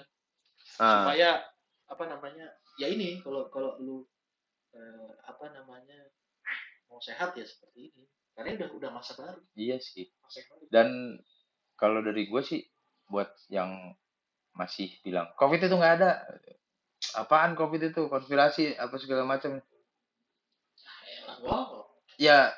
Ah, 0.76 1.08
supaya 1.08 1.40
apa 1.88 2.04
namanya 2.04 2.46
ya 2.76 2.86
ini 2.86 3.24
kalau 3.24 3.48
kalau 3.48 3.80
lu 3.80 4.04
eh, 4.76 5.10
apa 5.24 5.50
namanya 5.50 5.96
mau 6.90 6.98
sehat 6.98 7.32
ya 7.32 7.46
seperti 7.46 7.94
ini 7.94 8.02
karena 8.34 8.58
udah 8.58 8.68
udah 8.76 8.90
masa 8.90 9.14
baru 9.14 9.38
iya 9.54 9.78
sih. 9.78 10.10
masa 10.18 10.42
baru 10.50 10.64
Dan 10.68 10.88
kalau 11.78 12.02
dari 12.02 12.26
gue 12.26 12.42
sih 12.42 12.60
buat 13.06 13.30
yang 13.48 13.94
masih 14.52 14.90
bilang 15.00 15.30
COVID 15.38 15.62
itu 15.62 15.74
nggak 15.74 15.94
ada. 16.02 16.10
Apaan 17.16 17.56
COVID 17.56 17.94
itu? 17.94 18.06
Konspirasi 18.06 18.76
apa 18.76 18.92
segala 19.00 19.24
macam. 19.24 19.56
Elah, 21.24 21.38
wow 21.40 21.88
Ya 22.20 22.52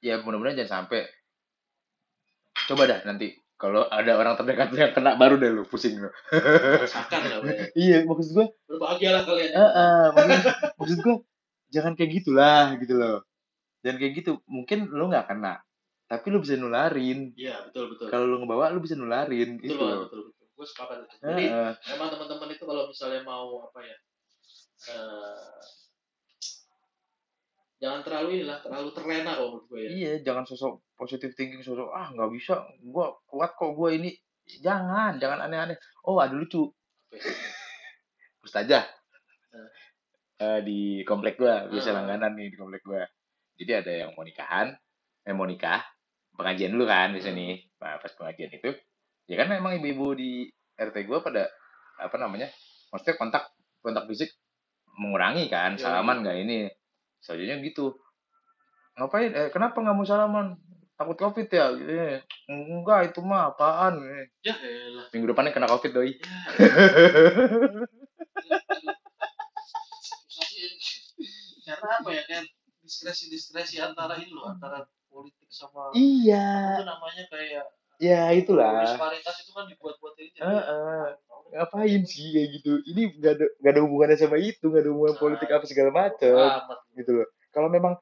ya 0.00 0.22
mudah-mudahan 0.24 0.56
jangan 0.56 0.86
sampai. 0.86 1.04
Coba 2.66 2.88
dah 2.88 3.04
nanti 3.04 3.36
kalau 3.56 3.84
ada 3.88 4.16
orang 4.16 4.36
terdekat 4.36 4.68
yang 4.72 4.92
kena 4.92 5.16
baru 5.16 5.36
deh 5.36 5.48
lu 5.52 5.64
pusing 5.64 6.00
lu. 6.00 6.08
rasakan 6.80 7.20
lah 7.28 7.38
Bray. 7.44 7.72
iya, 7.76 8.04
maksud 8.04 8.32
gue 8.36 8.46
berbahagialah 8.68 9.22
kalian 9.24 9.52
Heeh, 9.52 10.00
maksud, 10.12 10.52
maksud 10.76 10.98
gue 11.00 11.16
jangan 11.74 11.92
kayak 11.98 12.10
gitulah 12.22 12.74
gitu 12.80 12.94
loh. 12.96 13.16
Jangan 13.84 13.98
kayak 14.02 14.14
gitu. 14.22 14.32
Mungkin 14.50 14.78
lu 14.90 15.04
nggak 15.10 15.26
kena, 15.30 15.62
tapi 16.10 16.26
lu 16.32 16.38
bisa 16.42 16.54
nularin. 16.58 17.32
iya 17.38 17.62
betul 17.66 17.94
betul 17.94 18.06
Kalau 18.10 18.24
lu 18.26 18.36
ngebawa 18.42 18.70
lu 18.74 18.80
bisa 18.82 18.94
nularin 18.98 19.58
betul 19.58 19.64
gitu 19.70 19.76
loh. 19.82 20.00
betul 20.06 20.22
betul 20.30 20.44
gue 20.56 20.64
sepakat 20.64 20.98
jadi 21.20 21.44
Heeh. 21.52 21.70
emang 21.92 22.08
teman-teman 22.08 22.48
itu 22.48 22.64
kalau 22.64 22.88
misalnya 22.88 23.20
mau 23.28 23.60
apa 23.68 23.76
ya 23.84 23.96
eh, 24.88 25.60
jangan 27.76 28.00
terlalu 28.08 28.40
inilah 28.40 28.58
terlalu 28.64 28.88
terlena 28.96 29.36
kalau 29.36 29.48
menurut 29.60 29.66
gue 29.68 29.80
ya 29.84 29.88
Iya, 29.92 30.12
jangan 30.24 30.44
sosok 30.48 30.80
positive 30.96 31.36
thinking 31.36 31.60
sosok 31.60 31.92
ah 31.92 32.08
nggak 32.08 32.32
bisa, 32.32 32.64
gua 32.88 33.20
kuat 33.28 33.52
kok 33.52 33.76
gua 33.76 33.92
ini. 33.92 34.16
Jangan, 34.64 35.20
jangan 35.20 35.44
aneh-aneh. 35.44 35.76
Oh, 36.08 36.16
ada 36.22 36.32
lucu. 36.32 36.72
Ustazah. 38.46 38.95
Eh, 40.36 40.60
di 40.60 41.00
komplek 41.08 41.40
gua, 41.40 41.64
biasa 41.64 41.96
langganan 41.96 42.36
nih 42.36 42.52
di 42.52 42.56
komplek 42.60 42.84
gua. 42.84 43.00
Jadi 43.56 43.72
ada 43.72 43.92
yang 44.04 44.12
mau 44.12 44.20
nikahan, 44.20 44.68
eh 45.24 45.32
mau 45.32 45.48
nikah, 45.48 45.80
pengajian 46.36 46.76
dulu 46.76 46.84
kan 46.84 47.16
di 47.16 47.24
sini. 47.24 47.56
Nah, 47.80 47.96
pas 47.96 48.12
pengajian 48.12 48.52
itu, 48.52 48.68
ya 49.32 49.36
kan 49.40 49.48
memang 49.48 49.80
ibu-ibu 49.80 50.12
di 50.12 50.44
RT 50.76 51.08
gua 51.08 51.24
pada 51.24 51.48
apa 51.96 52.20
namanya? 52.20 52.52
Maksudnya 52.92 53.16
kontak 53.16 53.48
kontak 53.80 54.04
fisik 54.12 54.28
mengurangi 55.00 55.48
kan, 55.48 55.80
Iya, 55.80 55.88
salaman 55.88 56.20
nggak 56.20 56.36
ini. 56.44 56.68
Selanjutnya 57.24 57.56
gitu. 57.64 57.96
Ngapain? 59.00 59.32
Eh, 59.32 59.48
kenapa 59.48 59.80
nggak 59.80 59.96
mau 59.96 60.04
salaman? 60.04 60.60
Takut 61.00 61.16
covid 61.16 61.48
ya? 61.48 61.72
Eh, 61.72 62.20
enggak, 62.48 63.12
itu 63.12 63.24
mah 63.24 63.56
apaan? 63.56 64.04
Eh, 64.04 64.28
ya 64.44 64.52
elah 64.60 65.08
Minggu 65.16 65.32
depannya 65.32 65.56
kena 65.56 65.68
covid 65.68 65.96
doi. 65.96 66.12
Susahnya 68.36 68.92
karena 71.66 71.90
apa 71.98 72.10
ya 72.14 72.22
kan 72.30 72.44
diskresi 72.86 73.26
diskresi 73.26 73.82
antara 73.82 74.14
ini 74.22 74.30
loh 74.30 74.46
antara 74.46 74.86
politik 75.10 75.50
sama 75.50 75.90
iya, 75.98 76.78
itu 76.78 76.84
namanya 76.86 77.24
kayak 77.26 77.64
ya 77.96 78.28
itulah. 78.36 78.84
disparitas 78.84 79.36
itu 79.42 79.50
kan 79.56 79.64
dibuat-buat 79.66 80.14
ini 80.20 80.28
jadi 80.36 80.44
Heeh. 80.44 81.04
ngapain 81.56 82.02
sih 82.04 82.28
kayak 82.36 82.48
gitu? 82.60 82.72
Ini 82.92 83.02
nggak 83.16 83.32
ada 83.40 83.46
nggak 83.58 83.72
ada 83.72 83.80
hubungannya 83.82 84.16
sama 84.20 84.36
itu 84.36 84.64
nggak 84.68 84.82
ada 84.84 84.90
hubungan 84.92 85.16
politik 85.16 85.48
apa 85.48 85.64
segala 85.64 85.90
macam 85.90 86.60
gitu 86.92 87.10
loh. 87.16 87.28
Kalau 87.50 87.72
memang 87.72 87.96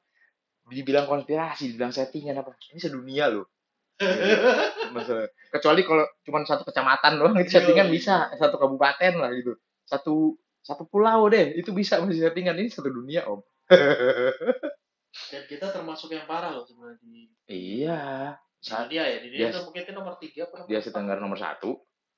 dibilang 0.67 1.07
konspirasi 1.07 1.73
dibilang 1.73 1.95
settingan 1.95 2.35
apa 2.43 2.53
ini 2.75 2.79
sedunia 2.83 3.31
loh. 3.31 3.47
Masalah 4.95 5.31
kecuali 5.55 5.87
kalau 5.87 6.03
cuma 6.27 6.43
satu 6.43 6.67
kecamatan 6.67 7.15
doang 7.15 7.35
itu 7.39 7.55
settingan 7.55 7.87
bisa 7.87 8.27
satu 8.35 8.59
kabupaten 8.59 9.13
lah 9.15 9.31
gitu. 9.31 9.55
Satu 9.87 10.35
satu 10.59 10.83
pulau 10.91 11.31
deh 11.31 11.55
itu 11.55 11.71
bisa 11.71 12.03
masih 12.03 12.27
settingan. 12.27 12.59
Ini 12.59 12.67
satu 12.67 12.91
dunia 12.91 13.23
om 13.31 13.39
dan 15.31 15.41
kita 15.47 15.67
termasuk 15.71 16.11
yang 16.11 16.27
parah 16.27 16.51
loh 16.53 16.65
sebenarnya 16.67 16.99
di 17.01 17.31
iya 17.49 18.35
saat 18.59 18.89
dunia 18.91 19.03
ya 19.05 19.17
di 19.23 19.27
Dia- 19.31 19.63
mungkin 19.63 19.81
itu 19.85 19.93
nomor 19.95 20.13
tiga 20.19 20.43
nomor 20.51 20.67
dia? 20.67 20.79
Tenggara 20.83 21.19
nomor 21.21 21.39
satu 21.39 21.71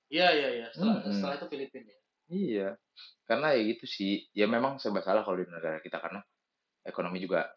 iya 0.07 0.31
iya 0.33 0.49
iya 0.63 0.67
setelah, 0.71 1.03
Mm-mm. 1.03 1.13
setelah 1.13 1.35
itu 1.39 1.47
Filipina 1.51 1.91
ya 1.91 1.99
Iya, 2.27 2.75
karena 3.23 3.55
ya 3.55 3.63
gitu 3.71 3.87
sih. 3.87 4.27
Ya 4.35 4.51
memang 4.51 4.83
serba 4.83 4.99
salah 4.99 5.23
kalau 5.23 5.39
di 5.39 5.47
negara 5.47 5.79
kita 5.79 5.95
karena 5.95 6.19
ekonomi 6.83 7.23
juga 7.23 7.47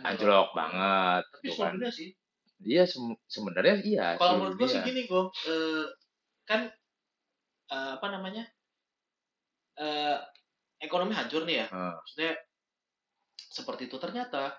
anjlok 0.00 0.56
banget. 0.56 1.28
tapi 1.28 1.52
kan. 1.52 1.76
dunia 1.76 1.92
sih 1.92 2.16
Iya 2.64 2.88
sem- 2.88 3.20
sebenarnya 3.28 3.84
iya. 3.84 4.06
kalau 4.16 4.40
menurut 4.40 4.56
gue 4.56 4.64
sih 4.64 4.80
dunia. 4.80 4.88
gini 4.88 5.00
gue 5.04 5.22
kan 6.48 6.72
eh, 7.68 7.90
apa 8.00 8.06
namanya 8.08 8.48
eh, 9.76 10.16
ekonomi 10.80 11.12
hancur 11.12 11.44
nih 11.44 11.56
ya 11.60 11.66
Heeh. 11.68 11.92
maksudnya 12.00 12.32
seperti 13.56 13.88
itu 13.88 13.96
ternyata 13.96 14.52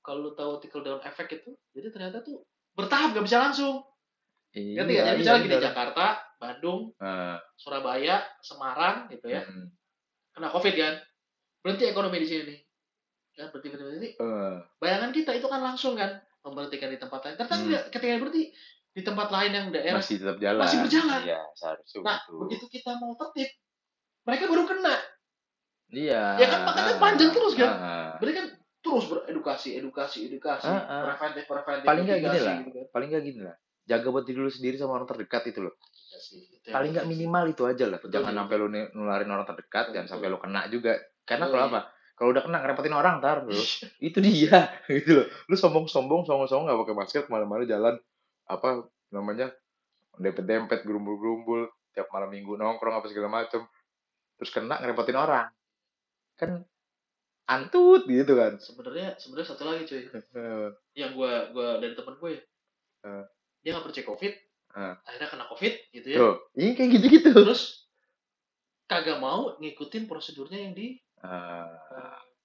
kalau 0.00 0.24
lu 0.24 0.32
tahu 0.32 0.56
trickle 0.58 0.80
down 0.80 1.02
effect 1.04 1.28
itu 1.36 1.52
jadi 1.76 1.92
ternyata 1.92 2.24
tuh 2.24 2.40
bertahap 2.72 3.12
gak 3.12 3.26
bisa 3.28 3.38
langsung 3.38 3.84
Iya, 4.50 4.82
ngerti 4.82 4.94
jadi 4.96 5.06
iya, 5.06 5.14
misalnya 5.14 5.42
gini 5.44 5.54
benar. 5.54 5.66
Jakarta 5.70 6.04
Bandung 6.40 6.80
Heeh, 6.98 7.36
Surabaya 7.54 8.16
Semarang 8.40 9.06
gitu 9.06 9.26
ya 9.28 9.44
mm, 9.44 9.66
kena 10.32 10.48
covid 10.48 10.74
kan 10.74 10.94
berhenti 11.60 11.84
ekonomi 11.86 12.18
di 12.18 12.26
sini 12.26 12.56
kan 13.30 13.52
berhenti 13.52 13.68
berhenti, 13.70 13.84
berhenti. 13.86 14.10
eh, 14.16 14.54
bayangan 14.80 15.10
kita 15.12 15.30
itu 15.36 15.46
kan 15.46 15.60
langsung 15.60 15.94
kan 15.94 16.18
memberhentikan 16.40 16.90
di 16.90 16.98
tempat 16.98 17.20
lain 17.22 17.34
ternyata 17.36 17.54
Hmm. 17.54 17.62
enggak, 17.62 17.84
ketika 17.92 18.12
berhenti 18.18 18.42
di 18.90 19.02
tempat 19.06 19.28
lain 19.30 19.50
yang 19.54 19.66
daerah 19.70 20.00
masih 20.00 20.16
tetap 20.18 20.38
jalan. 20.42 20.62
masih 20.66 20.78
berjalan. 20.82 21.20
Iya, 21.22 21.40
seharusnya 21.54 21.98
nah 22.02 22.18
begitu. 22.18 22.38
begitu 22.42 22.64
kita 22.72 22.90
mau 22.98 23.12
tertib 23.14 23.50
mereka 24.26 24.44
baru 24.46 24.64
kena 24.66 24.94
Iya. 25.90 26.38
Ya 26.38 26.46
kan, 26.46 26.60
makanya 26.64 26.94
panjang 26.96 27.30
terus 27.30 27.52
kan? 27.54 27.70
Berarti 28.16 28.34
kan 28.34 28.46
terus 28.80 29.04
beredukasi 29.06 29.76
edukasi 29.76 30.32
edukasi 30.32 30.64
Ah, 30.64 30.80
ah. 30.88 31.02
preventif 31.12 31.44
preventif 31.44 31.84
Paling 31.84 32.04
nggak 32.06 32.20
gini 32.22 32.38
lah. 32.40 32.54
gitu 32.62 32.70
kan. 32.72 32.86
Paling 32.90 33.08
nggak 33.10 33.24
gini 33.24 33.40
lah. 33.42 33.56
Jaga 33.84 34.06
buat 34.08 34.24
diri 34.24 34.38
lu 34.38 34.48
sendiri 34.48 34.78
sama 34.78 34.96
orang 34.96 35.08
terdekat 35.10 35.50
itu 35.50 35.60
loh. 35.60 35.74
Ya 36.08 36.18
sih, 36.18 36.40
itu 36.40 36.70
yang 36.70 36.74
Paling 36.78 36.90
nggak 36.94 37.06
minimal 37.06 37.44
itu 37.50 37.62
aja 37.66 37.84
lah. 37.90 37.98
Betul, 37.98 38.12
Jangan 38.14 38.30
betul. 38.30 38.38
sampai 38.38 38.56
lu 38.56 38.66
nularin 38.94 39.30
orang 39.30 39.46
terdekat, 39.46 39.84
Betul, 39.84 39.94
jangan 39.98 40.08
sampai 40.08 40.26
lu 40.30 40.38
kena 40.38 40.62
juga. 40.70 40.92
Karena 41.26 41.46
kalau 41.50 41.64
apa? 41.68 41.80
Kalau 42.14 42.28
udah 42.30 42.42
kena 42.44 42.58
ngerepotin 42.60 42.94
orang 42.94 43.14
ntar 43.18 43.36
lu. 43.44 43.52
itu 44.08 44.18
dia 44.20 44.58
gitu 44.88 45.10
loh 45.20 45.26
lu 45.48 45.56
sombong-sombong 45.56 46.22
sombong-sombong 46.22 46.68
nggak 46.68 46.80
pakai 46.84 46.94
masker 46.96 47.22
ke 47.24 47.30
mana-mana 47.32 47.64
jalan 47.64 47.94
apa 48.44 48.68
namanya 49.08 49.48
dempet-dempet 50.14 50.84
gerumbul-gerumbul 50.84 51.66
tiap 51.90 52.12
malam 52.12 52.28
minggu 52.28 52.54
nongkrong 52.54 52.94
apa 52.94 53.08
segala 53.08 53.28
macem 53.32 53.64
terus 54.36 54.50
kena 54.52 54.78
ngerepotin 54.78 55.16
orang 55.16 55.48
kan 56.40 56.64
antut 57.44 58.08
gitu 58.08 58.32
kan. 58.32 58.56
Sebenarnya 58.56 59.20
sebenarnya 59.20 59.48
satu 59.52 59.62
lagi 59.68 59.84
cuy. 59.84 60.02
Yang 60.96 61.10
gua 61.12 61.32
gua 61.52 61.68
dari 61.76 61.92
temen 61.92 62.16
gue 62.16 62.30
ya. 62.32 62.42
Eh. 63.00 63.24
dia 63.60 63.76
nggak 63.76 63.84
percaya 63.88 64.06
covid 64.06 64.32
Eh. 64.70 64.94
akhirnya 65.04 65.28
kena 65.28 65.44
covid 65.50 65.74
gitu 65.92 66.06
ya. 66.08 66.18
Tuh 66.24 66.34
ini 66.56 66.72
kayak 66.72 66.90
gitu-gitu. 66.96 67.30
Terus 67.36 67.90
kagak 68.86 69.20
mau 69.20 69.54
ngikutin 69.60 70.08
prosedurnya 70.08 70.58
yang 70.58 70.72
di 70.72 70.96
Ah, 71.20 71.68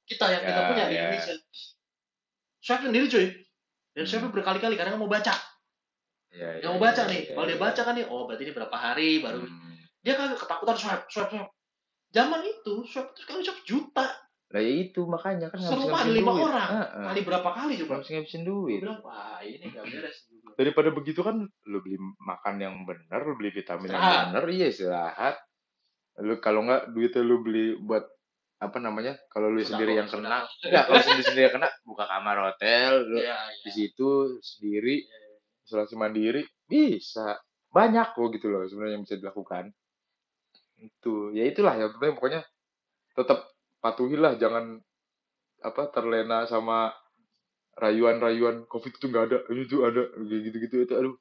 kita 0.03 0.27
yang 0.27 0.43
kita 0.43 0.59
Ya, 0.59 0.67
punya 0.67 0.83
di 0.85 0.95
ya. 0.99 1.01
Indonesia. 1.07 1.35
Swab 2.59 2.83
sendiri 2.83 3.07
cuy. 3.07 3.27
Dan 3.95 4.03
Hmm. 4.03 4.27
berkali-kali 4.35 4.75
karena 4.75 4.99
mau 4.99 5.07
baca. 5.07 5.31
Ya, 6.35 6.59
nggak 6.59 6.67
ya, 6.67 6.75
mau 6.75 6.81
baca 6.83 7.03
ya, 7.07 7.11
nih. 7.15 7.21
ya, 7.23 7.31
kalau 7.31 7.45
dia 7.47 7.55
ya. 7.55 7.61
baca 7.63 7.81
kan 7.87 7.93
nih 7.95 8.05
oh 8.11 8.21
berarti 8.27 8.43
ini 8.43 8.51
berapa 8.51 8.75
hari 8.75 9.23
baru. 9.23 9.39
Hmm. 9.47 9.79
dia 10.03 10.13
kagak 10.13 10.35
ketakutan 10.37 10.75
swab 10.75 11.01
swab 11.07 11.27
swab 11.31 11.47
zaman 12.15 12.41
itu 12.47 12.73
swab 12.87 13.11
itu 13.11 13.21
kali 13.27 13.43
swab 13.43 13.59
juta 13.67 14.07
lah 14.55 14.61
ya 14.63 14.73
itu 14.87 15.01
makanya 15.03 15.51
kan 15.51 15.59
ngabis-ngabisin 15.59 16.05
ada 16.05 16.15
lima 16.15 16.31
duit. 16.31 16.45
orang. 16.47 16.69
Ah, 16.69 16.79
ah. 16.79 17.05
kali 17.11 17.19
berapa 17.27 17.49
kali 17.51 17.73
coba 17.81 17.91
ngabis-ngabisin 17.99 18.41
gue 18.41 18.47
duit 18.47 18.79
bilang 18.79 18.99
wah 19.03 19.39
ini 19.43 19.65
nggak 19.67 19.83
beres 19.89 20.17
daripada 20.55 20.89
begitu 20.95 21.19
kan 21.25 21.35
lu 21.67 21.77
beli 21.83 21.97
makan 22.23 22.55
yang 22.63 22.75
benar 22.87 23.19
lu 23.27 23.35
beli 23.35 23.51
vitamin 23.51 23.91
yang 23.91 24.31
benar 24.31 24.43
iya 24.47 24.71
istirahat 24.71 25.35
lu 26.23 26.39
kalau 26.39 26.63
nggak 26.63 26.95
duitnya 26.95 27.21
lu 27.25 27.43
beli 27.43 27.75
buat 27.83 28.07
apa 28.55 28.77
namanya 28.79 29.19
kalau 29.27 29.51
lu 29.51 29.59
Sudah 29.59 29.75
sendiri 29.75 29.99
yang 29.99 30.07
kena 30.07 30.47
enggak 30.63 30.83
kalau 30.87 31.01
sendiri 31.03 31.23
sendiri 31.27 31.43
yang 31.51 31.55
kena 31.59 31.69
buka 31.83 32.03
kamar 32.07 32.37
hotel 32.47 32.91
lu 33.11 33.19
Iya, 33.19 33.39
di 33.59 33.67
iya. 33.67 33.75
situ 33.75 34.09
sendiri 34.39 34.95
Iya, 35.03 35.11
iya. 35.19 35.35
isolasi 35.67 35.93
mandiri 35.99 36.41
bisa 36.63 37.35
banyak 37.67 38.15
kok 38.15 38.31
gitu 38.31 38.47
loh 38.47 38.63
sebenarnya 38.63 38.93
yang 38.95 39.03
bisa 39.03 39.19
dilakukan 39.19 39.75
itu 40.79 41.31
ya 41.31 41.47
itulah 41.47 41.73
yang 41.79 41.91
penting 41.95 42.15
pokoknya 42.19 42.41
tetap 43.15 43.47
patuhilah 43.79 44.35
jangan 44.35 44.83
apa 45.63 45.89
terlena 45.89 46.45
sama 46.45 46.91
rayuan-rayuan. 47.75 48.67
Covid 48.67 48.93
itu 48.95 49.05
nggak 49.11 49.23
ada 49.31 49.37
itu 49.51 49.77
ada 49.83 50.03
kayak 50.11 50.41
gitu-gitu. 50.51 50.75
Itu 50.87 50.93
aduh. 50.95 51.15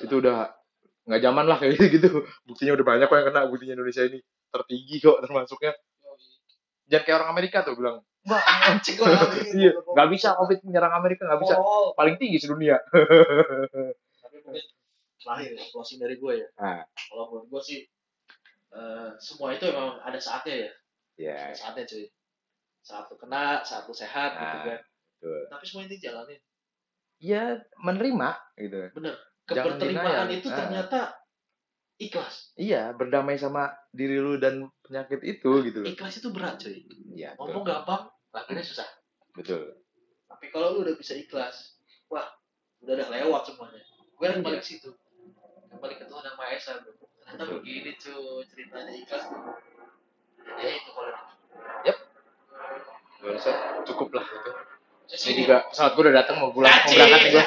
Itu 0.00 0.14
udah 0.20 0.52
nggak 1.06 1.22
zaman 1.22 1.44
lah 1.48 1.56
kayak 1.60 1.76
gitu. 1.96 2.24
Buktinya 2.44 2.72
udah 2.76 2.86
banyak 2.86 3.06
kok 3.08 3.16
yang 3.16 3.28
kena 3.32 3.48
buktinya 3.48 3.74
Indonesia 3.76 4.02
ini 4.04 4.18
tertinggi 4.52 4.96
kok 5.00 5.18
termasuknya. 5.24 5.72
Jangan 6.86 7.02
kayak 7.04 7.16
orang 7.18 7.30
Amerika 7.34 7.66
tuh 7.66 7.74
bilang 7.74 7.98
Anjing 8.26 8.98
mikir. 8.98 9.54
iya, 9.62 9.70
nggak 9.70 10.08
bisa 10.10 10.34
COVID 10.34 10.66
menyerang 10.66 10.98
Amerika, 10.98 11.30
nggak 11.30 11.46
bisa. 11.46 11.54
Oh, 11.62 11.94
Paling 11.94 12.18
tinggi 12.18 12.42
sedunia. 12.42 12.82
tapi 14.18 14.36
mungkin 14.42 14.66
terakhir 15.22 15.54
ya, 15.54 15.62
closing 15.70 16.02
dari 16.02 16.18
gue 16.18 16.32
ya. 16.42 16.48
Nah, 16.58 16.82
Kalau 16.90 17.30
menurut 17.30 17.46
gue 17.54 17.62
sih 17.62 17.80
eh, 18.76 19.08
semua 19.16 19.48
itu 19.50 19.64
emang 19.64 19.96
ada 19.98 20.18
saatnya 20.18 20.68
ya. 21.16 21.32
Ada 21.48 21.56
saatnya 21.56 21.84
cuy. 21.84 22.04
Saat 22.80 23.08
lu 23.08 23.16
kena, 23.16 23.60
saat 23.60 23.84
lu 23.84 23.92
sehat 23.92 24.30
gitu 24.32 24.44
Nah. 24.54 24.64
kan. 24.68 24.80
betul. 25.16 25.42
Tapi 25.48 25.64
semua 25.64 25.82
ini 25.84 25.96
jalanin. 25.96 26.40
Ya, 27.16 27.42
menerima 27.78 28.28
gitu. 28.54 28.78
Bener. 28.92 29.16
Keberterimaan 29.42 30.28
itu 30.28 30.46
Ah. 30.46 30.56
ternyata 30.58 31.00
ikhlas. 31.96 32.52
Iya, 32.54 32.92
berdamai 32.92 33.34
sama 33.34 33.64
diri 33.90 34.20
lu 34.20 34.36
dan 34.36 34.68
penyakit 34.84 35.24
itu 35.24 35.50
gitu 35.64 35.78
loh. 35.80 35.88
Ikhlas 35.88 36.20
itu 36.20 36.28
berat 36.28 36.60
cuy. 36.60 36.84
Iya, 37.10 37.32
Ngomong 37.34 37.64
betul. 37.64 37.72
gampang, 37.72 38.02
lakuinnya 38.30 38.60
susah. 38.62 38.84
Betul. 39.32 39.72
Tapi 40.26 40.46
kalau 40.50 40.76
lu 40.76 40.84
udah 40.84 40.94
bisa 40.94 41.16
ikhlas, 41.16 41.80
wah, 42.06 42.28
udah 42.84 42.92
udah 42.94 43.08
lewat 43.08 43.42
semuanya. 43.46 43.80
Gue 44.12 44.26
Iya. 44.26 44.36
kembali 44.36 44.58
ke 44.60 44.66
situ. 44.66 44.90
Kembali 45.66 45.94
ke 45.96 46.04
Tuhan 46.04 46.22
Yang 46.22 46.36
Maha 46.36 46.50
Esa, 46.52 46.72
bro. 46.80 47.05
Ternyata 47.26 47.44
begini 47.58 47.92
cuy 47.98 48.46
ceritanya 48.46 48.92
ikhlas 48.94 49.24
tuh. 49.26 49.58
Ya 50.62 50.70
itu 50.70 50.90
kalau 50.94 51.12
Gak 53.16 53.42
usah, 53.42 53.82
cukup 53.82 54.14
lah 54.14 54.22
itu. 54.22 54.50
Ini 55.06 55.46
juga 55.46 55.66
pesawat 55.70 55.98
gue 55.98 56.02
udah 56.06 56.14
datang 56.22 56.38
mau 56.38 56.54
pulang, 56.54 56.70
mau 56.70 56.90
berangkat 56.94 57.34
gue. 57.34 57.44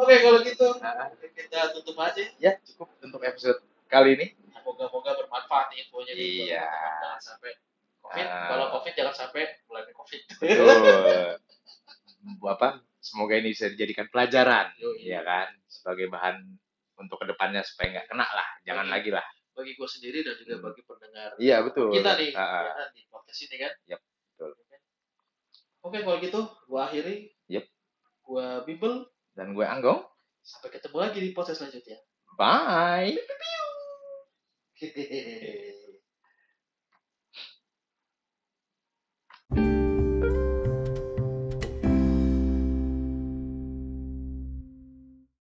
Oke 0.00 0.14
kalau 0.24 0.40
gitu 0.40 0.66
Nah, 0.80 1.12
kita 1.36 1.76
tutup 1.76 1.96
aja. 2.00 2.24
ya 2.40 2.56
cukup 2.64 2.88
untuk 3.04 3.20
episode 3.24 3.60
kali 3.92 4.16
ini. 4.16 4.32
Moga-moga 4.64 5.16
bermanfaat 5.20 5.72
infonya. 5.76 6.12
buat 6.16 6.20
Iya. 6.20 6.64
Jangan 7.00 7.20
sampai 7.20 7.50
COVID. 8.00 8.24
Ah. 8.28 8.48
Kalau 8.48 8.66
COVID 8.76 8.92
jangan 8.96 9.14
sampai 9.16 9.42
mulai 9.68 9.92
COVID. 9.92 10.20
Betul. 10.40 11.36
Apa? 12.56 12.68
Semoga 13.00 13.34
ini 13.34 13.50
bisa 13.50 13.66
dijadikan 13.66 14.06
pelajaran, 14.08 14.70
Yoi. 14.76 15.08
ya 15.08 15.24
kan? 15.24 15.48
Sebagai 15.66 16.06
bahan 16.06 16.36
untuk 16.94 17.16
ke 17.16 17.26
depannya 17.26 17.64
supaya 17.64 17.96
nggak 17.96 18.06
kena 18.06 18.28
lah, 18.28 18.48
jangan 18.62 18.86
Oke. 18.86 18.92
lagi 18.92 19.10
lah. 19.10 19.24
Bagi 19.50 19.72
gue 19.74 19.88
sendiri 19.88 20.18
dan 20.20 20.36
juga 20.36 20.54
Hmm. 20.56 20.64
bagi 20.68 20.82
pendengar 20.84 21.30
Iya 21.36 21.56
betul. 21.64 21.88
kita 21.90 22.10
nih 22.16 22.30
ah. 22.32 22.60
ya 22.62 22.72
kan, 22.76 22.88
di 22.92 23.02
podcast 23.08 23.40
ini 23.42 23.56
kan. 23.56 23.72
Yap, 23.88 24.00
betul. 24.04 24.50
Oke 25.80 25.98
kalau 26.04 26.18
gitu 26.20 26.40
gua 26.68 26.80
akhiri. 26.86 27.32
Yap. 27.48 27.64
Gua 28.20 28.60
Bimbel. 28.62 29.08
Dan 29.32 29.56
gue 29.56 29.64
Anggong. 29.64 30.04
Sampai 30.44 30.76
ketemu 30.76 30.96
lagi 31.00 31.18
di 31.24 31.30
podcast 31.32 31.64
selanjutnya. 31.64 31.98
Bye. 32.36 33.16